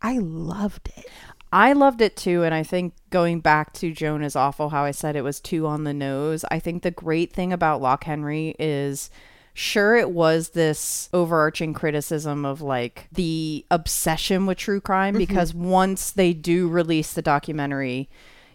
I 0.00 0.18
loved 0.18 0.90
it. 0.96 1.06
I 1.52 1.72
loved 1.72 2.00
it 2.00 2.16
too, 2.16 2.44
and 2.44 2.54
I 2.54 2.62
think 2.62 2.94
going 3.10 3.40
back 3.40 3.72
to 3.74 3.92
Joan 3.92 4.22
is 4.22 4.36
awful. 4.36 4.68
How 4.68 4.84
I 4.84 4.92
said 4.92 5.16
it 5.16 5.24
was 5.24 5.40
too 5.40 5.66
on 5.66 5.84
the 5.84 5.92
nose. 5.92 6.44
I 6.50 6.60
think 6.60 6.82
the 6.82 6.92
great 6.92 7.32
thing 7.32 7.52
about 7.52 7.82
Loch 7.82 8.04
Henry 8.04 8.54
is. 8.58 9.10
Sure, 9.52 9.96
it 9.96 10.12
was 10.12 10.50
this 10.50 11.10
overarching 11.12 11.74
criticism 11.74 12.44
of 12.46 12.62
like 12.62 13.08
the 13.10 13.66
obsession 13.68 14.46
with 14.46 14.56
true 14.56 14.80
crime 14.80 15.16
because 15.18 15.52
once 15.52 16.12
they 16.12 16.32
do 16.32 16.68
release 16.68 17.12
the 17.12 17.20
documentary, 17.20 18.08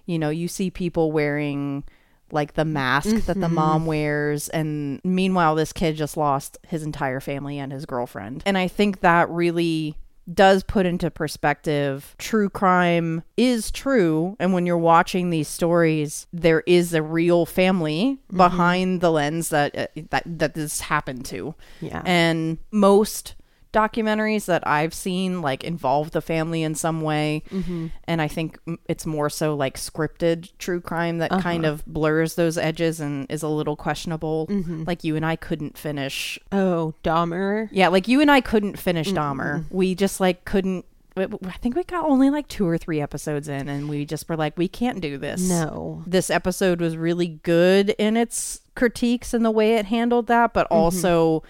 you 0.06 0.18
know, 0.18 0.30
you 0.30 0.48
see 0.48 0.72
people 0.72 1.12
wearing 1.12 1.84
like 2.32 2.54
the 2.54 2.66
mask 2.66 3.16
that 3.26 3.40
the 3.40 3.50
mom 3.50 3.86
wears. 3.86 4.50
And 4.50 5.02
meanwhile 5.04 5.56
this 5.56 5.74
kid 5.74 5.96
just 5.96 6.18
lost 6.18 6.58
his 6.68 6.84
entire 6.84 7.20
family 7.20 7.60
and 7.60 7.72
his 7.72 7.86
girlfriend. 7.86 8.44
And 8.46 8.58
i 8.58 8.68
think 8.68 9.02
that 9.02 9.30
really 9.30 9.98
does 10.34 10.64
put 10.64 10.88
into 10.88 11.12
perspective 11.12 12.16
true 12.18 12.50
crime 12.50 13.24
is 13.38 13.70
true. 13.70 14.36
And 14.40 14.54
when 14.54 14.66
you're 14.66 14.78
watching 14.78 15.30
these 15.30 15.48
stories 15.48 16.28
there 16.34 16.64
is 16.66 16.94
a 16.94 17.02
real 17.04 17.46
family 17.46 18.20
behind 18.36 19.02
the 19.02 19.12
lens 19.12 19.50
that 19.50 19.78
uh, 19.78 19.88
that 20.10 20.24
that 20.26 20.54
this 20.56 20.82
happened 20.82 21.26
to. 21.26 21.54
Yeah. 21.80 22.02
and 22.06 22.58
most 22.72 23.36
documentaries 23.76 24.46
that 24.46 24.66
I've 24.66 24.94
seen 24.94 25.42
like 25.42 25.64
involve 25.64 26.12
the 26.12 26.22
family 26.22 26.64
in 26.64 26.74
some 26.76 27.02
way. 27.02 27.44
Mm-hmm. 27.52 27.88
And 28.06 28.22
I 28.22 28.28
think 28.28 28.58
it's 28.88 29.06
more 29.06 29.30
so 29.30 29.56
like 29.56 29.78
scripted 29.78 30.50
true 30.58 30.82
crime 30.82 31.18
that 31.20 31.30
kind 31.32 31.66
Uh-huh. 31.66 31.74
of 31.74 31.86
blurs 31.86 32.36
those 32.36 32.58
edges 32.58 33.00
and 33.00 33.30
is 33.30 33.44
a 33.44 33.48
little 33.50 33.76
questionable. 33.76 34.48
Mm-hmm. 34.48 34.84
Like 34.88 35.04
you 35.04 35.16
and 35.16 35.26
I 35.26 35.36
couldn't 35.36 35.78
finish. 35.78 36.40
Oh, 36.52 36.94
Dahmer. 37.04 37.68
Yeah, 37.72 37.90
like 37.90 38.08
you 38.08 38.22
and 38.22 38.32
I 38.32 38.42
couldn't 38.42 38.80
finish 38.80 39.12
Dahmer. 39.12 39.66
We 39.70 39.94
just 39.96 40.20
like 40.20 40.46
couldn't. 40.46 40.86
I 41.18 41.28
think 41.62 41.78
we 41.78 41.84
got 41.86 42.04
only 42.04 42.30
like 42.30 42.50
two 42.50 42.68
or 42.68 42.78
three 42.78 43.00
episodes 43.00 43.48
in, 43.48 43.70
and 43.70 43.88
we 43.88 44.04
just 44.06 44.28
were 44.28 44.36
like, 44.36 44.58
we 44.58 44.68
can't 44.68 45.00
do 45.00 45.18
this. 45.18 45.48
No. 45.48 46.04
this 46.06 46.30
episode 46.30 46.82
was 46.82 46.98
really 46.98 47.40
good 47.44 47.92
in 47.98 48.18
its 48.18 48.60
critiques 48.76 49.34
and 49.34 49.46
the 49.46 49.52
way 49.52 49.76
it 49.76 49.86
handled 49.86 50.28
that, 50.28 50.54
but 50.54 50.68
also 50.70 51.42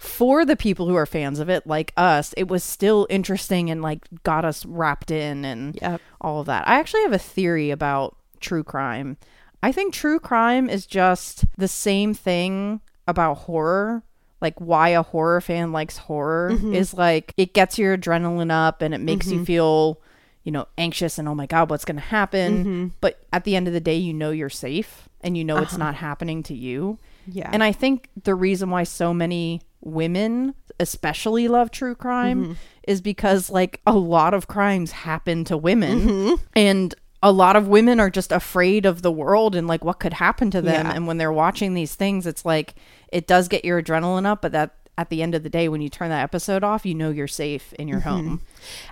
for 0.00 0.46
the 0.46 0.56
people 0.56 0.88
who 0.88 0.94
are 0.94 1.04
fans 1.04 1.40
of 1.40 1.50
it, 1.50 1.66
like 1.66 1.92
us, 1.94 2.32
it 2.38 2.48
was 2.48 2.64
still 2.64 3.06
interesting 3.10 3.68
and 3.68 3.82
like 3.82 4.06
got 4.22 4.46
us 4.46 4.64
wrapped 4.64 5.10
in 5.10 5.44
and 5.44 5.78
Yep. 5.82 6.00
all 6.22 6.40
of 6.40 6.46
that. 6.46 6.66
I 6.66 6.80
actually 6.80 7.02
have 7.02 7.12
a 7.12 7.18
theory 7.18 7.70
about 7.70 8.16
true 8.40 8.64
crime. 8.64 9.18
I 9.62 9.72
think 9.72 9.92
true 9.92 10.18
crime 10.18 10.70
is 10.70 10.86
just 10.86 11.44
the 11.58 11.68
same 11.68 12.14
thing 12.14 12.80
about 13.06 13.40
horror. 13.40 14.02
Like 14.40 14.58
why 14.58 14.88
a 14.88 15.02
horror 15.02 15.42
fan 15.42 15.70
likes 15.70 15.98
horror 15.98 16.52
mm-hmm. 16.52 16.72
is 16.72 16.94
like 16.94 17.34
it 17.36 17.52
gets 17.52 17.78
your 17.78 17.98
adrenaline 17.98 18.50
up 18.50 18.80
and 18.80 18.94
it 18.94 19.02
makes 19.02 19.26
you 19.26 19.34
mm-hmm. 19.34 19.44
feel, 19.44 20.00
you 20.44 20.50
know, 20.50 20.66
anxious 20.78 21.18
and 21.18 21.28
oh 21.28 21.34
my 21.34 21.44
god, 21.44 21.68
what's 21.68 21.84
going 21.84 21.96
to 21.96 22.02
happen? 22.02 22.58
Mm-hmm. 22.58 22.86
But 23.02 23.22
at 23.34 23.44
the 23.44 23.54
end 23.54 23.68
of 23.68 23.74
the 23.74 23.80
day, 23.80 23.96
you 23.96 24.14
know 24.14 24.30
you're 24.30 24.48
safe 24.48 25.10
and 25.20 25.36
you 25.36 25.44
know 25.44 25.58
it's 25.58 25.74
uh-huh. 25.74 25.84
not 25.84 25.96
happening 25.96 26.42
to 26.44 26.54
you. 26.54 26.98
Yeah. 27.26 27.50
And 27.52 27.62
I 27.62 27.72
think 27.72 28.08
the 28.22 28.34
reason 28.34 28.70
why 28.70 28.84
so 28.84 29.14
many 29.14 29.60
women 29.80 30.54
especially 30.78 31.48
love 31.48 31.70
true 31.70 31.94
crime 31.94 32.42
mm-hmm. 32.42 32.52
is 32.86 33.00
because 33.00 33.50
like 33.50 33.80
a 33.86 33.94
lot 33.94 34.34
of 34.34 34.48
crimes 34.48 34.90
happen 34.90 35.44
to 35.44 35.56
women 35.56 36.00
mm-hmm. 36.00 36.34
and 36.54 36.94
a 37.22 37.30
lot 37.30 37.54
of 37.54 37.68
women 37.68 38.00
are 38.00 38.10
just 38.10 38.32
afraid 38.32 38.86
of 38.86 39.02
the 39.02 39.12
world 39.12 39.54
and 39.54 39.66
like 39.66 39.84
what 39.84 40.00
could 40.00 40.14
happen 40.14 40.50
to 40.50 40.62
them 40.62 40.86
Yeah. 40.86 40.94
and 40.94 41.06
when 41.06 41.18
they're 41.18 41.32
watching 41.32 41.74
these 41.74 41.94
things 41.94 42.26
it's 42.26 42.44
like 42.44 42.74
it 43.12 43.26
does 43.26 43.48
get 43.48 43.64
your 43.64 43.82
adrenaline 43.82 44.26
up 44.26 44.42
but 44.42 44.52
that 44.52 44.74
at 44.98 45.08
the 45.08 45.22
end 45.22 45.34
of 45.34 45.42
the 45.42 45.48
day 45.48 45.68
when 45.68 45.80
you 45.80 45.88
turn 45.88 46.10
that 46.10 46.22
episode 46.22 46.64
off 46.64 46.84
you 46.84 46.94
know 46.94 47.10
you're 47.10 47.26
safe 47.26 47.72
in 47.74 47.88
your 47.88 48.00
mm-hmm. 48.00 48.08
home 48.08 48.40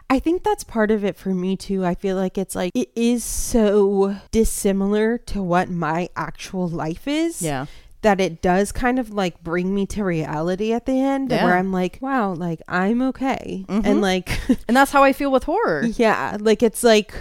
I 0.09 0.19
think 0.19 0.43
that's 0.43 0.65
part 0.65 0.91
of 0.91 1.05
it 1.05 1.19
for 1.19 1.35
me 1.35 1.55
too. 1.55 1.85
I 1.85 1.95
feel 1.95 2.17
like 2.17 2.39
it's 2.39 2.55
like 2.55 2.73
it 2.75 2.91
is 2.97 3.23
so 3.23 4.17
dissimilar 4.31 5.19
to 5.19 5.43
what 5.43 5.69
my 5.69 6.09
actual 6.17 6.67
life 6.67 7.07
is. 7.07 7.43
yeah 7.43 7.67
That 8.03 8.21
it 8.21 8.41
does 8.41 8.71
kind 8.71 8.99
of 9.01 9.11
like 9.11 9.43
bring 9.43 9.75
me 9.75 9.85
to 9.87 10.05
reality 10.05 10.73
at 10.73 10.87
the 10.87 11.01
end 11.01 11.31
Yeah. 11.33 11.45
where 11.45 11.57
I'm 11.57 11.73
like, 11.73 11.99
wow, 12.01 12.33
like 12.33 12.63
I'm 12.69 13.03
okay. 13.03 13.65
Mhm. 13.69 13.85
And 13.85 14.01
like, 14.01 14.39
and 14.69 14.77
that's 14.77 14.93
how 14.93 15.03
i 15.03 15.13
feel 15.13 15.33
with 15.33 15.45
horror 15.45 15.85
yeah, 15.85 16.37
like 16.39 16.63
it's 16.63 16.85
like, 16.85 17.13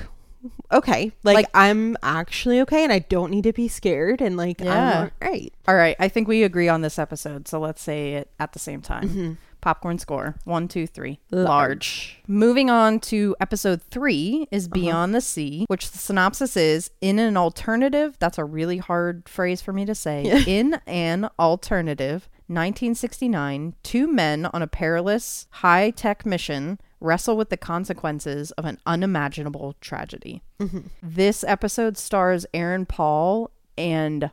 okay, 0.71 1.11
like, 1.23 1.35
Like- 1.35 1.47
I'm 1.53 1.97
actually 2.03 2.61
okay 2.61 2.83
and 2.83 2.93
I 2.93 2.99
don't 2.99 3.31
need 3.31 3.43
to 3.45 3.53
be 3.53 3.67
scared 3.67 4.21
and 4.21 4.37
like, 4.37 4.61
Yeah. 4.61 4.71
I'm 4.73 4.97
all 5.03 5.09
right. 5.29 5.53
all 5.67 5.75
right 5.75 5.95
i 5.99 6.07
think 6.07 6.27
we 6.27 6.43
agree 6.43 6.69
on 6.69 6.81
this 6.81 6.99
episode 6.99 7.47
so 7.47 7.59
let's 7.59 7.81
say 7.81 8.13
it 8.13 8.29
at 8.39 8.53
the 8.53 8.59
same 8.59 8.81
time 8.81 9.09
Mm-hmm. 9.09 9.31
Popcorn 9.61 9.97
score. 9.99 10.35
One 10.43 10.67
two 10.67 10.87
three. 10.87 11.19
Large. 11.31 11.47
large. 11.47 12.19
Moving 12.27 12.69
on 12.69 12.99
to 13.01 13.35
episode 13.39 13.81
three 13.81 14.47
is 14.51 14.65
uh-huh. 14.65 14.73
beyond 14.73 15.15
the 15.15 15.21
sea 15.21 15.65
which 15.67 15.91
the 15.91 15.97
synopsis 15.97 16.57
is 16.57 16.91
in 17.01 17.19
an 17.19 17.37
alternative 17.37 18.15
that's 18.19 18.37
a 18.37 18.45
really 18.45 18.77
hard 18.77 19.27
phrase 19.27 19.61
for 19.61 19.73
me 19.73 19.85
to 19.85 19.95
say 19.95 20.43
in 20.47 20.79
an 20.85 21.29
alternative 21.39 22.29
1969 22.47 23.75
two 23.83 24.07
men 24.07 24.45
on 24.47 24.61
a 24.61 24.67
perilous 24.67 25.47
high-tech 25.51 26.25
mission 26.25 26.79
wrestle 26.99 27.37
with 27.37 27.49
the 27.49 27.57
consequences 27.57 28.51
of 28.51 28.65
an 28.65 28.79
unimaginable 28.85 29.75
tragedy. 29.81 30.41
Mm-hmm. 30.59 30.79
This 31.03 31.43
episode 31.43 31.97
stars 31.97 32.45
aaron 32.53 32.85
paul 32.85 33.51
and 33.77 34.31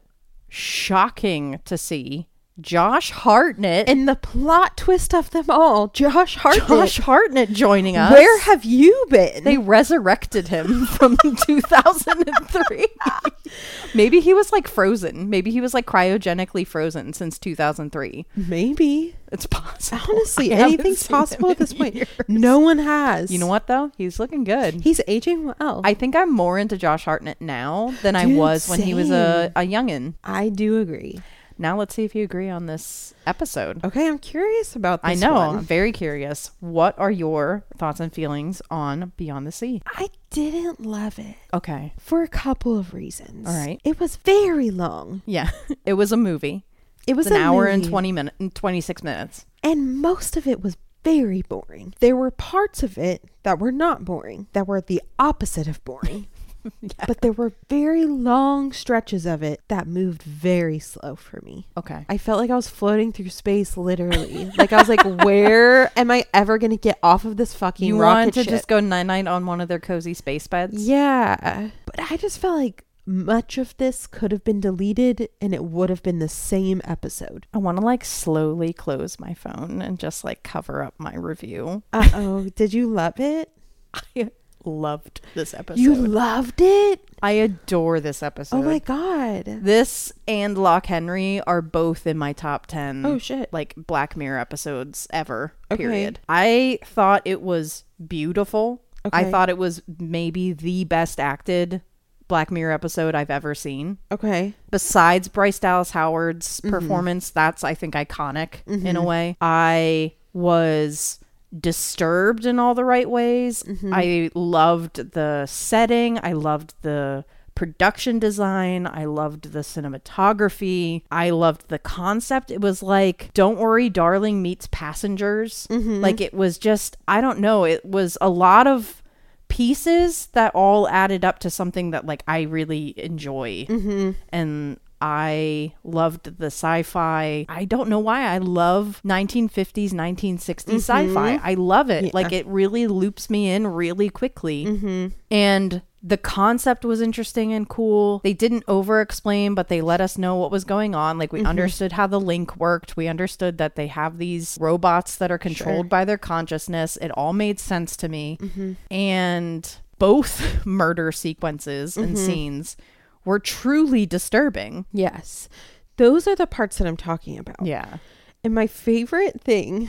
shocking 0.48 1.60
to 1.64 1.76
see 1.76 2.28
josh 2.60 3.10
hartnett 3.10 3.88
And 3.88 4.08
the 4.08 4.14
plot 4.14 4.76
twist 4.76 5.12
of 5.14 5.30
them 5.30 5.46
all, 5.48 5.88
Josh 5.88 6.36
Hartnett. 6.36 6.68
Josh 6.68 6.98
Hartnett 6.98 7.50
joining 7.50 7.96
us. 7.96 8.12
where 8.12 8.40
have 8.42 8.64
you 8.64 9.06
been? 9.10 9.42
they 9.44 9.58
resurrected 9.58 10.48
him 10.48 10.86
from 10.86 11.16
2003? 11.46 12.86
Maybe 13.94 14.20
he 14.20 14.34
was 14.34 14.52
like 14.52 14.68
frozen. 14.68 15.28
Maybe 15.30 15.50
he 15.50 15.60
was 15.60 15.74
like 15.74 15.86
cryogenically 15.86 16.66
frozen 16.66 17.12
since 17.12 17.38
2003. 17.38 18.26
Maybe. 18.36 19.14
It's 19.32 19.46
possible. 19.46 20.00
Honestly, 20.10 20.52
I 20.54 20.58
anything's 20.58 21.06
possible 21.06 21.50
at 21.50 21.58
this 21.58 21.72
point. 21.72 21.94
years. 21.94 22.08
No 22.28 22.58
one 22.60 22.78
has. 22.78 23.30
You 23.32 23.38
know 23.38 23.46
what 23.46 23.66
though? 23.66 23.90
He's 23.96 24.18
looking 24.20 24.44
good. 24.44 24.74
He's 24.82 25.00
aging 25.06 25.52
well. 25.58 25.80
I 25.84 25.94
think 25.94 26.14
I'm 26.16 26.32
more 26.32 26.58
into 26.58 26.76
Josh 26.76 27.04
Hartnett 27.04 27.40
now 27.40 27.94
than 28.02 28.14
I 28.16 28.26
was 28.26 28.68
when 28.68 28.80
he 28.80 28.94
was 28.94 29.10
a, 29.10 29.52
same. 29.56 29.70
a 29.70 29.72
youngin. 29.72 30.14
I 30.22 30.48
do 30.50 30.78
agree. 30.80 31.20
Now 31.56 31.78
let's 31.78 31.94
see 31.94 32.04
if 32.04 32.14
you 32.14 32.24
agree 32.24 32.48
on 32.48 32.66
this 32.66 33.14
episode. 33.26 33.84
Okay, 33.84 34.08
I'm 34.08 34.18
curious 34.18 34.74
about 34.74 35.02
this 35.02 35.22
I 35.22 35.26
know. 35.26 35.34
one. 35.34 35.56
I'm 35.58 35.64
very 35.64 35.92
curious. 35.92 36.50
What 36.60 36.98
are 36.98 37.10
your 37.10 37.64
thoughts 37.76 38.00
and 38.00 38.12
feelings 38.12 38.60
on 38.70 39.12
Beyond 39.16 39.46
the 39.46 39.52
Sea? 39.52 39.80
I 39.86 40.08
didn't 40.30 40.84
love 40.84 41.18
it 41.18 41.36
Okay. 41.52 41.92
for 41.98 42.22
a 42.22 42.28
couple 42.28 42.76
of 42.76 42.92
reasons. 42.92 43.46
All 43.48 43.54
right. 43.56 43.80
It 43.84 44.00
was 44.00 44.16
very 44.16 44.70
long. 44.70 45.22
Yeah. 45.26 45.50
it 45.84 45.94
was 45.94 46.10
a 46.10 46.16
movie. 46.16 46.64
It 47.06 47.14
was 47.16 47.26
an 47.28 47.34
hour 47.34 47.66
and 47.66 47.84
20 47.84 48.12
minutes, 48.12 48.36
26 48.54 49.02
minutes. 49.04 49.46
and 49.62 49.98
most 50.00 50.36
of 50.36 50.46
it 50.46 50.62
was 50.62 50.76
very 51.04 51.42
boring. 51.42 51.92
There 52.00 52.16
were 52.16 52.30
parts 52.30 52.82
of 52.82 52.96
it 52.96 53.22
that 53.42 53.58
were 53.58 53.70
not 53.72 54.06
boring, 54.06 54.46
that 54.54 54.66
were 54.66 54.80
the 54.80 55.02
opposite 55.18 55.68
of 55.68 55.84
boring. 55.84 56.26
But 57.06 57.20
there 57.20 57.32
were 57.32 57.52
very 57.68 58.06
long 58.06 58.72
stretches 58.72 59.26
of 59.26 59.42
it 59.42 59.60
that 59.68 59.86
moved 59.86 60.22
very 60.22 60.78
slow 60.78 61.14
for 61.16 61.40
me. 61.42 61.66
Okay. 61.76 62.06
I 62.08 62.18
felt 62.18 62.38
like 62.40 62.50
I 62.50 62.56
was 62.56 62.68
floating 62.68 63.12
through 63.12 63.28
space, 63.30 63.76
literally. 63.76 64.50
like 64.56 64.72
I 64.72 64.78
was 64.78 64.88
like, 64.88 65.04
"Where 65.24 65.92
am 65.98 66.10
I 66.10 66.24
ever 66.32 66.58
gonna 66.58 66.76
get 66.76 66.98
off 67.02 67.24
of 67.24 67.36
this 67.36 67.54
fucking 67.54 67.86
You 67.86 67.98
wanted 67.98 68.34
to 68.34 68.44
ship?" 68.44 68.50
just 68.50 68.68
go 68.68 68.80
night 68.80 69.04
night 69.04 69.26
on 69.26 69.44
one 69.46 69.60
of 69.60 69.68
their 69.68 69.80
cozy 69.80 70.14
space 70.14 70.46
beds? 70.46 70.86
Yeah, 70.86 71.70
but 71.84 72.10
I 72.10 72.16
just 72.16 72.38
felt 72.38 72.56
like 72.56 72.84
much 73.06 73.58
of 73.58 73.76
this 73.76 74.06
could 74.06 74.32
have 74.32 74.44
been 74.44 74.60
deleted, 74.60 75.28
and 75.40 75.52
it 75.54 75.64
would 75.64 75.90
have 75.90 76.02
been 76.02 76.18
the 76.20 76.28
same 76.28 76.80
episode. 76.84 77.46
I 77.52 77.58
want 77.58 77.78
to 77.78 77.84
like 77.84 78.04
slowly 78.04 78.72
close 78.72 79.20
my 79.20 79.34
phone 79.34 79.82
and 79.82 79.98
just 79.98 80.24
like 80.24 80.42
cover 80.42 80.82
up 80.82 80.94
my 80.98 81.14
review. 81.14 81.82
Uh 81.92 82.08
oh, 82.14 82.48
did 82.56 82.72
you 82.72 82.88
love 82.88 83.20
it? 83.20 83.50
I 83.92 84.30
loved 84.64 85.20
this 85.34 85.54
episode. 85.54 85.80
You 85.80 85.94
loved 85.94 86.60
it? 86.60 87.00
I 87.22 87.32
adore 87.32 88.00
this 88.00 88.22
episode. 88.22 88.56
Oh 88.56 88.62
my 88.62 88.78
god! 88.78 89.44
This 89.46 90.12
and 90.28 90.56
Loch 90.58 90.86
Henry 90.86 91.40
are 91.42 91.62
both 91.62 92.06
in 92.06 92.18
my 92.18 92.32
top 92.32 92.66
10 92.66 93.04
Oh 93.06 93.18
shit! 93.18 93.52
like 93.52 93.74
Black 93.76 94.16
Mirror 94.16 94.38
episodes 94.38 95.06
ever. 95.10 95.52
Okay. 95.70 95.82
Period. 95.84 96.20
I 96.28 96.78
thought 96.84 97.22
it 97.24 97.40
was 97.42 97.84
beautiful. 98.06 98.82
Okay. 99.06 99.18
I 99.18 99.30
thought 99.30 99.48
it 99.50 99.58
was 99.58 99.82
maybe 99.98 100.52
the 100.52 100.84
best 100.84 101.20
acted 101.20 101.82
Black 102.26 102.50
Mirror 102.50 102.72
episode 102.72 103.14
I've 103.14 103.30
ever 103.30 103.54
seen. 103.54 103.98
Okay. 104.10 104.54
Besides 104.70 105.28
Bryce 105.28 105.58
Dallas 105.58 105.90
Howard's 105.90 106.60
Mm-hmm. 106.62 106.70
performance, 106.70 107.30
that's 107.30 107.62
I 107.64 107.74
think 107.74 107.94
iconic 107.94 108.66
in 108.66 108.96
a 108.96 109.02
way. 109.02 109.36
I 109.42 110.14
was 110.32 111.20
disturbed 111.58 112.46
in 112.46 112.58
all 112.58 112.74
the 112.74 112.84
right 112.84 113.08
ways. 113.08 113.62
Mm-hmm. 113.62 113.92
I 113.94 114.30
loved 114.34 115.12
the 115.12 115.46
setting. 115.46 116.18
I 116.22 116.32
loved 116.32 116.74
the 116.82 117.24
production 117.54 118.18
design. 118.18 118.86
I 118.86 119.04
loved 119.04 119.52
the 119.52 119.60
cinematography. 119.60 121.02
I 121.10 121.30
loved 121.30 121.68
the 121.68 121.78
concept. 121.78 122.50
It 122.50 122.60
was 122.60 122.82
like 122.82 123.30
Don't 123.34 123.58
Worry 123.58 123.88
Darling 123.88 124.42
meets 124.42 124.66
Passengers. 124.68 125.66
Mm-hmm. 125.68 126.00
Like 126.00 126.20
it 126.20 126.34
was 126.34 126.58
just 126.58 126.96
I 127.06 127.20
don't 127.20 127.38
know, 127.38 127.64
it 127.64 127.84
was 127.84 128.18
a 128.20 128.28
lot 128.28 128.66
of 128.66 129.02
pieces 129.48 130.26
that 130.32 130.52
all 130.54 130.88
added 130.88 131.24
up 131.24 131.38
to 131.38 131.50
something 131.50 131.92
that 131.92 132.06
like 132.06 132.24
I 132.26 132.42
really 132.42 132.94
enjoy. 132.96 133.66
Mm-hmm. 133.68 134.10
And 134.30 134.80
I 135.06 135.74
loved 135.84 136.38
the 136.38 136.46
sci-fi. 136.46 137.44
I 137.46 137.64
don't 137.66 137.90
know 137.90 137.98
why 137.98 138.22
I 138.26 138.38
love 138.38 139.02
1950s, 139.04 139.90
1960s 139.92 140.76
sci-fi. 140.76 141.38
I 141.42 141.52
love 141.54 141.90
it. 141.90 141.96
Mm-hmm. 141.96 142.04
Yeah. 142.06 142.10
Like 142.14 142.32
it 142.32 142.46
really 142.46 142.86
loops 142.86 143.28
me 143.28 143.50
in 143.50 143.66
really 143.66 144.08
quickly. 144.08 144.64
Mm-hmm. 144.64 145.08
And 145.30 145.82
the 146.02 146.16
concept 146.16 146.86
was 146.86 147.02
interesting 147.02 147.52
and 147.52 147.68
cool. 147.68 148.20
They 148.24 148.32
didn't 148.32 148.64
over 148.66 149.02
explain, 149.02 149.54
but 149.54 149.68
they 149.68 149.82
let 149.82 150.00
us 150.00 150.16
know 150.16 150.36
what 150.36 150.50
was 150.50 150.64
going 150.64 150.94
on. 150.94 151.18
Like 151.18 151.32
we 151.32 151.40
Mm-hmm. 151.40 151.48
understood 151.48 151.92
how 151.92 152.06
the 152.06 152.20
link 152.20 152.56
worked. 152.56 152.96
We 152.96 153.06
understood 153.06 153.58
that 153.58 153.76
they 153.76 153.88
have 153.88 154.16
these 154.16 154.56
robots 154.58 155.16
that 155.16 155.30
are 155.30 155.38
controlled 155.38 155.84
Sure. 155.84 155.88
by 155.90 156.06
their 156.06 156.18
consciousness. 156.18 156.96
It 156.96 157.10
all 157.10 157.34
made 157.34 157.60
sense 157.60 157.94
to 157.98 158.08
me. 158.08 158.38
Mm-hmm. 158.40 158.72
And 158.90 159.76
both 159.98 160.64
murder 160.66 161.12
sequences 161.12 161.96
and 161.98 162.16
Mm-hmm. 162.16 162.26
scenes 162.26 162.76
were 163.24 163.38
truly 163.38 164.06
disturbing. 164.06 164.86
Yes, 164.92 165.48
those 165.96 166.26
are 166.26 166.36
the 166.36 166.46
parts 166.46 166.78
that 166.78 166.86
I'm 166.86 166.96
talking 166.96 167.38
about. 167.38 167.64
Yeah. 167.64 167.98
And 168.42 168.54
my 168.54 168.66
favorite 168.66 169.40
thing 169.40 169.88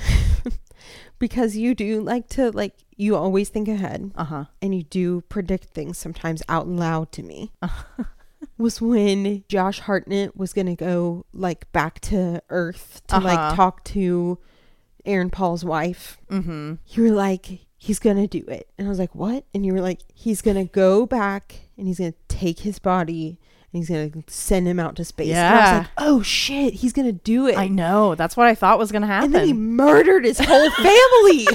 because 1.19 1.55
you 1.57 1.75
do 1.75 2.01
like 2.01 2.27
to 2.29 2.51
like 2.51 2.73
you 2.95 3.15
always 3.15 3.49
think 3.49 3.67
ahead 3.67 4.11
Uh 4.15 4.23
huh. 4.23 4.45
and 4.61 4.73
you 4.73 4.83
do 4.83 5.21
predict 5.21 5.65
things 5.73 5.97
sometimes 5.97 6.41
out 6.47 6.67
loud 6.67 7.11
to 7.13 7.23
me. 7.23 7.51
was 8.57 8.79
when 8.79 9.43
Josh 9.49 9.79
Hartnett 9.79 10.37
was 10.37 10.53
gonna 10.53 10.75
go 10.75 11.25
like 11.33 11.69
back 11.73 11.99
to 12.01 12.41
Earth 12.49 13.01
to 13.07 13.17
Uh-huh. 13.17 13.27
like 13.27 13.55
talk 13.55 13.83
to 13.85 14.37
Aaron 15.05 15.29
Paul's 15.29 15.65
wife. 15.65 16.17
Mm-hmm. 16.31 16.75
You 16.87 17.03
were 17.03 17.11
like, 17.11 17.64
he's 17.85 17.99
gonna 17.99 18.27
do 18.27 18.43
it, 18.47 18.67
and 18.77 18.87
I 18.87 18.89
was 18.89 18.99
like, 18.99 19.13
what? 19.13 19.45
And 19.53 19.65
you 19.65 19.73
were 19.73 19.81
like, 19.81 19.99
he's 20.13 20.41
gonna 20.41 20.65
go 20.65 21.05
back 21.05 21.55
and 21.77 21.87
he's 21.87 21.99
gonna 21.99 22.13
take 22.27 22.59
his 22.59 22.79
body 22.79 23.37
and 23.73 23.79
he's 23.83 23.89
gonna 23.89 24.23
send 24.27 24.67
him 24.67 24.79
out 24.79 24.95
to 24.95 25.05
space. 25.05 25.29
And 25.35 25.37
I 25.39 25.51
was 25.59 25.69
Yeah. 25.71 25.77
like, 25.79 25.87
oh 25.97 26.21
shit, 26.21 26.73
he's 26.75 26.93
gonna 26.93 27.11
do 27.11 27.47
it. 27.47 27.57
I 27.57 27.67
know. 27.67 28.15
That's 28.15 28.35
what 28.35 28.47
I 28.47 28.55
thought 28.55 28.79
was 28.79 28.91
gonna 28.91 29.05
happen. 29.07 29.25
and 29.25 29.35
then 29.35 29.45
he 29.45 29.53
murdered 29.53 30.25
his 30.25 30.39
whole 30.39 30.69
family. 30.71 31.45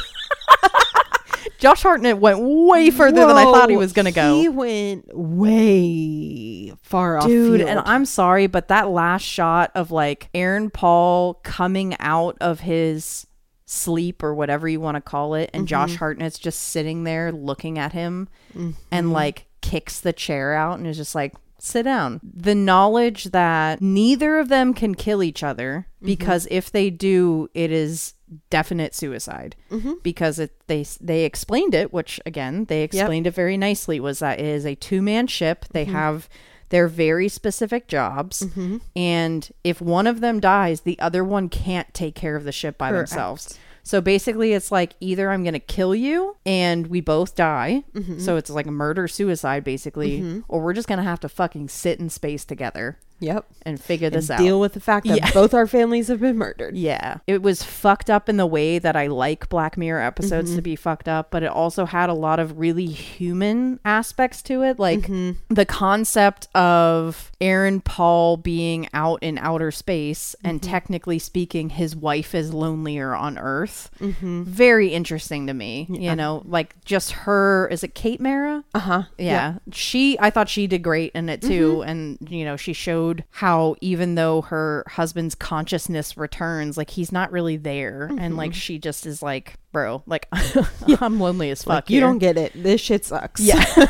Josh 1.59 1.83
Hartnett 1.83 2.19
went 2.19 2.39
way 2.41 2.91
further 2.91 3.27
than 3.27 3.37
I 3.37 3.45
thought 3.45 3.69
he 3.71 3.77
was 3.77 3.93
gonna 3.93 4.13
go. 4.13 4.35
He 4.39 4.49
went 4.49 5.11
way 5.15 6.73
far 6.83 7.19
off, 7.19 7.27
Dude, 7.27 7.61
and 7.61 7.81
I'm 7.85 8.05
sorry, 8.07 8.47
but 8.47 8.69
that 8.69 8.89
last 8.91 9.23
shot 9.23 9.71
of 9.75 9.91
like 9.91 10.29
Aaron 10.35 10.71
Paul 10.71 11.35
coming 11.43 11.97
out 11.99 12.37
of 12.41 12.61
his 12.61 13.27
sleep 13.71 14.23
or 14.23 14.35
whatever 14.35 14.69
you 14.69 14.81
want 14.81 14.97
to 14.97 15.01
call 15.01 15.35
it, 15.35 15.51
and 15.53 15.69
Josh 15.69 15.91
mm-hmm. 15.91 15.99
Hartnett's 15.99 16.39
just 16.39 16.61
sitting 16.61 17.05
there 17.05 17.31
looking 17.31 17.79
at 17.79 17.93
him 17.93 18.29
and 18.55 18.75
mm-hmm. 18.91 19.13
like 19.13 19.47
kicks 19.61 20.01
the 20.01 20.13
chair 20.13 20.55
out 20.55 20.79
and 20.79 20.87
is 20.87 20.97
just 20.97 21.15
like, 21.15 21.35
sit 21.59 21.85
down. 21.85 22.21
The 22.25 22.55
knowledge 22.55 23.25
that 23.25 23.81
neither 23.81 24.39
of 24.39 24.49
them 24.49 24.75
can 24.75 24.95
kill 24.95 25.23
each 25.23 25.43
other 25.43 25.87
mm-hmm. 25.97 26.07
because 26.07 26.49
if 26.51 26.73
they 26.73 26.91
do, 26.91 27.49
it 27.55 27.71
is 27.71 28.15
definite 28.49 28.95
suicide. 28.95 29.57
Because 30.03 30.39
it 30.39 30.53
they 30.67 30.85
they 31.01 31.25
explained 31.25 31.75
it 31.75 31.93
which 31.93 32.21
again 32.25 32.65
they 32.67 32.83
explained 32.83 33.27
it 33.27 33.35
very 33.35 33.57
nicely 33.57 33.99
was 33.99 34.21
that 34.21 34.39
it 34.39 34.47
is 34.47 34.67
a 34.67 34.75
two-man 34.75 35.27
ship. 35.27 35.67
They 35.71 35.85
have 35.85 36.29
their 36.71 36.89
very 36.89 37.29
specific 37.29 37.87
jobs. 37.87 38.43
Mm-hmm. 38.43 38.79
And 38.97 39.51
if 39.63 39.81
one 39.81 40.07
of 40.07 40.21
them 40.21 40.41
dies 40.41 40.81
the 40.81 40.99
other 40.99 41.23
one 41.23 41.49
can't 41.49 41.93
take 41.93 42.15
care 42.15 42.37
of 42.37 42.45
the 42.45 42.53
ship 42.53 42.79
by 42.79 42.91
Correct. 42.91 43.11
themselves. 43.11 43.59
So 43.83 44.01
basically 44.01 44.53
it's 44.53 44.71
like 44.71 44.95
either 45.01 45.31
i'm 45.31 45.43
going 45.43 45.55
to 45.55 45.59
kill 45.59 45.95
you 45.95 46.37
and 46.47 46.87
we 46.87 47.01
both 47.01 47.35
die. 47.35 47.85
Mm-hmm. 47.93 48.19
So 48.21 48.37
it's 48.37 48.51
like 48.51 48.67
a 48.67 48.73
murder 48.73 49.09
suicide 49.09 49.65
basically 49.65 50.21
mm-hmm. 50.21 50.41
or 50.49 50.63
we're 50.63 50.73
just 50.73 50.89
going 50.89 50.99
to 50.99 51.05
have 51.05 51.21
to 51.21 51.29
fucking 51.29 51.69
sit 51.69 52.01
in 52.01 52.09
space 52.09 52.45
together 52.45 52.99
Yep. 53.21 53.47
and 53.63 53.81
figure 53.81 54.11
this 54.11 54.31
and 54.31 54.41
out 54.41 54.43
deal 54.43 54.61
with 54.61 54.73
the 54.73 54.81
fact 54.81 55.07
that 55.07 55.19
Yeah. 55.19 55.31
both 55.33 55.55
our 55.55 55.67
families 55.67 56.09
have 56.09 56.21
been 56.21 56.37
murdered. 56.37 56.77
yeah. 56.77 57.19
It 57.27 57.43
was 57.43 57.63
fucked 57.63 58.11
up 58.11 58.29
in 58.29 58.37
the 58.37 58.47
way 58.47 58.79
that 58.79 58.97
I 58.97 59.07
like 59.07 59.49
Black 59.49 59.77
Mirror 59.77 60.03
episodes 60.03 60.51
to 60.51 60.57
mm-hmm. 60.57 60.63
be 60.63 60.77
fucked 60.77 61.09
up, 61.09 61.31
but 61.31 61.43
it 61.43 61.51
also 61.51 61.85
had 61.85 62.09
a 62.09 62.15
lot 62.15 62.41
of 62.41 62.59
really 62.59 62.87
human 62.87 63.81
aspects 63.85 64.43
to 64.43 64.63
it. 64.63 64.79
Like 64.79 65.01
mm-hmm. 65.01 65.55
the 65.55 65.67
concept 65.67 66.49
of 66.55 67.31
Aaron 67.41 67.81
Paul 67.81 68.37
being 68.37 68.89
out 68.95 69.23
in 69.23 69.39
outer 69.39 69.71
space 69.71 70.35
and 70.43 70.61
mm-hmm. 70.61 70.71
technically 70.71 71.19
speaking, 71.19 71.71
his 71.71 71.95
wife 71.95 72.35
is 72.35 72.55
lonelier 72.55 73.15
on 73.15 73.39
Earth. 73.39 73.91
Very 74.01 74.89
interesting 74.89 75.47
to 75.47 75.55
me. 75.55 75.87
You 75.91 76.17
know, 76.17 76.43
like 76.47 76.83
just 76.85 77.13
her, 77.13 77.69
is 77.69 77.85
it 77.85 77.95
Kate 77.95 78.21
Mara? 78.21 78.65
Uh 78.75 78.79
huh. 78.79 79.03
yeah. 79.19 79.55
she 79.73 80.17
i 80.21 80.31
thought 80.31 80.49
she 80.49 80.67
did 80.67 80.83
great 80.83 81.13
in 81.15 81.29
it 81.29 81.43
too 81.43 81.83
and 81.83 82.19
you 82.29 82.45
know 82.45 82.57
she 82.57 82.73
showed 82.73 83.10
how 83.31 83.77
even 83.81 84.15
though 84.15 84.43
her 84.43 84.85
husband's 84.89 85.35
consciousness 85.35 86.17
returns 86.17 86.77
like 86.77 86.91
he's 86.91 87.13
not 87.13 87.31
really 87.33 87.57
there 87.57 88.11
and 88.19 88.37
like 88.37 88.51
mm-hmm. 88.53 88.59
she 88.59 88.79
just 88.79 89.07
is 89.07 89.23
like 89.23 89.55
bro 89.73 90.03
like 90.07 90.27
i'm 91.01 91.21
lonely 91.21 91.51
as 91.51 91.63
fuck 91.63 91.75
Like, 91.75 91.91
you 91.91 91.97
here." 91.99 92.07
don't 92.07 92.19
get 92.19 92.37
it. 92.37 92.53
This 92.55 92.81
shit 92.81 93.05
sucks. 93.05 93.41
yeah 93.41 93.65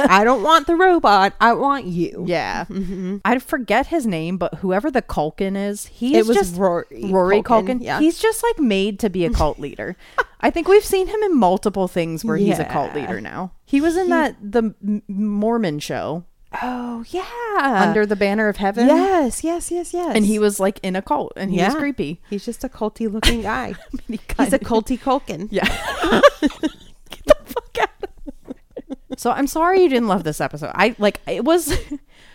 I 0.00 0.22
don't 0.24 0.42
want 0.44 0.66
the 0.68 0.76
robot. 0.76 1.34
I 1.40 1.52
want 1.54 1.84
you. 1.86 2.24
yeah 2.26 2.64
mm-hmm. 2.66 3.18
i 3.24 3.38
forget 3.38 3.88
his 3.88 4.06
name 4.06 4.38
but 4.38 4.54
whoever 4.56 4.90
the 4.90 5.02
culkin 5.02 5.56
is 5.56 5.86
he 5.86 6.16
It 6.16 6.20
is 6.20 6.28
just 6.28 6.56
Rory. 6.56 6.86
rory 7.04 7.42
culkin, 7.42 7.78
Yeah. 7.82 7.98
he's 8.00 8.18
just 8.18 8.42
like 8.42 8.58
made 8.58 8.98
to 9.00 9.10
be 9.10 9.24
a 9.24 9.30
cult 9.30 9.58
leader 9.66 9.96
i 10.40 10.50
think 10.50 10.68
we've 10.68 10.84
seen 10.84 11.08
him 11.08 11.20
in 11.22 11.36
multiple 11.36 11.88
things 11.88 12.24
where 12.24 12.36
he's 12.36 12.58
a 12.58 12.64
cult 12.64 12.94
leader 12.94 13.20
now 13.20 13.52
he 13.64 13.80
was 13.80 13.96
in 13.96 14.08
that 14.10 14.36
the 14.40 14.74
mormon 15.08 15.78
show 15.78 16.24
oh 16.62 17.04
yeah. 17.08 17.82
under 17.88 18.06
the 18.06 18.16
banner 18.16 18.48
of 18.48 18.56
heaven 18.56 18.86
Yes. 18.86 19.44
Yes. 19.44 19.70
Yes. 19.70 19.92
Yes. 19.92 20.16
and 20.16 20.24
he 20.24 20.38
was 20.38 20.58
like 20.58 20.80
in 20.82 20.96
a 20.96 21.02
cult 21.02 21.32
and 21.36 21.50
he 21.50 21.62
was 21.62 21.74
creepy 21.74 22.20
He's 22.30 22.44
just 22.44 22.64
a 22.64 22.68
culty 22.68 23.10
looking 23.12 23.42
guy. 23.42 23.74
He 24.08 24.18
He's 24.38 24.52
a 24.52 24.58
culty 24.58 24.98
Culkin. 24.98 25.48
yeah 25.50 25.64
get 26.40 27.24
the 27.26 27.36
fuck 27.44 27.78
out 27.80 28.98
so 29.18 29.30
i'm 29.30 29.46
sorry 29.46 29.82
you 29.82 29.88
didn't 29.88 30.08
love 30.08 30.24
this 30.24 30.40
episode 30.40 30.70
i 30.74 30.94
like 30.98 31.20
it 31.26 31.44
was 31.44 31.76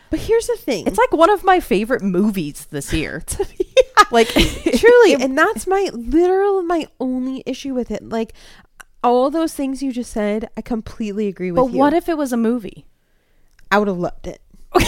But 0.09 0.19
here's 0.19 0.45
the 0.45 0.57
thing. 0.57 0.85
it's 0.85 0.99
like 0.99 1.11
one 1.11 1.31
of 1.31 1.43
my 1.43 1.59
favorite 1.59 2.03
movies 2.03 2.67
this 2.69 2.93
year 2.93 3.23
like 4.11 4.27
truly 4.27 5.15
and 5.15 5.35
that's 5.35 5.65
my 5.65 5.89
literal 5.91 6.61
my 6.61 6.85
only 6.99 7.41
issue 7.47 7.73
with 7.73 7.89
it 7.89 8.07
like 8.07 8.33
all 9.03 9.31
those 9.31 9.55
things 9.55 9.81
you 9.81 9.91
just 9.91 10.11
said 10.11 10.49
i 10.55 10.61
completely 10.61 11.27
agree 11.27 11.51
with 11.51 11.63
but 11.63 11.71
you 11.73 11.79
what 11.79 11.93
if 11.93 12.07
it 12.07 12.15
was 12.15 12.31
a 12.31 12.37
movie 12.37 12.85
i 13.73 13.77
would 13.79 13.87
have 13.87 13.97
loved 13.97 14.27
it. 14.27 14.41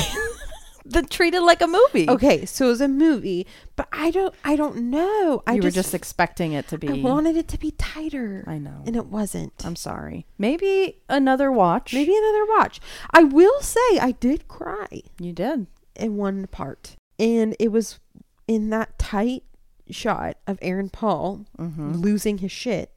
That 0.87 1.09
treated 1.09 1.41
like 1.41 1.61
a 1.63 1.67
movie. 1.67 2.07
Okay 2.07 2.45
so 2.45 2.67
it 2.67 2.69
was 2.69 2.81
a 2.81 2.87
movie 2.87 3.47
but 3.75 3.87
i 3.91 4.11
don't 4.11 4.35
i 4.43 4.55
don't 4.55 4.77
know. 4.91 5.41
I 5.47 5.53
you 5.53 5.61
just, 5.61 5.75
were 5.75 5.81
just 5.81 5.93
expecting 5.95 6.53
it 6.53 6.67
to 6.67 6.77
be. 6.77 6.87
I 6.89 6.93
wanted 7.01 7.35
it 7.35 7.47
to 7.49 7.57
be 7.57 7.71
tighter. 7.71 8.43
I 8.45 8.59
know. 8.59 8.83
and 8.85 8.95
it 8.95 9.07
wasn't. 9.07 9.53
I'm 9.65 9.75
sorry. 9.75 10.27
Maybe 10.37 11.01
another 11.09 11.51
watch. 11.51 11.91
Maybe 11.91 12.15
another 12.15 12.45
watch. 12.45 12.79
I 13.09 13.23
will 13.23 13.59
say 13.61 13.97
i 13.99 14.11
did 14.11 14.47
cry 14.47 15.01
you 15.19 15.33
did? 15.33 15.65
in 15.95 16.17
one 16.17 16.45
part. 16.47 16.95
And 17.17 17.55
it 17.59 17.71
was 17.71 17.99
in 18.47 18.69
that 18.69 18.99
tight 18.99 19.41
shot 19.89 20.37
of 20.45 20.59
aaron 20.61 20.89
paul 20.89 21.45
Mm-hmm. 21.57 21.93
losing 21.93 22.37
his 22.37 22.51
shit. 22.51 22.91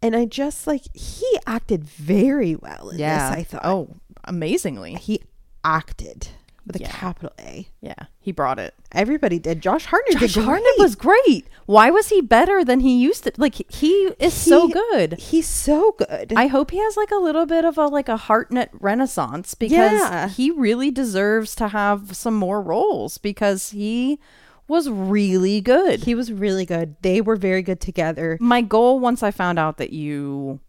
And 0.00 0.14
i 0.14 0.24
just 0.24 0.68
like 0.68 0.82
he 0.94 1.26
acted 1.48 1.82
very 1.82 2.54
well 2.54 2.90
in 2.90 2.98
yeah. 3.00 3.30
This 3.30 3.38
i 3.40 3.42
thought. 3.42 3.62
Oh 3.64 3.96
amazingly 4.26 4.94
he 4.94 5.22
acted 5.64 6.28
with 6.66 6.76
a 6.76 6.80
capital 6.80 7.30
A. 7.38 7.68
yeah 7.80 7.94
he 8.20 8.32
brought 8.32 8.58
it 8.58 8.74
Everybody 8.92 9.38
did. 9.38 9.60
Josh 9.60 9.84
Hartnett 9.86 10.18
Josh 10.20 10.34
did 10.34 10.44
Hartnett 10.44 10.78
was 10.78 10.94
great. 10.94 11.46
Why 11.66 11.90
was 11.90 12.08
he 12.08 12.22
better 12.22 12.64
than 12.64 12.80
he 12.80 12.96
used 12.96 13.24
to? 13.24 13.32
Like 13.36 13.70
he 13.70 13.90
is 14.18 14.32
so 14.32 14.68
good. 14.68 15.14
He's 15.18 15.46
so 15.46 15.92
good. 15.92 16.32
I 16.34 16.46
hope 16.46 16.70
he 16.70 16.78
has 16.78 16.96
like 16.96 17.10
a 17.10 17.16
little 17.16 17.44
bit 17.44 17.66
of 17.66 17.76
a 17.76 17.86
like 17.88 18.08
a 18.08 18.16
Hartnett 18.16 18.70
renaissance 18.72 19.54
because 19.54 19.92
Yeah. 19.92 20.28
he 20.30 20.50
really 20.50 20.90
deserves 20.90 21.54
to 21.56 21.68
have 21.68 22.16
some 22.16 22.34
more 22.36 22.62
roles 22.62 23.18
because 23.18 23.70
he 23.70 24.18
was 24.66 24.88
really 24.88 25.60
good. 25.60 26.04
he 26.04 26.14
was 26.14 26.32
really 26.32 26.64
good. 26.64 26.96
They 27.02 27.20
were 27.20 27.36
very 27.36 27.60
good 27.62 27.80
together. 27.80 28.38
My 28.40 28.62
goal 28.62 28.98
once 28.98 29.22
I 29.22 29.30
found 29.30 29.58
out 29.58 29.76
that 29.76 29.92
you 29.92 30.60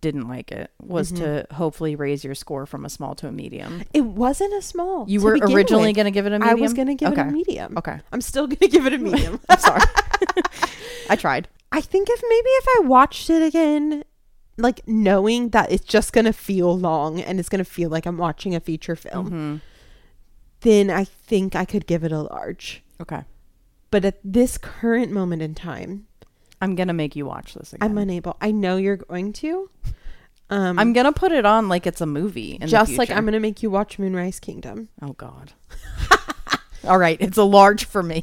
didn't 0.00 0.28
like 0.28 0.52
it 0.52 0.70
was 0.80 1.10
to 1.12 1.46
hopefully 1.52 1.96
raise 1.96 2.22
your 2.22 2.34
score 2.36 2.66
from 2.66 2.84
a 2.84 2.88
small 2.88 3.14
to 3.16 3.26
a 3.26 3.32
medium. 3.32 3.82
It 3.92 4.02
wasn't 4.04 4.54
a 4.54 4.62
small. 4.62 5.04
You 5.08 5.20
were 5.20 5.32
originally 5.32 5.92
going 5.92 6.04
to 6.04 6.10
give 6.12 6.24
it 6.26 6.32
a 6.32 6.38
medium. 6.38 6.56
I 6.58 6.60
was 6.60 6.72
going 6.72 6.88
to 6.88 6.94
give 6.94 7.12
it 7.12 7.18
a 7.18 7.24
medium. 7.24 7.76
Okay. 7.76 7.98
I'm 8.12 8.20
still 8.20 8.46
going 8.46 8.58
to 8.58 8.68
give 8.68 8.86
it 8.86 8.92
a 8.94 8.98
medium. 8.98 9.40
I'm 9.48 9.58
sorry. 9.58 9.80
I 11.10 11.16
tried. 11.16 11.48
I 11.72 11.80
think 11.80 12.08
if 12.10 12.22
maybe 12.28 12.48
if 12.50 12.66
I 12.68 12.80
watched 12.86 13.28
it 13.30 13.42
again, 13.42 14.04
like 14.56 14.86
knowing 14.86 15.48
that 15.50 15.72
it's 15.72 15.84
just 15.84 16.12
going 16.12 16.26
to 16.26 16.32
feel 16.32 16.78
long 16.78 17.20
and 17.20 17.40
it's 17.40 17.48
going 17.48 17.58
to 17.64 17.70
feel 17.70 17.90
like 17.90 18.06
I'm 18.06 18.18
watching 18.18 18.54
a 18.54 18.60
feature 18.60 18.94
film, 18.94 19.26
Mm-hmm. 19.26 19.56
then 20.60 20.90
I 20.90 21.04
think 21.04 21.56
I 21.56 21.64
could 21.64 21.86
give 21.86 22.04
it 22.04 22.12
a 22.12 22.22
large. 22.22 22.82
Okay. 23.00 23.22
But 23.90 24.04
at 24.04 24.20
this 24.22 24.58
current 24.58 25.10
moment 25.10 25.42
in 25.42 25.54
time, 25.54 26.06
I'm 26.62 26.74
going 26.74 26.88
to 26.88 26.94
make 26.94 27.16
you 27.16 27.26
watch 27.26 27.54
this 27.54 27.72
again. 27.72 27.90
I'm 27.90 27.98
unable. 27.98 28.36
I 28.40 28.52
know 28.52 28.76
you're 28.76 28.96
going 28.96 29.32
to. 29.34 29.68
Um, 30.50 30.78
I'm 30.78 30.92
gonna 30.92 31.12
put 31.12 31.32
it 31.32 31.46
on 31.46 31.70
like 31.70 31.86
it's 31.86 32.02
a 32.02 32.06
movie. 32.06 32.56
In 32.56 32.60
the 32.60 32.66
just 32.66 32.98
like. 32.98 33.10
I'm 33.10 33.24
gonna 33.24 33.40
make 33.40 33.62
you 33.62 33.70
watch 33.70 33.98
Moonrise 33.98 34.38
Kingdom. 34.38 34.90
Oh 35.00 35.14
God. 35.14 35.54
All 36.84 36.98
right, 36.98 37.16
it's 37.20 37.38
a 37.38 37.42
large 37.42 37.86
for 37.86 38.02
me. 38.02 38.22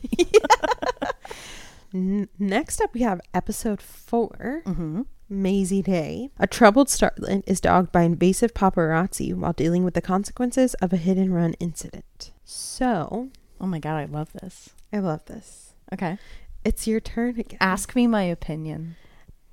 N- 1.93 2.29
next 2.37 2.81
up, 2.81 2.93
we 2.93 3.01
have 3.01 3.19
episode 3.33 3.81
4 3.81 4.61
mm-hmm. 4.63 5.01
Mazey 5.27 5.81
Day. 5.81 6.29
A 6.37 6.45
troubled 6.45 6.87
starlet 6.87 7.41
is 7.47 7.59
dogged 7.59 7.91
by 7.91 8.03
invasive 8.03 8.53
paparazzi 8.53 9.33
while 9.33 9.53
dealing 9.53 9.83
with 9.83 9.95
the 9.95 10.01
consequences 10.01 10.75
of 10.75 10.93
a 10.93 10.97
hit 10.97 11.17
and 11.17 11.33
run 11.33 11.53
incident. 11.53 12.31
So, 12.43 13.29
Oh 13.61 13.67
my 13.67 13.79
God, 13.79 13.97
I 13.97 14.05
love 14.05 14.31
this. 14.33 14.69
I 14.93 14.99
love 14.99 15.25
this. 15.25 15.73
Okay, 15.91 16.17
It's 16.65 16.87
your 16.87 16.99
turn 16.99 17.39
again. 17.39 17.57
ask 17.61 17.95
me 17.95 18.05
my 18.07 18.23
opinion. 18.23 18.95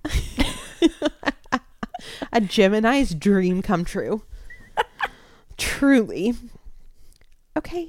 A 2.33 2.41
Gemini's 2.41 3.15
dream 3.15 3.63
come 3.63 3.85
true. 3.85 4.23
Truly. 5.57 6.35
Okay, 7.57 7.89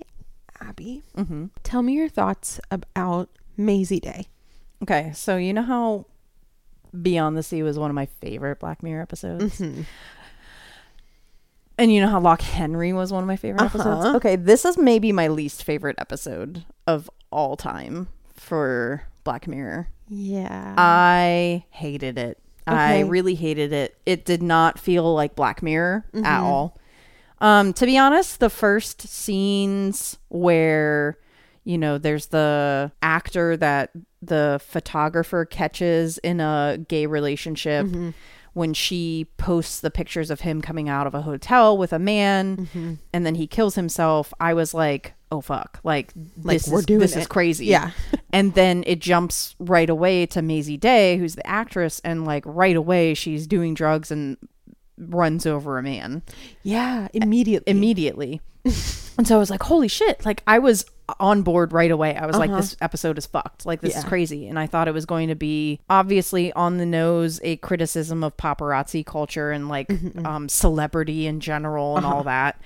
Abby, 0.62 1.04
Mm-hmm. 1.18 1.46
tell 1.64 1.82
me 1.82 1.94
your 1.94 2.08
thoughts 2.08 2.60
about 2.72 3.30
Mazey 3.58 4.00
Day. 4.00 4.28
Okay, 4.84 5.12
so 5.14 5.36
you 5.38 5.52
know 5.54 5.64
how 5.64 6.06
Beyond 7.02 7.36
the 7.36 7.44
Sea 7.44 7.64
was 7.64 7.78
one 7.78 7.90
of 7.92 7.96
my 7.96 8.06
favorite 8.06 8.60
Black 8.60 8.82
Mirror 8.82 9.02
episodes. 9.02 9.60
Mhm. 9.60 9.86
And 11.80 11.94
you 11.94 12.00
know 12.02 12.08
how 12.08 12.20
Loch 12.22 12.42
Henry 12.42 12.94
was 12.94 13.12
one 13.12 13.24
of 13.24 13.28
my 13.28 13.36
favorite 13.36 13.62
episodes? 13.66 14.06
Uh-huh. 14.06 14.16
Okay, 14.18 14.36
this 14.38 14.64
is 14.66 14.78
maybe 14.78 15.12
my 15.12 15.28
least 15.28 15.64
favorite 15.64 15.96
episode 16.00 16.64
of 16.88 17.10
all 17.32 17.56
time 17.58 18.08
for 18.48 19.04
Black 19.24 19.48
Mirror. 19.48 19.90
Yeah. 20.10 20.74
I 20.78 21.66
hated 21.70 22.18
it. 22.18 22.40
I 22.66 23.02
really 23.02 23.36
hated 23.36 23.72
it. 23.72 23.96
It 24.06 24.26
did 24.26 24.42
not 24.44 24.78
feel 24.80 25.14
like 25.14 25.36
Black 25.36 25.62
Mirror 25.64 26.06
at 26.14 26.22
Mhm. 26.24 26.42
all. 26.42 26.78
Um, 27.40 27.72
to 27.74 27.86
be 27.86 27.98
honest, 27.98 28.40
the 28.40 28.50
first 28.50 29.02
scenes 29.08 30.18
where 30.30 31.18
you 31.64 31.78
know 31.78 31.98
there's 31.98 32.28
the 32.28 32.92
actor 33.02 33.58
that 33.58 33.92
the 34.22 34.60
photographer 34.66 35.44
catches 35.46 36.18
in 36.20 36.40
a 36.40 36.78
gay 36.88 37.06
relationship 37.06 37.86
Mhm. 37.86 38.14
when 38.54 38.74
she 38.74 39.28
posts 39.38 39.80
the 39.82 39.92
pictures 39.92 40.32
of 40.32 40.42
him 40.42 40.62
coming 40.62 40.88
out 40.90 41.08
of 41.08 41.14
a 41.14 41.22
hotel 41.24 41.78
with 41.78 41.92
a 41.92 42.00
man 42.00 42.70
Mhm. 42.74 42.98
and 43.14 43.26
then 43.26 43.36
he 43.36 43.48
kills 43.48 43.76
himself 43.76 44.34
i 44.40 44.54
was 44.54 44.74
like 44.74 45.14
oh 45.32 45.42
fuck 45.42 45.80
like, 45.84 46.14
Like, 46.42 46.58
this 46.62 46.68
we're 46.70 46.80
is, 46.80 46.86
doing 46.86 47.00
this 47.00 47.16
is 47.16 47.28
crazy 47.28 47.66
Yeah. 47.66 47.92
and 48.32 48.54
then 48.54 48.84
it 48.88 49.00
jumps 49.00 49.56
right 49.60 49.90
away 49.90 50.26
to 50.28 50.42
Mazey 50.42 50.78
Day, 50.78 51.18
who's 51.18 51.36
the 51.36 51.46
actress, 51.48 52.00
and 52.06 52.26
like 52.26 52.44
right 52.46 52.76
away 52.76 53.14
she's 53.14 53.46
doing 53.48 53.74
drugs 53.74 54.10
and 54.12 54.38
runs 54.98 55.46
over 55.46 55.78
a 55.78 55.84
man 55.84 56.24
Yeah. 56.64 57.08
Immediately. 57.14 57.70
immediately. 57.72 58.42
and 59.18 59.26
so 59.28 59.36
I 59.36 59.40
was 59.40 59.50
like, 59.50 59.64
holy 59.64 59.88
shit. 59.88 60.26
Like 60.26 60.44
I 60.48 60.60
was 60.60 60.86
on 61.20 61.42
board 61.42 61.72
right 61.72 61.90
away. 61.92 62.16
I 62.18 62.26
was 62.26 62.36
like, 62.38 62.50
Uh-huh. 62.50 62.60
this 62.60 62.76
episode 62.82 63.18
is 63.18 63.26
fucked. 63.26 63.66
Like 63.66 63.80
this 63.82 63.96
is 63.96 64.04
crazy. 64.04 64.48
And 64.48 64.58
I 64.60 64.66
thought 64.68 64.88
it 64.90 64.94
was 64.94 65.06
going 65.06 65.30
to 65.30 65.36
be 65.36 65.80
obviously 65.90 66.52
on 66.54 66.78
the 66.78 66.86
nose 66.86 67.40
a 67.44 67.56
criticism 67.58 68.24
of 68.24 68.36
paparazzi 68.38 69.06
culture 69.06 69.52
and 69.52 69.70
like 69.70 69.88
Mm-hmm, 69.88 70.26
um 70.26 70.50
celebrity 70.50 71.28
in 71.28 71.40
general 71.40 71.96
and 71.98 72.06
Uh-huh. 72.06 72.16
all 72.16 72.24
that. 72.24 72.60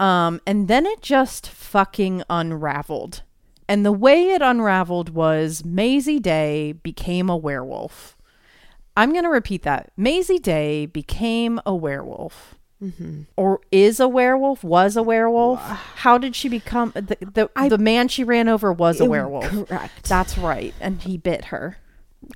Um, 0.00 0.40
and 0.46 0.66
then 0.66 0.86
it 0.86 1.02
just 1.02 1.46
fucking 1.48 2.22
unraveled. 2.30 3.22
And 3.68 3.84
the 3.86 3.92
way 3.92 4.30
it 4.30 4.42
unraveled 4.42 5.10
was 5.10 5.64
Mazey 5.64 6.18
Day 6.18 6.72
became 6.72 7.28
a 7.30 7.36
werewolf. 7.36 8.16
I'm 8.96 9.12
going 9.12 9.22
to 9.24 9.30
repeat 9.30 9.62
that. 9.62 9.92
Mazey 9.96 10.38
Day 10.40 10.86
became 10.86 11.60
a 11.64 11.74
werewolf. 11.76 12.56
Mhm. 12.82 13.26
Or 13.36 13.60
is 13.70 14.00
a 14.00 14.08
werewolf, 14.08 14.64
was 14.64 14.96
a 14.96 15.02
werewolf. 15.02 15.60
How 15.60 16.16
did 16.16 16.34
she 16.34 16.48
become 16.48 16.92
the 16.94 17.16
the, 17.20 17.50
I- 17.54 17.68
the 17.68 17.76
man 17.78 18.08
she 18.08 18.24
ran 18.24 18.48
over 18.48 18.72
was 18.72 19.00
a 19.00 19.04
werewolf. 19.04 19.44
Correct. 19.44 20.08
That's 20.08 20.38
right. 20.38 20.72
And 20.80 21.02
he 21.02 21.18
bit 21.18 21.46
her. 21.46 21.76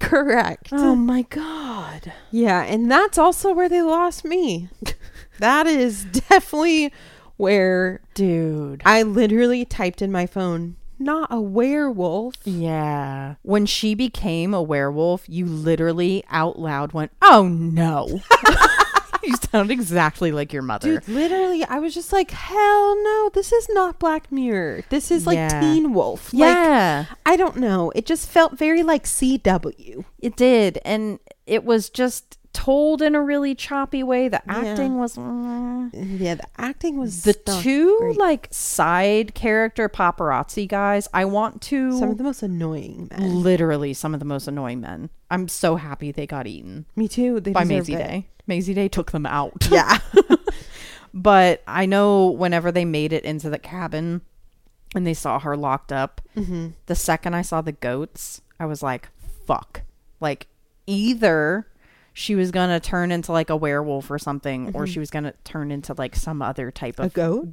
correct. 0.00 0.68
Oh 0.72 0.94
my 0.94 1.22
god. 1.22 2.12
Yeah, 2.30 2.62
and 2.62 2.90
that's 2.90 3.16
also 3.18 3.52
where 3.54 3.68
they 3.70 3.80
lost 3.82 4.24
me. 4.24 4.68
that 5.38 5.66
is 5.66 6.04
definitely 6.04 6.92
where 7.36 8.00
Dude. 8.14 8.82
I 8.84 9.02
literally 9.02 9.64
typed 9.64 10.02
in 10.02 10.12
my 10.12 10.26
phone, 10.26 10.76
not 10.98 11.28
a 11.30 11.40
werewolf. 11.40 12.36
Yeah. 12.44 13.34
When 13.42 13.66
she 13.66 13.94
became 13.94 14.54
a 14.54 14.62
werewolf, 14.62 15.28
you 15.28 15.46
literally 15.46 16.24
out 16.30 16.58
loud 16.58 16.92
went, 16.92 17.12
"Oh 17.22 17.48
no." 17.48 18.20
you 19.22 19.34
sound 19.50 19.70
exactly 19.70 20.32
like 20.32 20.52
your 20.52 20.62
mother. 20.62 21.00
Dude, 21.00 21.08
literally, 21.08 21.64
I 21.64 21.78
was 21.78 21.94
just 21.94 22.12
like, 22.12 22.30
hell 22.30 23.02
no, 23.02 23.30
this 23.32 23.52
is 23.52 23.68
not 23.70 23.98
Black 23.98 24.30
Mirror. 24.30 24.82
This 24.90 25.10
is 25.10 25.26
like 25.26 25.36
Yeah. 25.36 25.60
Teen 25.60 25.94
Wolf. 25.94 26.32
Like, 26.32 26.40
yeah. 26.40 27.06
I 27.24 27.36
don't 27.36 27.56
know. 27.56 27.90
It 27.94 28.06
just 28.06 28.28
felt 28.28 28.58
very 28.58 28.82
like 28.82 29.04
CW. 29.04 30.04
It 30.20 30.36
did, 30.36 30.78
and 30.84 31.18
it 31.46 31.64
was 31.64 31.90
just 31.90 32.38
told 32.54 33.02
in 33.02 33.14
a 33.14 33.20
really 33.22 33.54
choppy 33.54 34.02
way. 34.02 34.28
The 34.28 34.40
Yeah. 34.46 34.54
acting 34.56 34.96
was 34.98 35.16
mm. 35.16 35.90
Yeah, 36.18 36.36
the 36.36 36.46
acting 36.56 36.98
was 36.98 37.24
the 37.24 37.34
two 37.34 37.98
great. 37.98 38.16
like 38.16 38.48
side 38.50 39.34
character 39.34 39.88
paparazzi 39.90 40.66
guys. 40.66 41.06
I 41.12 41.26
want 41.26 41.60
to 41.62 41.98
some 41.98 42.10
of 42.10 42.16
the 42.18 42.24
most 42.24 42.42
annoying 42.42 43.08
men. 43.10 43.42
literally 43.42 43.92
some 43.92 44.14
of 44.14 44.20
the 44.20 44.24
most 44.26 44.48
annoying 44.48 44.80
men. 44.80 45.10
I'm 45.30 45.48
so 45.48 45.76
happy 45.76 46.10
they 46.12 46.26
got 46.26 46.46
eaten 46.46 46.86
Me 46.96 47.08
too. 47.08 47.40
By 47.42 47.64
Mazey 47.64 47.94
it. 47.94 47.98
Day. 47.98 48.28
Mazey 48.46 48.72
Day 48.72 48.88
took 48.88 49.10
them 49.12 49.26
out. 49.26 49.68
Yeah. 49.70 49.98
But 51.16 51.62
I 51.68 51.86
know 51.86 52.28
whenever 52.30 52.72
they 52.72 52.84
made 52.84 53.12
it 53.12 53.24
into 53.24 53.48
the 53.48 53.58
cabin 53.58 54.22
and 54.96 55.06
they 55.06 55.14
saw 55.14 55.38
her 55.38 55.56
locked 55.56 55.92
up, 55.92 56.20
hmm 56.34 56.68
the 56.86 56.94
second 56.96 57.34
I 57.34 57.42
saw 57.42 57.60
the 57.60 57.72
goats, 57.72 58.40
I 58.58 58.66
was 58.66 58.82
like, 58.82 59.08
fuck. 59.46 59.82
Like, 60.20 60.48
either 60.86 61.66
she 62.14 62.34
was 62.34 62.50
going 62.50 62.70
to 62.70 62.80
turn 62.80 63.12
into 63.12 63.32
like 63.32 63.50
a 63.50 63.56
werewolf 63.56 64.10
or 64.10 64.18
something, 64.18 64.70
or 64.74 64.86
she 64.86 64.98
was 65.00 65.10
going 65.10 65.24
to 65.24 65.34
turn 65.44 65.70
into 65.70 65.92
like 65.98 66.16
some 66.16 66.40
other 66.40 66.70
type 66.70 66.94
Mm-hmm. 66.96 67.02
A 67.02 67.06
of 67.06 67.12
goat? 67.12 67.48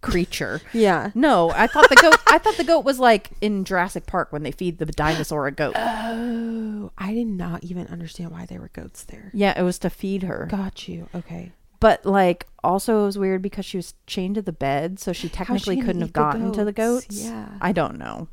creature. 0.00 0.60
Yeah. 0.72 1.10
No, 1.14 1.50
I 1.50 1.66
thought 1.66 1.88
the 1.88 1.96
goat. 1.96 2.16
I 2.26 2.38
thought 2.38 2.56
the 2.56 2.64
goat 2.64 2.84
was 2.84 2.98
like 2.98 3.30
in 3.40 3.64
Jurassic 3.64 4.06
Park 4.06 4.32
when 4.32 4.42
they 4.44 4.50
feed 4.52 4.78
the 4.78 4.86
dinosaur 4.86 5.46
a 5.46 5.52
goat. 5.52 5.74
Oh, 5.76 6.90
I 6.96 7.12
did 7.14 7.26
not 7.26 7.64
even 7.64 7.86
understand 7.88 8.30
why 8.30 8.46
there 8.46 8.60
were 8.60 8.70
goats 8.72 9.04
there. 9.04 9.30
Yeah, 9.34 9.58
it 9.58 9.62
was 9.62 9.78
to 9.80 9.90
feed 9.90 10.22
her. 10.22 10.46
Got 10.50 10.88
you. 10.88 11.08
Okay. 11.14 11.52
But 11.80 12.06
like, 12.06 12.46
also 12.64 13.02
it 13.02 13.06
was 13.06 13.18
weird 13.18 13.42
because 13.42 13.64
she 13.64 13.76
was 13.76 13.94
chained 14.06 14.36
to 14.36 14.42
the 14.42 14.52
bed, 14.52 14.98
so 14.98 15.12
she 15.12 15.28
How's 15.28 15.30
she 15.32 15.36
technically 15.36 15.76
couldn't 15.82 16.00
have 16.02 16.12
gotten 16.12 16.50
to 16.52 16.64
the 16.64 16.72
goats? 16.72 17.06
goats. 17.06 17.24
Yeah. 17.24 17.48
I 17.60 17.72
don't 17.72 17.98
know. 17.98 18.28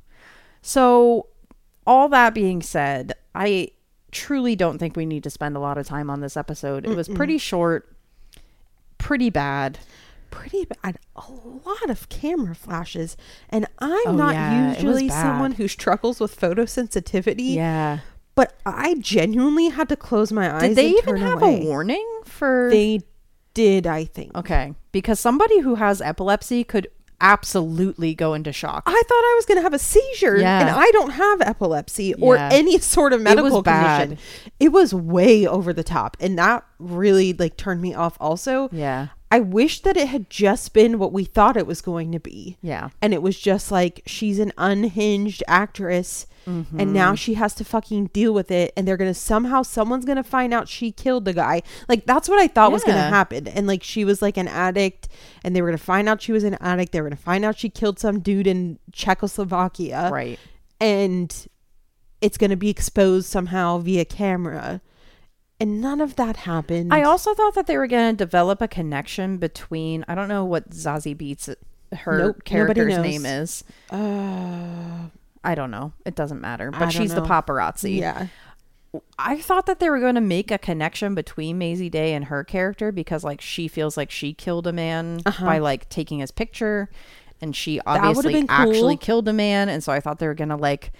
So, 0.62 1.28
all 1.86 2.10
that 2.10 2.34
being 2.34 2.62
said, 2.64 3.14
I 3.36 3.70
truly 4.16 4.56
don't 4.56 4.78
think 4.80 4.96
we 4.96 5.06
need 5.06 5.24
to 5.24 5.30
spend 5.30 5.56
a 5.58 5.60
lot 5.60 5.78
of 5.78 5.86
time 5.86 6.10
on 6.10 6.22
this 6.22 6.38
episode. 6.38 6.86
It 6.86 6.96
was 6.96 7.08
Mm-mm. 7.10 7.16
pretty 7.16 7.38
short, 7.38 7.94
pretty 8.98 9.30
bad. 9.30 9.78
Pretty 10.32 10.66
bad. 10.66 10.98
A 11.16 11.24
lot 11.66 11.90
of 11.90 12.10
camera 12.10 12.56
flashes. 12.56 13.16
And 13.50 13.66
I'm 13.80 14.08
Oh, 14.08 14.16
not 14.16 14.34
yeah, 14.34 14.74
usually 14.74 15.10
someone 15.10 15.54
who 15.54 15.68
struggles 15.68 16.20
with 16.20 16.38
photosensitivity, 16.40 17.56
Yeah. 17.56 18.00
but 18.36 18.58
I 18.66 18.96
genuinely 18.96 19.70
had 19.70 19.88
to 19.90 19.96
close 19.96 20.32
my 20.32 20.54
eyes. 20.54 20.62
Did 20.70 20.78
they 20.78 20.90
even 20.90 21.18
have 21.18 21.42
away. 21.42 21.62
a 21.62 21.66
warning 21.66 22.22
for 22.26 22.70
They 22.72 23.02
did, 23.54 23.88
I 23.88 24.06
think. 24.06 24.36
Okay, 24.36 24.74
because 24.92 25.20
somebody 25.20 25.60
who 25.60 25.76
has 25.76 26.02
epilepsy 26.02 26.64
could 26.64 26.88
absolutely 27.26 28.14
go 28.14 28.34
into 28.34 28.52
shock. 28.54 28.84
I 28.86 28.92
thought 28.92 29.16
I 29.16 29.34
was 29.38 29.46
going 29.46 29.58
to 29.58 29.62
have 29.64 29.74
a 29.74 29.80
seizure, 29.80 30.38
Yeah. 30.38 30.60
and 30.62 30.70
I 30.70 30.90
don't 30.92 31.12
have 31.12 31.42
epilepsy 31.42 32.14
or 32.16 32.36
Yeah. 32.36 32.50
any 32.52 32.78
sort 32.96 33.14
of 33.14 33.22
medical 33.22 33.62
bad. 33.62 34.10
condition. 34.10 34.26
It 34.60 34.70
was 34.72 34.94
way 34.94 35.48
over 35.48 35.74
the 35.74 35.84
top, 35.84 36.16
and 36.20 36.38
that 36.38 36.64
really 36.80 37.34
like 37.34 37.58
turned 37.58 37.82
me 37.82 37.94
off. 37.94 38.16
Also, 38.20 38.70
Yeah. 38.72 39.08
I 39.36 39.40
wish 39.40 39.82
that 39.82 39.98
it 39.98 40.08
had 40.08 40.30
just 40.30 40.74
been 40.74 40.98
what 40.98 41.12
we 41.12 41.26
thought 41.26 41.58
it 41.58 41.68
was 41.68 41.82
going 41.82 42.12
to 42.14 42.20
be, 42.20 42.58
Yeah. 42.62 42.90
and 43.02 43.14
it 43.14 43.22
was 43.22 43.38
just 43.40 43.72
like 43.72 44.02
she's 44.06 44.40
an 44.40 44.52
unhinged 44.58 45.44
actress, 45.48 46.26
and 46.46 46.66
Mm-hmm. 46.68 46.94
now 46.94 47.16
she 47.16 47.34
has 47.34 47.54
to 47.56 47.64
fucking 47.66 48.08
deal 48.14 48.32
with 48.34 48.52
it, 48.52 48.72
and 48.78 48.88
they're 48.88 48.98
gonna 48.98 49.14
somehow 49.16 49.64
someone's 49.64 50.06
gonna 50.06 50.24
find 50.24 50.54
out 50.54 50.70
she 50.70 50.92
killed 50.92 51.26
the 51.26 51.34
guy. 51.34 51.64
Like 51.90 52.06
that's 52.06 52.30
what 52.30 52.40
I 52.40 52.48
thought 52.48 52.72
was 52.72 52.84
gonna 52.84 53.10
happen, 53.20 53.48
and 53.48 53.66
like 53.68 53.84
she 53.84 54.06
was 54.06 54.22
like 54.22 54.38
an 54.38 54.48
addict, 54.48 55.08
and 55.44 55.56
they 55.56 55.62
were 55.62 55.68
gonna 55.70 55.78
find 55.80 56.08
out 56.08 56.22
she 56.22 56.32
was 56.32 56.44
an 56.46 56.58
addict. 56.62 56.92
They 56.94 57.02
were 57.02 57.10
gonna 57.10 57.16
find 57.32 57.44
out 57.44 57.58
she 57.58 57.70
killed 57.70 57.98
some 58.00 58.20
dude 58.20 58.48
in 58.48 58.78
Czechoslovakia, 58.94 60.10
Right. 60.14 60.40
and 60.80 61.36
it's 62.22 62.38
going 62.38 62.50
to 62.50 62.56
be 62.56 62.70
exposed 62.70 63.28
somehow 63.28 63.78
via 63.80 64.06
camera. 64.06 64.82
And 65.60 65.80
none 65.82 66.02
of 66.02 66.16
that 66.18 66.38
happened. 66.38 66.94
I 66.94 67.04
also 67.04 67.34
thought 67.34 67.56
that 67.56 67.66
they 67.68 67.78
were 67.78 67.88
going 67.88 68.16
to 68.16 68.18
develop 68.26 68.62
a 68.62 68.68
connection 68.68 69.38
between 69.38 70.04
I 70.08 70.16
don't 70.16 70.28
know 70.28 70.44
what 70.44 70.70
Zazie 70.72 71.16
Beetz 71.16 71.54
her 72.00 72.18
Nope, 72.18 72.44
character's 72.44 72.98
name 72.98 73.26
is. 73.26 73.64
uh, 73.92 75.08
I 75.44 75.56
don't 75.56 75.72
know. 75.72 75.94
It 76.06 76.16
doesn't 76.16 76.42
matter. 76.42 76.72
But 76.72 76.90
she's 76.90 77.14
the 77.14 77.22
know. 77.22 77.28
paparazzi. 77.28 78.00
yeah. 78.00 78.28
I 79.20 79.40
thought 79.42 79.66
that 79.66 79.80
they 79.80 79.90
were 79.90 80.00
going 80.00 80.16
to 80.16 80.22
make 80.22 80.52
a 80.52 80.58
connection 80.58 81.16
between 81.16 81.58
Mazey 81.58 81.90
Day 81.90 82.14
and 82.14 82.26
her 82.26 82.44
character 82.44 82.92
because 82.92 83.24
like 83.24 83.42
she 83.42 83.68
feels 83.68 83.98
like 83.98 84.10
she 84.10 84.34
killed 84.34 84.68
a 84.68 84.74
man 84.74 85.22
Uh-huh. 85.26 85.46
by 85.46 85.58
like 85.60 85.90
taking 85.90 86.20
his 86.20 86.32
picture 86.32 86.90
and 87.42 87.54
she 87.56 87.80
obviously 87.86 88.46
actually 88.48 88.96
cool. 88.96 88.98
killed 88.98 89.28
a 89.28 89.34
man 89.34 89.68
and 89.70 89.84
so 89.84 89.92
I 89.92 90.00
thought 90.00 90.20
they 90.20 90.28
were 90.28 90.34
going 90.34 90.50
to 90.50 90.56
like 90.56 90.92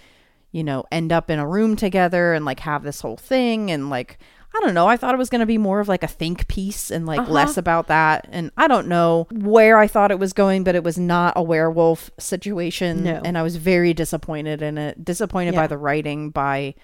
you 0.52 0.62
know 0.62 0.84
end 0.92 1.10
up 1.10 1.30
in 1.30 1.38
a 1.38 1.46
room 1.48 1.74
together 1.74 2.34
and 2.34 2.44
like 2.44 2.60
have 2.60 2.82
this 2.82 3.00
whole 3.00 3.16
thing 3.16 3.70
and 3.70 3.88
like 3.88 4.18
I 4.56 4.60
don't 4.62 4.72
know. 4.74 4.86
I 4.86 4.96
thought 4.96 5.14
it 5.14 5.18
was 5.18 5.28
going 5.28 5.40
to 5.40 5.46
be 5.46 5.58
more 5.58 5.80
of 5.80 5.88
like 5.88 6.02
a 6.02 6.06
think 6.08 6.48
piece 6.48 6.90
and 6.90 7.04
like 7.04 7.20
Uh-huh. 7.20 7.30
less 7.32 7.56
about 7.58 7.88
that. 7.88 8.26
And 8.32 8.50
I 8.56 8.66
don't 8.68 8.88
know 8.88 9.26
where 9.30 9.76
I 9.78 9.86
thought 9.86 10.10
it 10.10 10.18
was 10.18 10.32
going, 10.32 10.64
but 10.64 10.74
it 10.74 10.82
was 10.82 10.96
not 10.98 11.34
a 11.36 11.42
werewolf 11.42 12.10
situation. 12.18 13.04
No. 13.04 13.20
And 13.24 13.36
I 13.36 13.42
was 13.42 13.56
very 13.56 13.92
disappointed 13.92 14.62
in 14.62 14.78
it. 14.78 15.04
Disappointed 15.04 15.54
by 15.54 15.66
the 15.66 15.76
writing, 15.76 16.30
by 16.30 16.74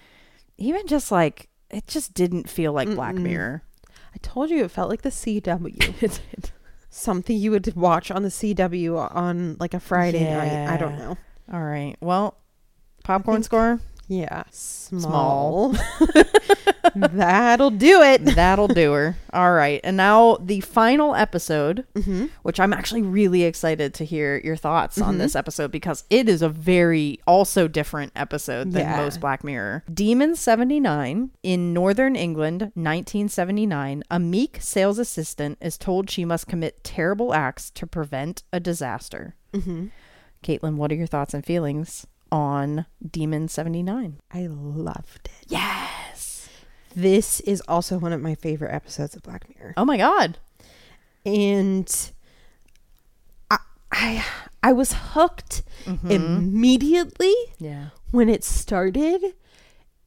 even 0.57 0.85
just 0.87 1.11
like 1.11 1.49
it 1.71 1.87
just 1.87 2.13
didn't 2.13 2.47
feel 2.47 2.73
like 2.73 2.93
Black 2.93 3.15
Mm-mm. 3.15 3.21
Mirror. 3.23 3.63
I 4.13 4.17
told 4.21 4.51
you 4.51 4.63
it 4.63 4.69
felt 4.71 4.89
like 4.89 5.01
the 5.01 5.09
CW. 5.09 6.19
Something 6.91 7.37
you 7.37 7.49
would 7.49 7.75
watch 7.75 8.11
on 8.11 8.21
the 8.21 8.29
CW 8.29 9.15
on 9.15 9.57
like 9.59 9.73
a 9.73 9.79
Friday 9.79 10.23
night. 10.31 10.71
I 10.71 10.77
don't 10.77 10.99
know. 10.99 11.17
All 11.51 11.63
right. 11.63 11.95
Well, 12.01 12.37
popcorn 13.03 13.41
score. 13.41 13.79
Yeah. 14.07 14.43
Small. 14.51 15.75
That'll 16.95 17.71
do 17.71 18.01
it. 18.01 18.23
That'll 18.23 18.67
do 18.67 18.91
her. 18.93 19.15
All 19.33 19.51
right. 19.53 19.79
And 19.83 19.97
now 19.97 20.37
the 20.41 20.59
final 20.59 21.15
episode, 21.15 21.85
Mm-hmm. 21.95 22.25
which 22.43 22.59
I'm 22.59 22.73
actually 22.73 23.01
really 23.01 23.43
excited 23.43 23.93
to 23.95 24.05
hear 24.05 24.39
your 24.43 24.55
thoughts 24.55 24.99
on 25.01 25.17
this 25.17 25.35
episode 25.35 25.71
because 25.71 26.03
it 26.09 26.27
is 26.29 26.41
a 26.41 26.49
very 26.49 27.19
also 27.25 27.67
different 27.67 28.11
episode 28.15 28.71
than 28.73 28.81
Yeah. 28.81 28.97
most 28.97 29.19
Black 29.21 29.43
Mirror. 29.43 29.83
Demon 29.91 30.35
79 30.35 31.31
in 31.41 31.73
Northern 31.73 32.15
England, 32.15 32.61
1979, 32.75 34.03
a 34.11 34.19
meek 34.19 34.57
sales 34.61 34.99
assistant 34.99 35.57
is 35.61 35.77
told 35.77 36.09
she 36.09 36.25
must 36.25 36.47
commit 36.47 36.83
terrible 36.83 37.33
acts 37.33 37.69
to 37.71 37.87
prevent 37.87 38.43
a 38.51 38.59
disaster. 38.59 39.35
Mm-hmm. 39.53 39.87
Caitlin, 40.43 40.75
what 40.75 40.91
are 40.91 40.95
your 40.95 41.07
thoughts 41.07 41.33
and 41.33 41.45
feelings 41.45 42.05
on 42.33 42.87
Demon 43.07 43.47
79? 43.47 44.19
I 44.31 44.47
loved 44.47 45.27
it. 45.27 45.45
Yes. 45.47 46.49
This 46.95 47.39
is 47.41 47.61
also 47.67 47.99
one 47.99 48.11
of 48.11 48.21
my 48.21 48.33
favorite 48.35 48.73
episodes 48.73 49.15
of 49.15 49.21
Black 49.21 49.45
Mirror. 49.55 49.75
Oh 49.77 49.85
my 49.85 49.97
God. 49.97 50.39
and 51.25 52.11
I, 53.51 53.57
I 53.91 54.25
I 54.61 54.73
was 54.73 54.93
hooked 54.93 55.61
Mm-hmm. 55.85 56.11
immediately 56.11 57.33
Yeah. 57.59 57.89
when 58.11 58.29
it 58.29 58.43
started. 58.45 59.21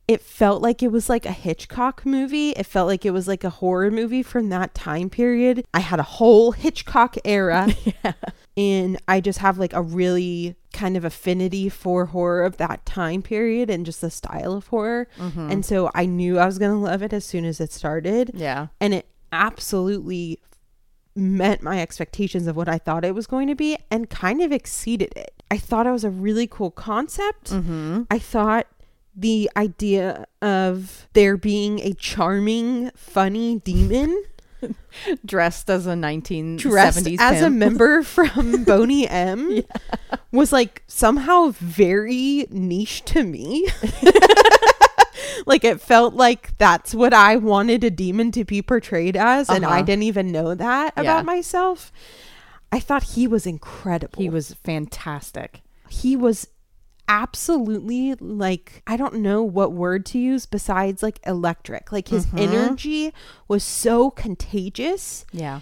It 0.08 0.22
felt 0.22 0.62
like 0.62 0.82
it 0.82 0.90
was 0.90 1.10
like 1.10 1.26
a 1.26 1.32
Hitchcock 1.32 2.06
movie. 2.06 2.50
It 2.50 2.64
felt 2.64 2.86
like 2.88 3.04
it 3.04 3.10
was 3.10 3.28
like 3.28 3.44
a 3.44 3.50
horror 3.50 3.90
movie 3.90 4.22
from 4.22 4.48
that 4.48 4.72
time 4.74 5.10
period. 5.10 5.66
I 5.74 5.80
had 5.80 5.98
a 6.00 6.04
whole 6.04 6.52
Hitchcock 6.52 7.16
era. 7.26 7.68
And 8.56 8.98
I 9.06 9.20
just 9.20 9.40
have 9.40 9.58
like 9.58 9.72
a 9.74 9.82
really 9.82 10.56
kind 10.72 10.96
of 10.96 11.04
affinity 11.04 11.68
for 11.68 12.06
horror 12.06 12.42
of 12.44 12.56
that 12.56 12.86
time 12.86 13.20
period 13.22 13.68
and 13.70 13.84
just 13.84 14.00
the 14.00 14.10
style 14.10 14.54
of 14.54 14.68
horror. 14.68 15.08
Mm-hmm. 15.18 15.50
And 15.50 15.64
so 15.64 15.90
I 15.94 16.06
knew 16.06 16.38
I 16.38 16.46
was 16.46 16.58
going 16.58 16.70
to 16.72 16.78
love 16.78 17.02
it 17.02 17.12
as 17.12 17.24
soon 17.24 17.44
as 17.44 17.60
it 17.60 17.72
started 17.72 18.30
Yeah. 18.34 18.68
and 18.80 18.94
it 18.94 19.06
absolutely 19.32 20.40
met 21.14 21.62
my 21.62 21.80
expectations 21.80 22.46
of 22.46 22.56
what 22.56 22.68
I 22.68 22.78
thought 22.78 23.04
it 23.04 23.14
was 23.14 23.26
going 23.26 23.48
to 23.48 23.54
be 23.54 23.78
and 23.90 24.08
kind 24.10 24.40
of 24.42 24.52
exceeded 24.52 25.12
it. 25.16 25.42
I 25.50 25.56
thought 25.58 25.86
it 25.86 25.90
was 25.90 26.04
a 26.04 26.10
really 26.10 26.46
cool 26.46 26.70
concept. 26.70 27.50
Mm-hmm. 27.52 28.02
I 28.10 28.18
thought 28.18 28.66
the 29.14 29.50
idea 29.56 30.26
of 30.42 31.08
there 31.14 31.36
being 31.38 31.80
a 31.80 31.94
charming, 31.94 32.90
funny 32.94 33.60
demon 33.60 34.24
Dressed 35.24 35.68
as 35.70 35.86
a 35.86 35.90
1970s 35.94 36.58
dressed 36.58 37.06
as 37.20 37.42
a 37.42 37.50
member 37.50 38.02
from 38.14 38.64
Boney 38.64 39.06
M 39.08 39.62
was 40.32 40.52
like 40.52 40.82
somehow 40.86 41.50
very 41.52 42.46
niche 42.50 43.04
to 43.06 43.22
me. 43.22 43.68
like 45.46 45.64
it 45.64 45.80
felt 45.80 46.14
like 46.14 46.56
that's 46.58 46.94
what 46.94 47.12
I 47.14 47.36
wanted 47.36 47.84
a 47.84 47.90
demon 47.90 48.32
to 48.32 48.44
be 48.44 48.62
portrayed 48.62 49.16
as 49.16 49.48
and 49.48 49.64
I 49.64 49.76
Uh-huh. 49.78 49.82
didn't 49.82 50.02
even 50.04 50.32
know 50.32 50.54
that 50.54 50.92
Yeah. 50.96 51.02
about 51.02 51.24
myself. 51.24 51.92
I 52.72 52.80
thought 52.80 53.02
he 53.02 53.26
was 53.26 53.46
incredible. 53.46 54.20
He 54.22 54.28
was 54.28 54.54
fantastic. 54.64 55.62
he 55.88 56.16
was 56.16 56.48
absolutely 57.08 58.14
like 58.14 58.82
I 58.86 58.96
don't 58.96 59.16
know 59.16 59.42
what 59.42 59.72
word 59.72 60.04
to 60.06 60.18
use 60.18 60.46
besides 60.46 61.02
like 61.02 61.20
electric. 61.26 61.92
Like 61.92 62.08
his 62.08 62.26
Mhm. 62.26 62.40
energy 62.40 63.12
was 63.48 63.62
so 63.64 64.10
contagious 64.10 65.24
Yeah. 65.32 65.60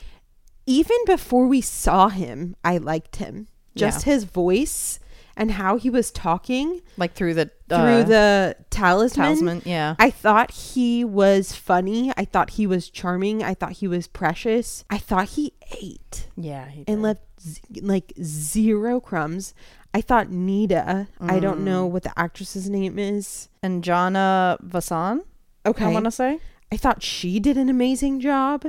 even 0.66 0.96
before 1.06 1.46
we 1.46 1.60
saw 1.60 2.08
him, 2.08 2.56
I 2.64 2.78
liked 2.78 3.16
him. 3.16 3.48
Just 3.76 4.04
his 4.04 4.22
voice 4.24 5.00
and 5.36 5.50
how 5.52 5.76
he 5.78 5.90
was 5.90 6.12
talking 6.12 6.80
Like 6.96 7.14
through 7.14 7.34
the 7.34 7.50
through 7.68 7.76
uh, 7.78 8.02
the 8.04 8.56
talisman. 8.70 9.24
talisman. 9.26 9.62
Yeah. 9.64 9.96
I 9.98 10.10
thought 10.10 10.52
he 10.52 11.04
was 11.04 11.52
funny. 11.52 12.12
I 12.16 12.24
thought 12.24 12.50
he 12.50 12.66
was 12.68 12.88
charming. 12.88 13.42
I 13.42 13.54
thought 13.54 13.72
he 13.72 13.88
was 13.88 14.06
precious. 14.06 14.84
I 14.90 14.98
thought 14.98 15.30
he 15.30 15.54
ate 15.82 16.28
Yeah. 16.36 16.68
He 16.68 16.84
and 16.86 17.02
did. 17.02 17.18
Z- 17.44 17.60
like 17.82 18.12
zero 18.22 19.00
crumbs. 19.00 19.54
I 19.92 20.00
thought 20.00 20.28
Nida, 20.28 21.06
I 21.20 21.38
don't 21.38 21.60
Mm. 21.60 21.64
know 21.64 21.86
what 21.86 22.02
the 22.02 22.18
actress's 22.18 22.68
name 22.68 22.98
is. 22.98 23.48
Anjana 23.62 24.60
Vasan, 24.62 25.20
Okay. 25.66 25.84
I 25.84 25.88
want 25.88 26.04
to 26.06 26.10
say. 26.10 26.40
I 26.72 26.76
thought 26.76 27.02
she 27.02 27.38
did 27.38 27.56
an 27.56 27.68
amazing 27.68 28.20
job. 28.20 28.64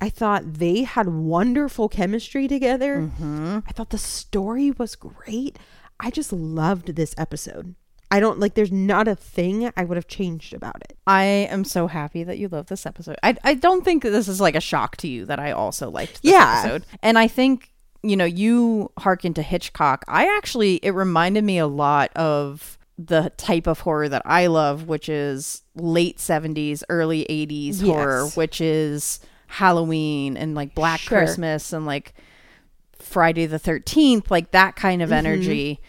I 0.00 0.08
thought 0.08 0.54
they 0.54 0.82
had 0.82 1.08
wonderful 1.08 1.88
chemistry 1.88 2.48
together. 2.48 3.02
Mm-hmm. 3.02 3.58
I 3.66 3.72
thought 3.72 3.90
the 3.90 3.98
story 3.98 4.70
was 4.70 4.96
great. 4.96 5.58
I 5.98 6.10
just 6.10 6.32
loved 6.32 6.94
this 6.96 7.14
episode. 7.18 7.74
I 8.10 8.18
don't 8.18 8.40
like 8.40 8.54
there's 8.54 8.72
not 8.72 9.06
a 9.06 9.14
thing 9.14 9.70
I 9.76 9.84
would 9.84 9.96
have 9.96 10.08
changed 10.08 10.52
about 10.52 10.80
it. 10.82 10.96
I 11.06 11.22
am 11.24 11.62
so 11.64 11.86
happy 11.86 12.24
that 12.24 12.38
you 12.38 12.48
love 12.48 12.66
this 12.66 12.84
episode. 12.84 13.16
I 13.22 13.36
I 13.44 13.54
don't 13.54 13.84
think 13.84 14.02
this 14.02 14.26
is 14.26 14.40
like 14.40 14.56
a 14.56 14.60
shock 14.60 14.96
to 14.98 15.08
you 15.08 15.24
that 15.26 15.38
I 15.38 15.52
also 15.52 15.90
liked 15.90 16.22
this 16.22 16.32
Yeah. 16.32 16.60
episode. 16.64 16.86
And 17.02 17.16
I 17.18 17.28
think 17.28 17.72
you 18.02 18.16
know 18.16 18.24
you 18.24 18.90
harken 18.98 19.34
to 19.34 19.42
Hitchcock. 19.42 20.04
I 20.08 20.26
actually 20.36 20.76
it 20.76 20.90
reminded 20.92 21.44
me 21.44 21.58
a 21.58 21.66
lot 21.66 22.10
of 22.16 22.78
the 22.98 23.32
type 23.36 23.66
of 23.66 23.80
horror 23.80 24.08
that 24.08 24.22
I 24.24 24.46
love, 24.46 24.86
which 24.86 25.08
is 25.08 25.62
late 25.74 26.18
70s, 26.18 26.82
early 26.90 27.24
80s 27.30 27.80
horror, 27.82 28.26
which 28.34 28.60
is 28.60 29.20
Halloween 29.46 30.36
and 30.36 30.54
like 30.54 30.74
Black 30.74 31.00
Sure. 31.00 31.18
Christmas 31.18 31.72
and 31.72 31.86
like 31.86 32.12
Friday 32.98 33.46
the 33.46 33.58
13th, 33.58 34.30
like 34.30 34.50
that 34.50 34.76
kind 34.76 35.02
of 35.02 35.10
Mhm. 35.10 35.14
energy. 35.14 35.80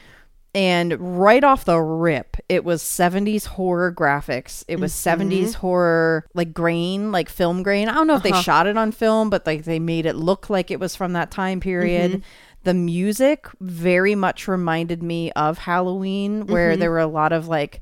And 0.53 1.17
right 1.17 1.43
off 1.45 1.63
the 1.63 1.79
rip, 1.79 2.35
it 2.49 2.65
was 2.65 2.81
70s 2.83 3.45
horror 3.45 3.91
graphics. 3.93 4.65
It 4.67 4.79
was 4.81 4.91
Mhm. 4.91 4.95
70s 4.95 5.53
horror, 5.55 6.25
like 6.33 6.53
grain, 6.53 7.11
like 7.13 7.29
film 7.29 7.63
grain. 7.63 7.87
I 7.87 7.93
don't 7.93 8.07
know 8.07 8.15
if 8.15 8.23
they 8.23 8.31
Uh-huh. 8.31 8.41
shot 8.41 8.67
it 8.67 8.77
on 8.77 8.91
film, 8.91 9.29
but 9.29 9.45
like 9.45 9.63
they 9.63 9.79
made 9.79 10.05
it 10.05 10.15
look 10.17 10.49
like 10.49 10.69
it 10.69 10.79
was 10.79 10.93
from 10.95 11.13
that 11.13 11.31
time 11.31 11.61
period. 11.61 12.11
Mhm. 12.11 12.21
The 12.63 12.73
music 12.73 13.47
very 13.61 14.13
much 14.13 14.47
reminded 14.47 15.01
me 15.01 15.31
of 15.31 15.59
Halloween, 15.59 16.45
where 16.47 16.75
Mhm. 16.75 16.79
there 16.79 16.91
were 16.91 16.99
a 16.99 17.07
lot 17.07 17.31
of 17.31 17.47
like 17.47 17.81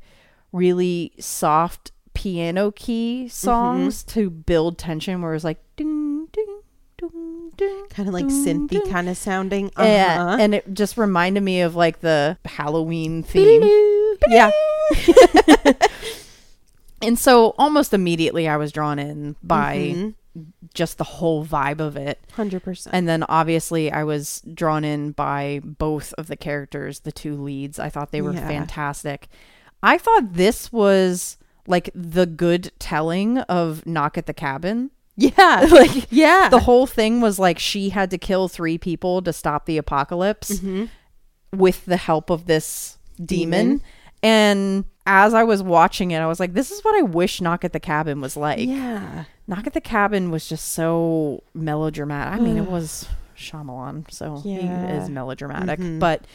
really 0.51 1.11
soft 1.19 1.91
piano 2.13 2.71
key 2.71 3.27
songs 3.29 4.03
to 4.03 4.29
build 4.29 4.77
tension, 4.77 5.21
where 5.21 5.31
it 5.31 5.35
was 5.35 5.43
like 5.43 5.59
ding, 5.75 6.27
ding. 6.31 6.59
Kind 7.89 8.07
of 8.07 8.13
like 8.13 8.25
synthy 8.25 8.87
kind 8.89 9.09
of 9.09 9.17
sounding. 9.17 9.71
Uh-huh. 9.75 10.37
and 10.39 10.55
it 10.55 10.73
just 10.73 10.97
reminded 10.97 11.41
me 11.43 11.61
of 11.61 11.75
like 11.75 11.99
the 12.01 12.37
Halloween 12.45 13.23
theme. 13.23 13.63
Yeah. 14.27 14.51
And 17.01 17.17
so 17.17 17.55
almost 17.57 17.93
immediately 17.93 18.47
I 18.49 18.57
was 18.57 18.73
drawn 18.73 18.99
in 18.99 19.37
by 19.41 19.93
Mhm. 19.95 20.13
just 20.73 20.97
the 20.97 21.05
whole 21.05 21.45
vibe 21.45 21.79
of 21.79 21.95
it. 21.95 22.19
100%. 22.35 22.89
And 22.91 23.07
then 23.07 23.23
obviously 23.29 23.89
I 23.89 24.03
was 24.03 24.41
drawn 24.53 24.83
in 24.83 25.11
by 25.11 25.61
both 25.63 26.13
of 26.17 26.27
the 26.27 26.35
characters, 26.35 26.99
the 26.99 27.13
two 27.13 27.41
leads. 27.41 27.79
I 27.79 27.87
thought 27.89 28.11
they 28.11 28.21
were 28.21 28.33
Yeah. 28.33 28.45
fantastic. 28.45 29.29
I 29.81 29.97
thought 29.97 30.33
this 30.33 30.73
was 30.73 31.37
like 31.67 31.89
the 31.95 32.25
good 32.25 32.73
telling 32.79 33.37
of 33.39 33.85
Knock 33.85 34.17
at 34.17 34.25
the 34.25 34.33
Cabin. 34.33 34.91
Yeah. 35.19 35.67
like 35.71 36.07
yeah. 36.11 36.49
the 36.49 36.59
whole 36.59 36.85
thing 36.87 37.21
was 37.21 37.37
like 37.39 37.59
she 37.59 37.89
had 37.89 38.09
to 38.11 38.17
kill 38.17 38.47
three 38.47 38.77
people 38.77 39.21
to 39.21 39.33
stop 39.33 39.65
the 39.65 39.77
apocalypse 39.77 40.59
Mhm. 40.59 40.89
with 41.53 41.85
the 41.85 41.97
help 41.97 42.29
of 42.29 42.45
this 42.45 42.97
demon. 43.23 43.67
Demon. 43.67 43.81
And 44.21 44.85
as 45.05 45.33
I 45.33 45.43
was 45.43 45.63
watching 45.63 46.11
it, 46.11 46.19
I 46.19 46.27
was 46.27 46.39
like, 46.39 46.53
this 46.53 46.71
is 46.71 46.81
what 46.83 46.95
I 46.97 47.01
wish 47.03 47.39
Knock 47.41 47.63
at 47.63 47.71
the 47.73 47.79
Cabin 47.79 48.19
was 48.21 48.35
like. 48.35 48.59
yeah. 48.59 49.23
Knock 49.47 49.65
at 49.65 49.73
the 49.73 49.81
Cabin 49.81 50.29
was 50.29 50.47
just 50.47 50.69
so 50.73 51.41
melodramatic. 51.53 52.39
I 52.39 52.43
mean, 52.43 52.57
it 52.57 52.69
was 52.69 53.07
Shyamalan, 53.37 54.11
so 54.11 54.37
he 54.41 54.55
Yeah. 54.57 55.01
is 55.01 55.09
melodramatic. 55.09 55.79
Mhm. 55.79 55.99
But 55.99 56.25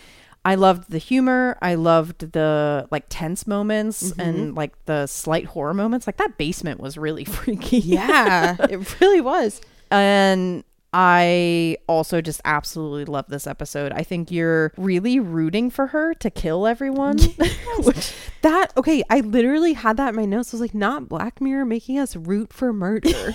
I 0.45 0.57
loved 0.57 0.91
the 0.91 0.99
humor. 0.99 1.57
I 1.63 1.75
loved 1.75 2.33
the 2.33 2.87
like 2.91 3.05
tense 3.09 3.47
moments 3.47 4.03
Mm-hmm. 4.11 4.21
and 4.21 4.55
like 4.55 4.73
the 4.85 5.07
slight 5.07 5.47
horror 5.47 5.75
moments. 5.75 6.07
Like 6.07 6.19
that 6.19 6.37
basement 6.37 6.81
was 6.81 6.99
really 6.99 7.25
freaky. 7.39 7.79
Yeah. 7.79 8.57
it 8.71 9.01
really 9.01 9.21
was. 9.23 9.61
And 9.91 10.65
I 10.97 11.77
also 11.89 12.21
just 12.21 12.41
absolutely 12.45 13.05
love 13.07 13.25
this 13.29 13.47
episode. 13.49 13.93
I 13.93 14.05
think 14.05 14.31
you're 14.31 14.73
really 14.77 15.19
rooting 15.19 15.69
for 15.71 15.89
her 15.89 16.15
to 16.15 16.31
kill 16.31 16.67
everyone. 16.69 17.19
Which, 17.79 18.13
That 18.43 18.73
okay, 18.77 19.03
I 19.11 19.19
literally 19.21 19.73
had 19.73 19.97
that 19.97 20.11
in 20.11 20.15
my 20.15 20.25
notes. 20.25 20.53
I 20.53 20.57
was 20.57 20.61
like, 20.61 20.75
not 20.75 21.09
Black 21.09 21.41
Mirror 21.41 21.65
making 21.65 21.99
us 21.99 22.15
root 22.15 22.53
for 22.53 22.73
murder. 22.73 23.35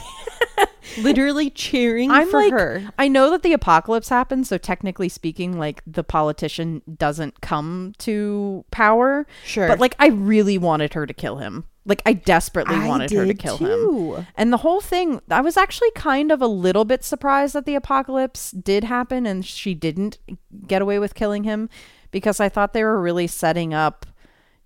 literally 0.99 1.49
cheering 1.49 2.11
I'm 2.11 2.29
for 2.29 2.41
like, 2.41 2.51
her. 2.51 2.83
I 2.97 3.07
know 3.07 3.29
that 3.31 3.43
the 3.43 3.53
apocalypse 3.53 4.09
happened, 4.09 4.47
so 4.47 4.57
technically 4.57 5.09
speaking, 5.09 5.57
like 5.59 5.81
the 5.85 6.03
politician 6.03 6.81
doesn't 6.97 7.41
come 7.41 7.93
to 7.99 8.65
power. 8.71 9.25
Sure. 9.45 9.67
But 9.67 9.79
like 9.79 9.95
I 9.99 10.07
really 10.07 10.57
wanted 10.57 10.93
her 10.93 11.05
to 11.05 11.13
kill 11.13 11.37
him. 11.37 11.65
Like 11.85 12.01
I 12.05 12.13
desperately 12.13 12.75
I 12.75 12.87
wanted 12.87 13.09
her 13.11 13.25
to 13.25 13.33
kill 13.33 13.57
him. 13.57 14.25
And 14.35 14.53
the 14.53 14.57
whole 14.57 14.79
thing, 14.81 15.21
I 15.31 15.41
was 15.41 15.57
actually 15.57 15.89
kind 15.91 16.31
of 16.31 16.41
a 16.41 16.47
little 16.47 16.85
bit 16.85 17.03
surprised 17.03 17.55
that 17.55 17.65
the 17.65 17.73
apocalypse 17.75 18.51
did 18.51 18.83
happen 18.83 19.25
and 19.25 19.43
she 19.45 19.73
didn't 19.73 20.19
get 20.67 20.81
away 20.83 20.99
with 20.99 21.15
killing 21.15 21.45
him 21.45 21.67
because 22.11 22.39
I 22.39 22.47
thought 22.49 22.73
they 22.73 22.83
were 22.83 23.01
really 23.01 23.25
setting 23.27 23.73
up, 23.73 24.05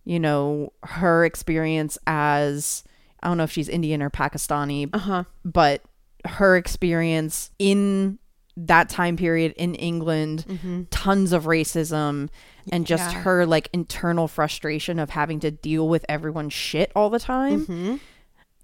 you 0.03 0.19
know, 0.19 0.73
her 0.83 1.23
experience 1.23 1.97
as 2.07 2.83
I 3.21 3.27
don't 3.27 3.37
know 3.37 3.43
if 3.43 3.51
she's 3.51 3.69
Indian 3.69 4.01
or 4.01 4.09
Pakistani, 4.09 4.89
Uh 4.91 4.97
huh. 4.97 5.23
but 5.45 5.81
her 6.25 6.55
experience 6.57 7.51
in 7.59 8.19
that 8.55 8.87
time 8.87 9.17
period 9.17 9.53
in 9.57 9.73
England, 9.75 10.87
tons 10.91 11.33
of 11.33 11.45
racism 11.45 12.29
and 12.71 12.85
just 12.85 13.11
Yeah. 13.11 13.21
her 13.23 13.45
like 13.45 13.67
internal 13.73 14.27
frustration 14.27 14.99
of 14.99 15.09
having 15.09 15.39
to 15.41 15.49
deal 15.51 15.89
with 15.89 16.05
everyone's 16.07 16.53
shit 16.53 16.91
all 16.95 17.09
the 17.09 17.19
time. 17.19 17.61
Mm-hmm. 17.65 17.95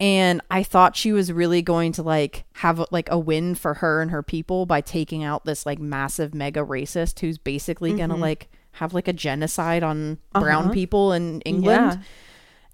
And 0.02 0.42
I 0.50 0.64
thought 0.64 0.96
she 0.96 1.12
was 1.12 1.34
really 1.34 1.62
going 1.62 1.92
to 1.94 2.04
like 2.04 2.46
have 2.54 2.86
like 2.92 3.10
a 3.12 3.18
win 3.20 3.56
for 3.56 3.74
her 3.76 4.02
and 4.02 4.12
her 4.12 4.24
people 4.24 4.66
by 4.66 4.80
taking 4.80 5.24
out 5.24 5.44
this 5.44 5.66
like 5.66 5.80
massive 5.80 6.34
mega 6.34 6.62
racist 6.64 7.20
who's 7.20 7.38
basically 7.38 7.94
going 7.94 8.10
to 8.10 8.16
like 8.16 8.48
have 8.74 8.94
like 8.94 9.08
a 9.10 9.14
genocide 9.14 9.84
on 9.84 10.20
brown 10.34 10.66
Uh-huh. 10.66 10.74
people 10.74 11.12
in 11.14 11.42
England. 11.42 12.00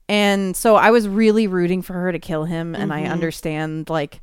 And 0.08 0.56
so 0.56 0.76
I 0.76 0.92
was 0.92 1.08
really 1.08 1.48
rooting 1.48 1.82
for 1.82 1.94
her 1.94 2.12
to 2.12 2.20
kill 2.20 2.44
him. 2.44 2.76
And 2.76 2.94
I 2.94 3.06
understand, 3.06 3.90
like, 3.90 4.22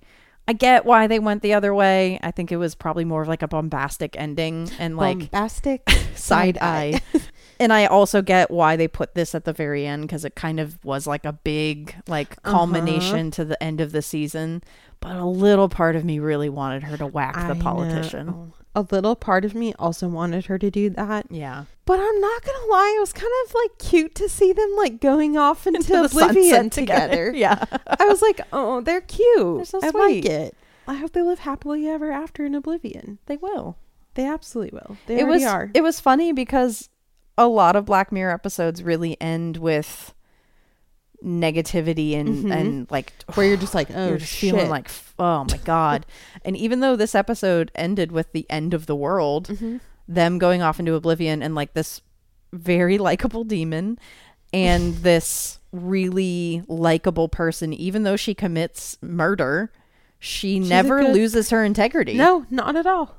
I 0.49 0.55
get 0.55 0.85
why 0.85 1.07
they 1.07 1.19
went 1.19 1.43
the 1.43 1.55
other 1.55 1.75
way. 1.75 2.19
I 2.23 2.31
think 2.33 2.51
it 2.51 2.57
was 2.57 2.75
probably 2.75 3.05
more 3.05 3.23
of 3.23 3.29
like 3.29 3.43
a 3.43 3.49
bombastic 3.49 4.17
ending 4.19 4.69
and 4.79 4.97
like 4.97 5.19
Bombastic 5.19 5.89
side 6.15 6.59
eye. 6.61 7.01
and 7.61 7.73
I 7.73 7.87
also 7.87 8.23
get 8.23 8.51
why 8.51 8.77
they 8.77 8.89
put 8.89 9.15
this 9.15 9.35
at 9.35 9.45
the 9.45 9.53
very 9.53 9.87
end 9.87 10.03
because 10.03 10.25
it 10.25 10.35
kind 10.35 10.59
of 10.61 10.83
was 10.85 11.07
like 11.07 11.25
a 11.25 11.33
big, 11.33 11.95
like, 12.07 12.33
Uh-huh. 12.45 12.51
culmination 12.59 13.31
to 13.33 13.45
the 13.45 13.61
end 13.63 13.81
of 13.81 13.93
the 13.93 14.03
season. 14.03 14.63
But 15.01 15.17
a 15.17 15.25
little 15.27 15.69
part 15.69 15.97
of 15.97 16.05
me 16.05 16.19
really 16.21 16.49
wanted 16.49 16.85
her 16.85 16.97
to 16.97 17.07
whack 17.07 17.37
I 17.37 17.49
the 17.49 17.55
know. 17.55 17.63
politician. 17.63 18.53
A 18.75 18.87
little 18.91 19.17
part 19.17 19.45
of 19.45 19.55
me 19.55 19.75
also 19.79 20.09
wanted 20.09 20.47
her 20.47 20.59
to 20.59 20.71
do 20.71 20.89
that. 20.91 21.27
Yeah. 21.29 21.65
But 21.85 21.99
I'm 22.01 22.21
not 22.21 22.43
gonna 22.45 22.67
lie, 22.71 22.95
it 22.97 23.01
was 23.01 23.13
kind 23.13 23.33
of 23.47 23.55
like 23.55 23.79
cute 23.79 24.15
to 24.15 24.29
see 24.29 24.53
them 24.53 24.71
like 24.77 25.01
going 25.01 25.37
off 25.37 25.67
into, 25.67 25.93
the 25.93 26.05
oblivion 26.05 26.71
sunset 26.71 26.73
together. 26.73 27.33
yeah. 27.35 27.65
I 27.99 28.07
was 28.07 28.23
like, 28.23 28.41
oh, 28.53 28.81
they're 28.81 29.01
cute. 29.03 29.57
They're 29.57 29.65
so 29.65 29.81
I 29.83 29.91
like 29.91 30.25
it. 30.25 30.57
I 30.87 30.95
hope 30.95 31.13
they 31.13 31.23
live 31.23 31.41
happily 31.41 31.89
ever 31.89 32.11
after 32.13 32.45
in 32.47 32.55
oblivion. 32.55 33.19
They 33.27 33.37
will. 33.37 33.77
They 34.15 34.27
absolutely 34.27 34.79
will. 34.79 34.97
They 35.07 35.21
it 35.21 35.27
was 35.27 35.43
are. 35.45 35.71
it 35.75 35.83
was 35.83 35.99
funny 36.01 36.33
because 36.33 36.89
a 37.39 37.47
lot 37.49 37.77
of 37.77 37.85
Black 37.87 38.13
Mirror 38.13 38.33
episodes 38.33 38.83
really 38.83 39.21
end 39.21 39.57
with 39.57 40.15
negativity 41.25 42.15
and 42.19 42.45
Mhm. 42.47 42.53
and 42.57 42.91
like 42.91 43.13
Where 43.35 43.47
you're 43.47 43.57
just 43.57 43.75
like, 43.75 43.89
oh, 43.95 44.09
you're 44.09 44.19
just 44.19 44.33
shit. 44.33 44.51
feeling 44.53 44.69
like 44.69 44.91
oh 45.19 45.45
my 45.51 45.57
god. 45.65 46.05
and 46.45 46.57
even 46.57 46.81
though 46.81 46.97
this 46.97 47.15
episode 47.15 47.71
ended 47.75 48.11
with 48.13 48.33
the 48.33 48.45
end 48.51 48.75
of 48.75 48.87
the 48.87 48.97
world, 48.97 49.49
Mhm. 49.49 49.81
them 50.09 50.39
going 50.39 50.63
off 50.63 50.81
into 50.81 50.95
oblivion 50.95 51.43
and 51.43 51.55
like 51.55 51.75
this 51.75 52.01
very 52.53 52.99
likable 52.99 53.45
demon 53.45 53.99
and 54.53 54.95
this 55.03 55.61
really 55.71 56.63
likable 56.69 57.29
person 57.29 57.73
even 57.73 58.03
though 58.03 58.17
she 58.17 58.35
commits 58.35 58.99
murder, 59.01 59.71
she 60.19 60.59
She's 60.59 60.69
never 60.69 61.01
good- 61.03 61.15
loses 61.15 61.51
her 61.51 61.65
integrity. 61.65 62.15
no, 62.15 62.47
not 62.51 62.75
at 62.77 62.87
all. 62.87 63.17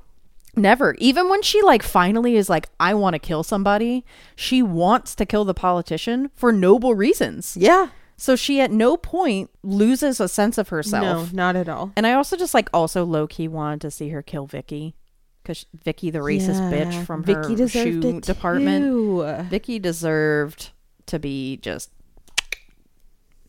Never. 0.56 0.94
Even 0.98 1.28
when 1.28 1.42
she 1.42 1.62
like 1.62 1.82
finally 1.82 2.36
is 2.36 2.48
like, 2.48 2.68
I 2.78 2.94
want 2.94 3.14
to 3.14 3.18
kill 3.18 3.42
somebody, 3.42 4.04
she 4.36 4.62
wants 4.62 5.14
to 5.16 5.26
kill 5.26 5.44
the 5.44 5.54
politician 5.54 6.30
for 6.34 6.52
noble 6.52 6.94
reasons. 6.94 7.56
Yeah. 7.58 7.88
So 8.16 8.36
she 8.36 8.60
at 8.60 8.70
no 8.70 8.96
point 8.96 9.50
loses 9.62 10.20
a 10.20 10.28
sense 10.28 10.56
of 10.56 10.68
herself. 10.68 11.32
No, 11.32 11.36
not 11.36 11.56
at 11.56 11.68
all. 11.68 11.92
And 11.96 12.06
I 12.06 12.12
also 12.12 12.36
just 12.36 12.54
like 12.54 12.68
also 12.72 13.04
low 13.04 13.26
key 13.26 13.48
wanted 13.48 13.80
to 13.82 13.90
see 13.90 14.10
her 14.10 14.22
kill 14.22 14.46
Vicky. 14.46 14.94
Because 15.42 15.66
Vicky, 15.84 16.10
the 16.10 16.20
racist 16.20 16.70
Yeah. 16.70 16.84
bitch 16.84 17.04
from 17.04 17.22
Vicky 17.22 17.54
her 17.56 17.68
shoe 17.68 18.20
department, 18.20 18.84
too. 18.84 19.44
Vicky 19.50 19.78
deserved 19.78 20.70
to 21.06 21.18
be 21.18 21.58
just 21.58 21.90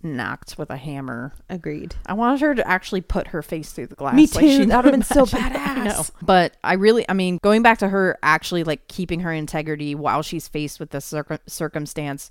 knocked 0.06 0.58
with 0.58 0.70
a 0.70 0.78
hammer. 0.78 1.34
Agreed. 1.50 1.96
I 2.06 2.14
wanted 2.14 2.42
her 2.42 2.56
to 2.56 2.68
actually 2.68 3.02
put 3.02 3.28
her 3.28 3.42
face 3.42 3.72
through 3.74 3.88
the 3.88 3.96
glass. 3.96 4.16
Me 4.16 4.28
like 4.28 4.46
she 4.46 4.58
too. 4.60 4.66
That 4.68 4.78
would've 4.86 4.92
been 4.92 5.04
so 5.04 5.26
imagined. 5.26 5.58
I 5.58 5.84
know. 5.84 5.92
badass. 5.92 6.12
But 6.22 6.58
I 6.64 6.74
really, 6.74 7.06
I 7.10 7.14
mean, 7.14 7.40
going 7.42 7.62
back 7.62 7.80
to 7.80 7.90
her 7.90 8.18
actually 8.24 8.64
like 8.64 8.88
keeping 8.88 9.22
her 9.22 9.34
integrity 9.34 9.96
while 9.96 10.22
she's 10.22 10.48
faced 10.48 10.80
with 10.80 10.92
this 10.92 11.06
circum- 11.06 11.40
circumstance, 11.48 12.30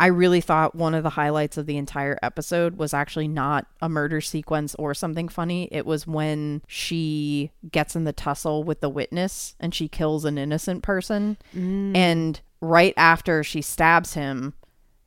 I 0.00 0.06
really 0.06 0.40
thought 0.40 0.74
one 0.74 0.94
of 0.94 1.02
the 1.02 1.10
highlights 1.10 1.58
of 1.58 1.66
the 1.66 1.76
entire 1.76 2.18
episode 2.22 2.78
was 2.78 2.94
actually 2.94 3.28
not 3.28 3.66
a 3.82 3.88
murder 3.90 4.22
sequence 4.22 4.74
or 4.76 4.94
something 4.94 5.28
funny. 5.28 5.68
It 5.70 5.84
was 5.84 6.06
when 6.06 6.62
she 6.66 7.50
gets 7.70 7.94
in 7.94 8.04
the 8.04 8.14
tussle 8.14 8.64
with 8.64 8.80
the 8.80 8.88
witness 8.88 9.56
and 9.60 9.74
she 9.74 9.88
kills 9.88 10.24
an 10.24 10.38
innocent 10.38 10.82
person. 10.82 11.36
Mm. 11.54 11.94
And 11.94 12.40
right 12.62 12.94
after 12.96 13.44
she 13.44 13.60
stabs 13.60 14.14
him, 14.14 14.54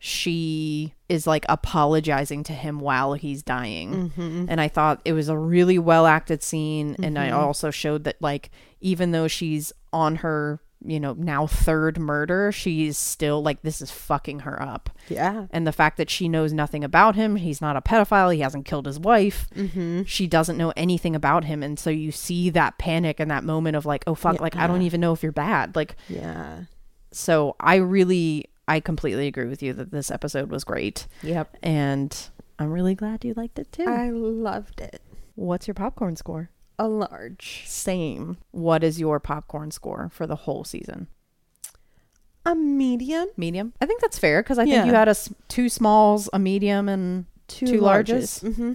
she 0.06 0.94
is 1.08 1.26
like 1.26 1.46
apologizing 1.48 2.44
to 2.44 2.52
him 2.52 2.82
while 2.82 3.14
he's 3.14 3.42
dying. 3.42 4.12
Mm-hmm. 4.12 4.48
And 4.50 4.60
I 4.60 4.68
thought 4.68 5.00
it 5.06 5.14
was 5.14 5.30
a 5.30 5.38
really 5.38 5.80
well 5.80 6.06
acted 6.06 6.44
scene. 6.44 6.98
And 7.02 7.18
I 7.18 7.30
also 7.30 7.72
showed 7.72 8.04
that, 8.04 8.18
like, 8.22 8.50
even 8.82 9.12
though 9.12 9.30
she's 9.30 9.72
on 9.94 10.18
her, 10.18 10.60
you 10.86 11.00
know, 11.00 11.14
now 11.18 11.48
third 11.48 11.98
murder, 11.98 12.52
she's 12.52 12.98
still 12.98 13.42
like, 13.42 13.62
this 13.62 13.82
is 13.82 13.92
fucking 13.92 14.40
her 14.40 14.62
up. 14.62 14.90
Yeah. 15.08 15.46
And 15.52 15.66
the 15.66 15.72
fact 15.72 15.96
that 15.96 16.10
she 16.10 16.28
knows 16.28 16.52
nothing 16.52 16.84
about 16.84 17.16
him, 17.16 17.38
he's 17.38 17.62
not 17.62 17.78
a 17.78 17.82
pedophile, 17.82 18.34
he 18.36 18.42
hasn't 18.42 18.66
killed 18.66 18.86
his 18.86 19.00
wife, 19.00 19.48
Mm-hmm. 19.56 20.04
she 20.04 20.28
doesn't 20.28 20.58
know 20.58 20.74
anything 20.76 21.16
about 21.16 21.46
him. 21.46 21.64
And 21.64 21.80
so 21.80 21.90
you 21.90 22.12
see 22.12 22.50
that 22.50 22.78
panic 22.78 23.22
and 23.22 23.32
that 23.32 23.46
moment 23.46 23.78
of 23.78 23.86
like, 23.86 24.04
oh 24.06 24.16
fuck, 24.16 24.42
like, 24.42 24.58
I 24.58 24.68
don't 24.68 24.82
even 24.82 25.00
know 25.00 25.14
if 25.14 25.24
you're 25.24 25.32
bad. 25.32 25.78
Like, 25.78 25.96
Yeah. 26.10 26.64
so 27.14 27.56
I 27.62 27.76
really, 27.76 28.48
I 28.68 28.80
completely 28.80 29.28
agree 29.28 29.48
with 29.48 29.62
you 29.62 29.74
that 29.74 29.92
this 29.92 30.10
episode 30.10 30.50
was 30.50 30.64
great. 30.64 31.08
Yep. 31.22 31.58
And 31.62 32.30
I'm 32.60 32.72
really 32.72 32.96
glad 32.96 33.26
you 33.26 33.34
liked 33.34 33.60
it 33.60 33.72
too. 33.72 33.86
I 33.86 34.10
loved 34.10 34.80
it. 34.82 35.02
What's 35.36 35.68
your 35.68 35.74
popcorn 35.76 36.16
score? 36.16 36.50
A 36.80 36.88
large. 36.88 37.64
Same. 37.66 38.38
What 38.52 38.84
is 38.84 39.00
your 39.00 39.20
popcorn 39.20 39.72
score 39.72 40.10
for 40.14 40.26
the 40.26 40.36
whole 40.36 40.64
season? 40.64 41.08
A 42.46 42.56
medium. 42.56 43.28
Medium. 43.38 43.74
I 43.80 43.86
think 43.86 44.02
that's 44.02 44.20
fair 44.20 44.42
because 44.44 44.60
I 44.60 44.66
think 44.66 44.86
you 44.86 44.94
had 44.94 45.08
a 45.08 45.16
two 45.48 45.70
smalls, 45.70 46.30
a 46.34 46.40
medium, 46.40 46.90
and 46.90 47.26
Two, 47.48 47.68
Two 47.68 47.82
larges? 47.82 48.44
Mm-hmm. 48.44 48.74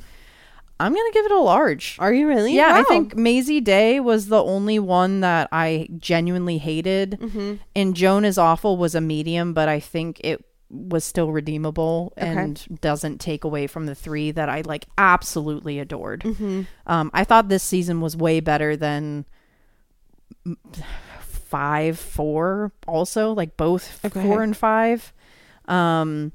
I'm 0.81 0.93
gonna 0.95 1.11
give 1.13 1.25
it 1.25 1.33
a 1.33 1.41
large. 1.41 1.97
Are 1.99 2.13
you 2.13 2.29
really? 2.29 2.55
Yeah, 2.55 2.73
I 2.75 2.83
think 2.85 3.17
Mazey 3.17 3.61
Day 3.61 3.99
was 4.01 4.29
the 4.29 4.43
only 4.43 4.79
one 4.79 5.21
that 5.21 5.49
I 5.53 5.89
genuinely 5.99 6.59
hated, 6.59 7.19
Mm-hmm. 7.21 7.55
and 7.75 7.97
Joan 7.97 8.25
is 8.25 8.39
awful 8.39 8.77
was 8.77 8.95
a 8.95 9.01
medium, 9.01 9.53
but 9.55 9.69
I 9.69 9.81
think 9.81 10.21
it 10.23 10.45
was 10.71 11.03
still 11.05 11.33
redeemable 11.33 12.13
Okay. 12.19 12.29
and 12.29 12.81
doesn't 12.83 13.19
take 13.23 13.43
away 13.43 13.67
from 13.67 13.87
the 13.87 13.95
three 13.95 14.31
that 14.33 14.49
I 14.51 14.61
like 14.61 14.85
absolutely 14.99 15.79
adored. 15.79 16.21
Mm-hmm. 16.25 16.63
Um, 16.87 17.11
I 17.15 17.25
thought 17.25 17.49
this 17.49 17.63
season 17.63 18.01
was 18.03 18.15
way 18.17 18.41
better 18.41 18.77
than 18.77 19.25
five, 21.21 21.99
four. 21.99 22.73
Also, 22.87 23.33
like 23.33 23.57
both 23.57 24.05
Okay. 24.05 24.23
four 24.23 24.43
and 24.43 24.57
five. 24.57 25.13
Um, 25.67 26.33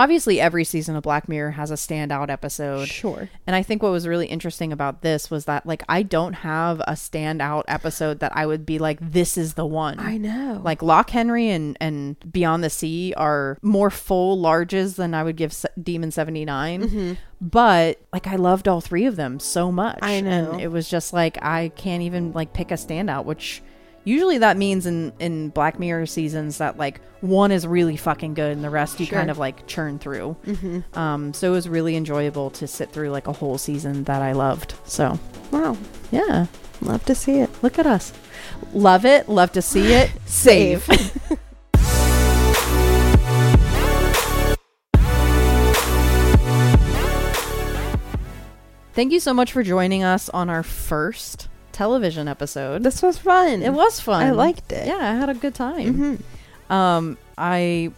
obviously, 0.00 0.40
every 0.40 0.64
season 0.64 0.96
of 0.96 1.02
Black 1.02 1.28
Mirror 1.28 1.52
has 1.52 1.70
a 1.70 1.74
standout 1.74 2.30
episode, 2.30 2.88
Sure. 2.88 3.28
and 3.46 3.54
I 3.54 3.62
think 3.62 3.82
what 3.82 3.92
was 3.92 4.06
really 4.08 4.26
interesting 4.26 4.72
about 4.72 5.02
this 5.02 5.30
was 5.30 5.44
that 5.44 5.66
like 5.66 5.82
I 5.88 6.02
don't 6.02 6.32
have 6.34 6.80
a 6.80 6.92
standout 6.92 7.64
episode 7.68 8.20
that 8.20 8.36
I 8.36 8.46
would 8.46 8.64
be 8.66 8.78
like, 8.78 8.98
this 9.00 9.36
is 9.36 9.54
the 9.54 9.66
one. 9.66 9.98
I 9.98 10.16
know. 10.16 10.60
Like 10.64 10.82
Loch 10.82 11.10
Henry 11.10 11.48
and 11.50 11.76
and 11.80 12.16
Beyond 12.32 12.64
the 12.64 12.70
Sea 12.70 13.12
are 13.16 13.58
more 13.62 13.90
full 13.90 14.36
larges 14.42 14.96
than 14.96 15.14
I 15.14 15.22
would 15.22 15.36
give 15.36 15.52
Se- 15.52 15.68
Demon 15.80 16.10
79. 16.10 16.82
Mm-hmm. 16.82 17.12
But 17.40 18.00
like 18.12 18.26
I 18.26 18.36
loved 18.36 18.68
all 18.68 18.80
three 18.80 19.06
of 19.06 19.16
them 19.16 19.40
so 19.40 19.72
much. 19.72 19.98
I 20.02 20.20
know. 20.20 20.52
And 20.52 20.60
it 20.60 20.68
was 20.68 20.88
just 20.88 21.12
like 21.12 21.38
I 21.42 21.70
can't 21.76 22.02
even 22.02 22.32
like 22.32 22.52
pick 22.52 22.70
a 22.70 22.74
standout, 22.74 23.24
which 23.24 23.62
usually 24.04 24.38
that 24.38 24.56
means 24.56 24.86
in 24.86 25.12
in 25.18 25.48
Black 25.50 25.78
Mirror 25.78 26.06
seasons 26.06 26.58
that 26.58 26.76
like 26.78 27.00
one 27.20 27.52
is 27.52 27.66
really 27.66 27.96
fucking 27.96 28.34
good 28.34 28.52
and 28.52 28.64
the 28.64 28.70
rest 28.70 28.98
you 28.98 29.06
Sure. 29.06 29.18
kind 29.18 29.30
of 29.30 29.38
like 29.38 29.66
churn 29.66 29.98
through. 29.98 30.36
Mm-hmm. 30.46 30.98
Um 30.98 31.32
so 31.34 31.48
it 31.48 31.52
was 31.52 31.68
really 31.68 31.96
enjoyable 31.96 32.50
to 32.52 32.66
sit 32.66 32.90
through 32.92 33.10
like 33.10 33.26
a 33.26 33.32
whole 33.32 33.58
season 33.58 34.04
that 34.04 34.22
I 34.22 34.32
loved. 34.32 34.74
So, 34.84 35.18
Wow. 35.50 35.76
yeah. 36.10 36.46
Love 36.82 37.04
to 37.04 37.14
see 37.14 37.40
it. 37.40 37.50
Look 37.62 37.78
at 37.78 37.86
us. 37.86 38.12
Love 38.72 39.04
it, 39.04 39.28
love 39.28 39.52
to 39.52 39.60
see 39.62 39.92
it. 39.92 40.10
Save. 40.24 40.88
Thank 48.92 49.12
you 49.12 49.20
so 49.20 49.32
much 49.32 49.52
for 49.52 49.62
joining 49.62 50.02
us 50.02 50.28
on 50.30 50.50
our 50.50 50.62
first 50.62 51.48
television 51.80 52.28
episode. 52.28 52.82
This 52.82 53.00
was 53.00 53.16
fun. 53.16 53.62
It 53.62 53.72
was 53.72 54.00
fun. 54.00 54.22
I 54.22 54.32
liked 54.32 54.70
it. 54.70 54.86
Yeah, 54.86 54.98
I 54.98 55.14
had 55.14 55.30
a 55.30 55.34
good 55.34 55.54
time. 55.54 55.94
Mm-hmm. 55.94 56.70
Um, 56.70 57.16
I 57.38 57.90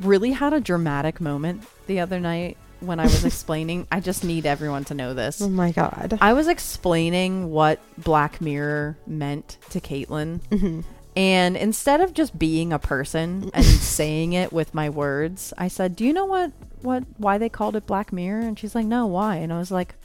really 0.00 0.30
had 0.30 0.54
a 0.54 0.60
dramatic 0.60 1.20
moment 1.20 1.62
the 1.86 2.00
other 2.00 2.20
night 2.20 2.56
when 2.80 2.98
I 2.98 3.02
was 3.02 3.24
explaining. 3.32 3.86
I 3.92 4.00
just 4.00 4.24
need 4.24 4.46
everyone 4.46 4.84
to 4.86 4.94
know 4.94 5.12
this. 5.12 5.42
Oh 5.42 5.50
my 5.50 5.72
god. 5.72 6.16
I 6.22 6.32
was 6.32 6.48
explaining 6.48 7.50
what 7.50 7.80
Black 7.98 8.40
Mirror 8.40 8.96
meant 9.06 9.58
to 9.70 9.80
Caitlin, 9.80 10.40
Mm-hmm. 10.48 10.80
And 11.14 11.56
instead 11.56 12.00
of 12.00 12.14
just 12.14 12.38
being 12.38 12.72
a 12.72 12.78
person 12.78 13.50
and 13.52 13.64
saying 13.98 14.32
it 14.34 14.52
with 14.52 14.72
my 14.72 14.88
words, 14.88 15.52
I 15.58 15.66
said, 15.66 15.96
"Do 15.96 16.04
you 16.04 16.12
know 16.12 16.24
what 16.24 16.52
what 16.80 17.02
why 17.16 17.38
they 17.38 17.48
called 17.48 17.74
it 17.76 17.86
Black 17.86 18.12
Mirror?" 18.12 18.42
And 18.42 18.56
she's 18.56 18.74
like, 18.74 18.86
"No, 18.86 19.04
why?" 19.06 19.36
And 19.36 19.52
I 19.52 19.58
was 19.58 19.72
like, 19.72 19.96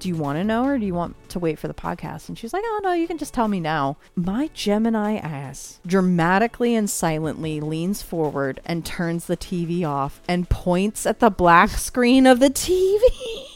"Do 0.00 0.08
you 0.08 0.16
want 0.16 0.38
to 0.38 0.44
know 0.44 0.64
or 0.64 0.78
do 0.78 0.86
you 0.86 0.94
want 0.94 1.14
to 1.30 1.38
wait 1.38 1.58
for 1.58 1.68
the 1.68 1.74
podcast?" 1.74 2.28
And 2.28 2.38
she's 2.38 2.52
like, 2.52 2.64
"Oh, 2.66 2.80
no, 2.82 2.92
you 2.92 3.06
can 3.06 3.18
just 3.18 3.32
tell 3.32 3.48
me 3.48 3.60
now." 3.60 3.96
My 4.16 4.50
Gemini 4.54 5.16
ass 5.16 5.78
dramatically 5.86 6.74
and 6.74 6.90
silently 6.90 7.60
leans 7.60 8.02
forward 8.02 8.60
and 8.66 8.84
turns 8.84 9.26
the 9.26 9.36
TV 9.36 9.84
off 9.84 10.20
and 10.26 10.48
points 10.48 11.06
at 11.06 11.20
the 11.20 11.30
black 11.30 11.70
screen 11.70 12.26
of 12.26 12.40
the 12.40 12.50
TV. 12.50 12.98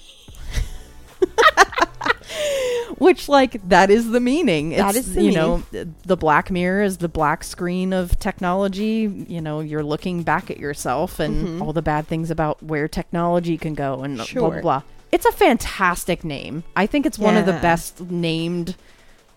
Which, 2.99 3.29
like, 3.29 3.67
that 3.69 3.91
is 3.91 4.11
the 4.11 4.21
meaning. 4.21 4.71
That 4.71 4.95
It's, 4.95 5.09
is 5.09 5.15
the 5.15 5.25
you 5.25 5.33
know, 5.33 5.63
the 6.05 6.17
black 6.17 6.51
mirror 6.51 6.83
is 6.83 6.99
the 6.99 7.09
black 7.09 7.43
screen 7.43 7.93
of 7.93 8.19
technology. 8.21 9.25
You 9.29 9.41
know, 9.41 9.61
you're 9.61 9.83
looking 9.83 10.23
back 10.23 10.51
at 10.51 10.59
yourself 10.59 11.19
and 11.19 11.61
all 11.61 11.73
the 11.73 11.83
bad 11.83 12.07
things 12.07 12.31
about 12.31 12.63
where 12.63 12.87
technology 12.87 13.59
can 13.59 13.75
go 13.75 14.03
and 14.03 14.17
blah, 14.17 14.27
blah, 14.27 14.51
Mm-hmm. 14.51 14.61
Blah. 14.61 14.83
It's 15.15 15.25
a 15.27 15.31
fantastic 15.33 16.25
name. 16.25 16.65
I 16.75 16.87
think 16.87 17.07
it's 17.07 17.19
one 17.21 17.37
of 17.37 17.47
the 17.47 17.53
Yeah. 17.53 17.61
best 17.61 18.01
named 18.01 18.75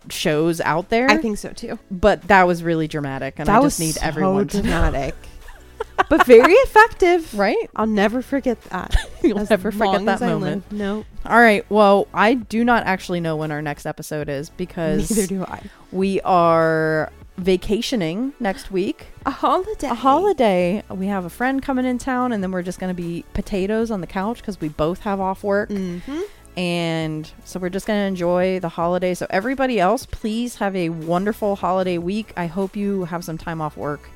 shows 0.10 0.60
out 0.62 0.90
there. 0.90 1.08
I 1.10 1.18
think 1.18 1.38
so 1.38 1.50
too. 1.50 1.78
but 1.92 2.24
that 2.30 2.48
was 2.48 2.64
really 2.64 2.88
dramatic, 2.88 3.36
and 3.38 3.48
that 3.48 3.60
I 3.60 3.62
just 3.62 3.80
need 3.80 3.96
everyone 4.02 4.48
to 4.48 4.58
know. 4.58 4.64
dramatic, 4.64 5.16
but 6.10 6.26
very 6.26 6.54
effective. 6.54 7.38
Right? 7.38 7.70
I'll 7.76 7.86
never 7.86 8.22
forget 8.24 8.60
that. 8.72 8.96
You'll 9.22 9.40
As 9.40 9.50
never 9.52 9.72
forget 9.72 9.94
long 9.94 10.06
that 10.06 10.16
as 10.16 10.22
I 10.24 10.28
moment. 10.30 10.64
live. 10.72 10.80
No, 10.80 11.06
All 11.26 11.40
right. 11.40 11.64
Well, 11.70 12.08
I 12.14 12.34
do 12.36 12.64
not 12.64 12.86
actually 12.86 13.20
know 13.20 13.36
when 13.36 13.52
our 13.52 13.62
next 13.62 13.86
episode 13.86 14.30
is 14.30 14.50
because 14.50 15.12
neither 15.16 15.28
do 15.28 15.44
I. 15.44 15.62
we 15.92 16.22
are 16.22 17.12
vacationing 17.38 18.34
next 18.40 18.72
week. 18.72 19.08
A 19.26 19.32
holiday. 19.32 19.88
A 19.88 19.94
holiday. 19.94 20.84
We 20.90 21.08
have 21.08 21.26
a 21.26 21.30
friend 21.30 21.62
coming 21.62 21.86
in 21.86 21.98
town, 21.98 22.32
and 22.32 22.44
then 22.44 22.52
we're 22.52 22.64
just 22.64 22.80
going 22.80 22.96
to 22.96 23.02
be 23.02 23.24
potatoes 23.34 23.92
on 23.92 24.02
the 24.02 24.08
couch 24.08 24.38
because 24.38 24.60
we 24.60 24.70
both 24.70 25.02
have 25.02 25.20
off 25.20 25.44
work. 25.44 25.70
Mm-hmm. 25.70 26.22
And 26.58 27.32
so 27.46 27.60
we're 27.60 27.70
just 27.70 27.86
going 27.86 28.00
to 28.00 28.06
enjoy 28.06 28.60
the 28.60 28.70
holiday. 28.70 29.14
So, 29.14 29.28
everybody 29.30 29.80
else, 29.80 30.08
please 30.08 30.56
have 30.56 30.76
a 30.76 30.90
wonderful 30.90 31.56
holiday 31.56 32.00
week. 32.00 32.34
I 32.36 32.48
hope 32.48 32.76
you 32.76 33.06
have 33.06 33.24
some 33.24 33.38
time 33.38 33.62
off 33.62 33.78
work. 33.78 34.10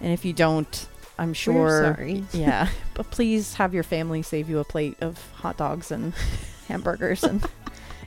And 0.00 0.12
if 0.12 0.24
you 0.24 0.32
don't, 0.32 0.88
I'm 1.18 1.32
sure. 1.32 1.96
Yeah. 2.32 2.68
but 2.94 3.10
please 3.10 3.54
have 3.54 3.74
your 3.74 3.84
family 3.84 4.22
save 4.22 4.50
you 4.50 4.58
a 4.58 4.64
plate 4.64 4.96
of 5.00 5.18
hot 5.34 5.56
dogs 5.56 5.92
and 5.92 6.14
hamburgers. 6.68 7.22
And 7.22 7.46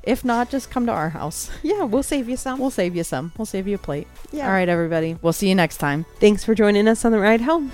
if 0.03 0.25
not, 0.25 0.49
just 0.49 0.69
come 0.71 0.85
to 0.87 0.91
our 0.91 1.09
house. 1.09 1.49
Yeah, 1.63 1.83
we'll 1.83 2.03
save 2.03 2.27
you 2.27 2.37
some. 2.37 2.59
We'll 2.59 2.69
save 2.71 2.95
you 2.95 3.03
some. 3.03 3.31
We'll 3.37 3.45
save 3.45 3.67
you 3.67 3.75
a 3.75 3.79
plate. 3.79 4.07
yeah. 4.31 4.45
All 4.47 4.51
right, 4.53 4.67
everybody. 4.69 5.17
We'll 5.21 5.33
see 5.33 5.49
you 5.49 5.55
next 5.55 5.77
time. 5.77 6.05
Thanks 6.19 6.43
for 6.43 6.55
joining 6.55 6.87
us 6.87 7.05
on 7.05 7.11
the 7.11 7.19
ride 7.19 7.41
home. 7.41 7.71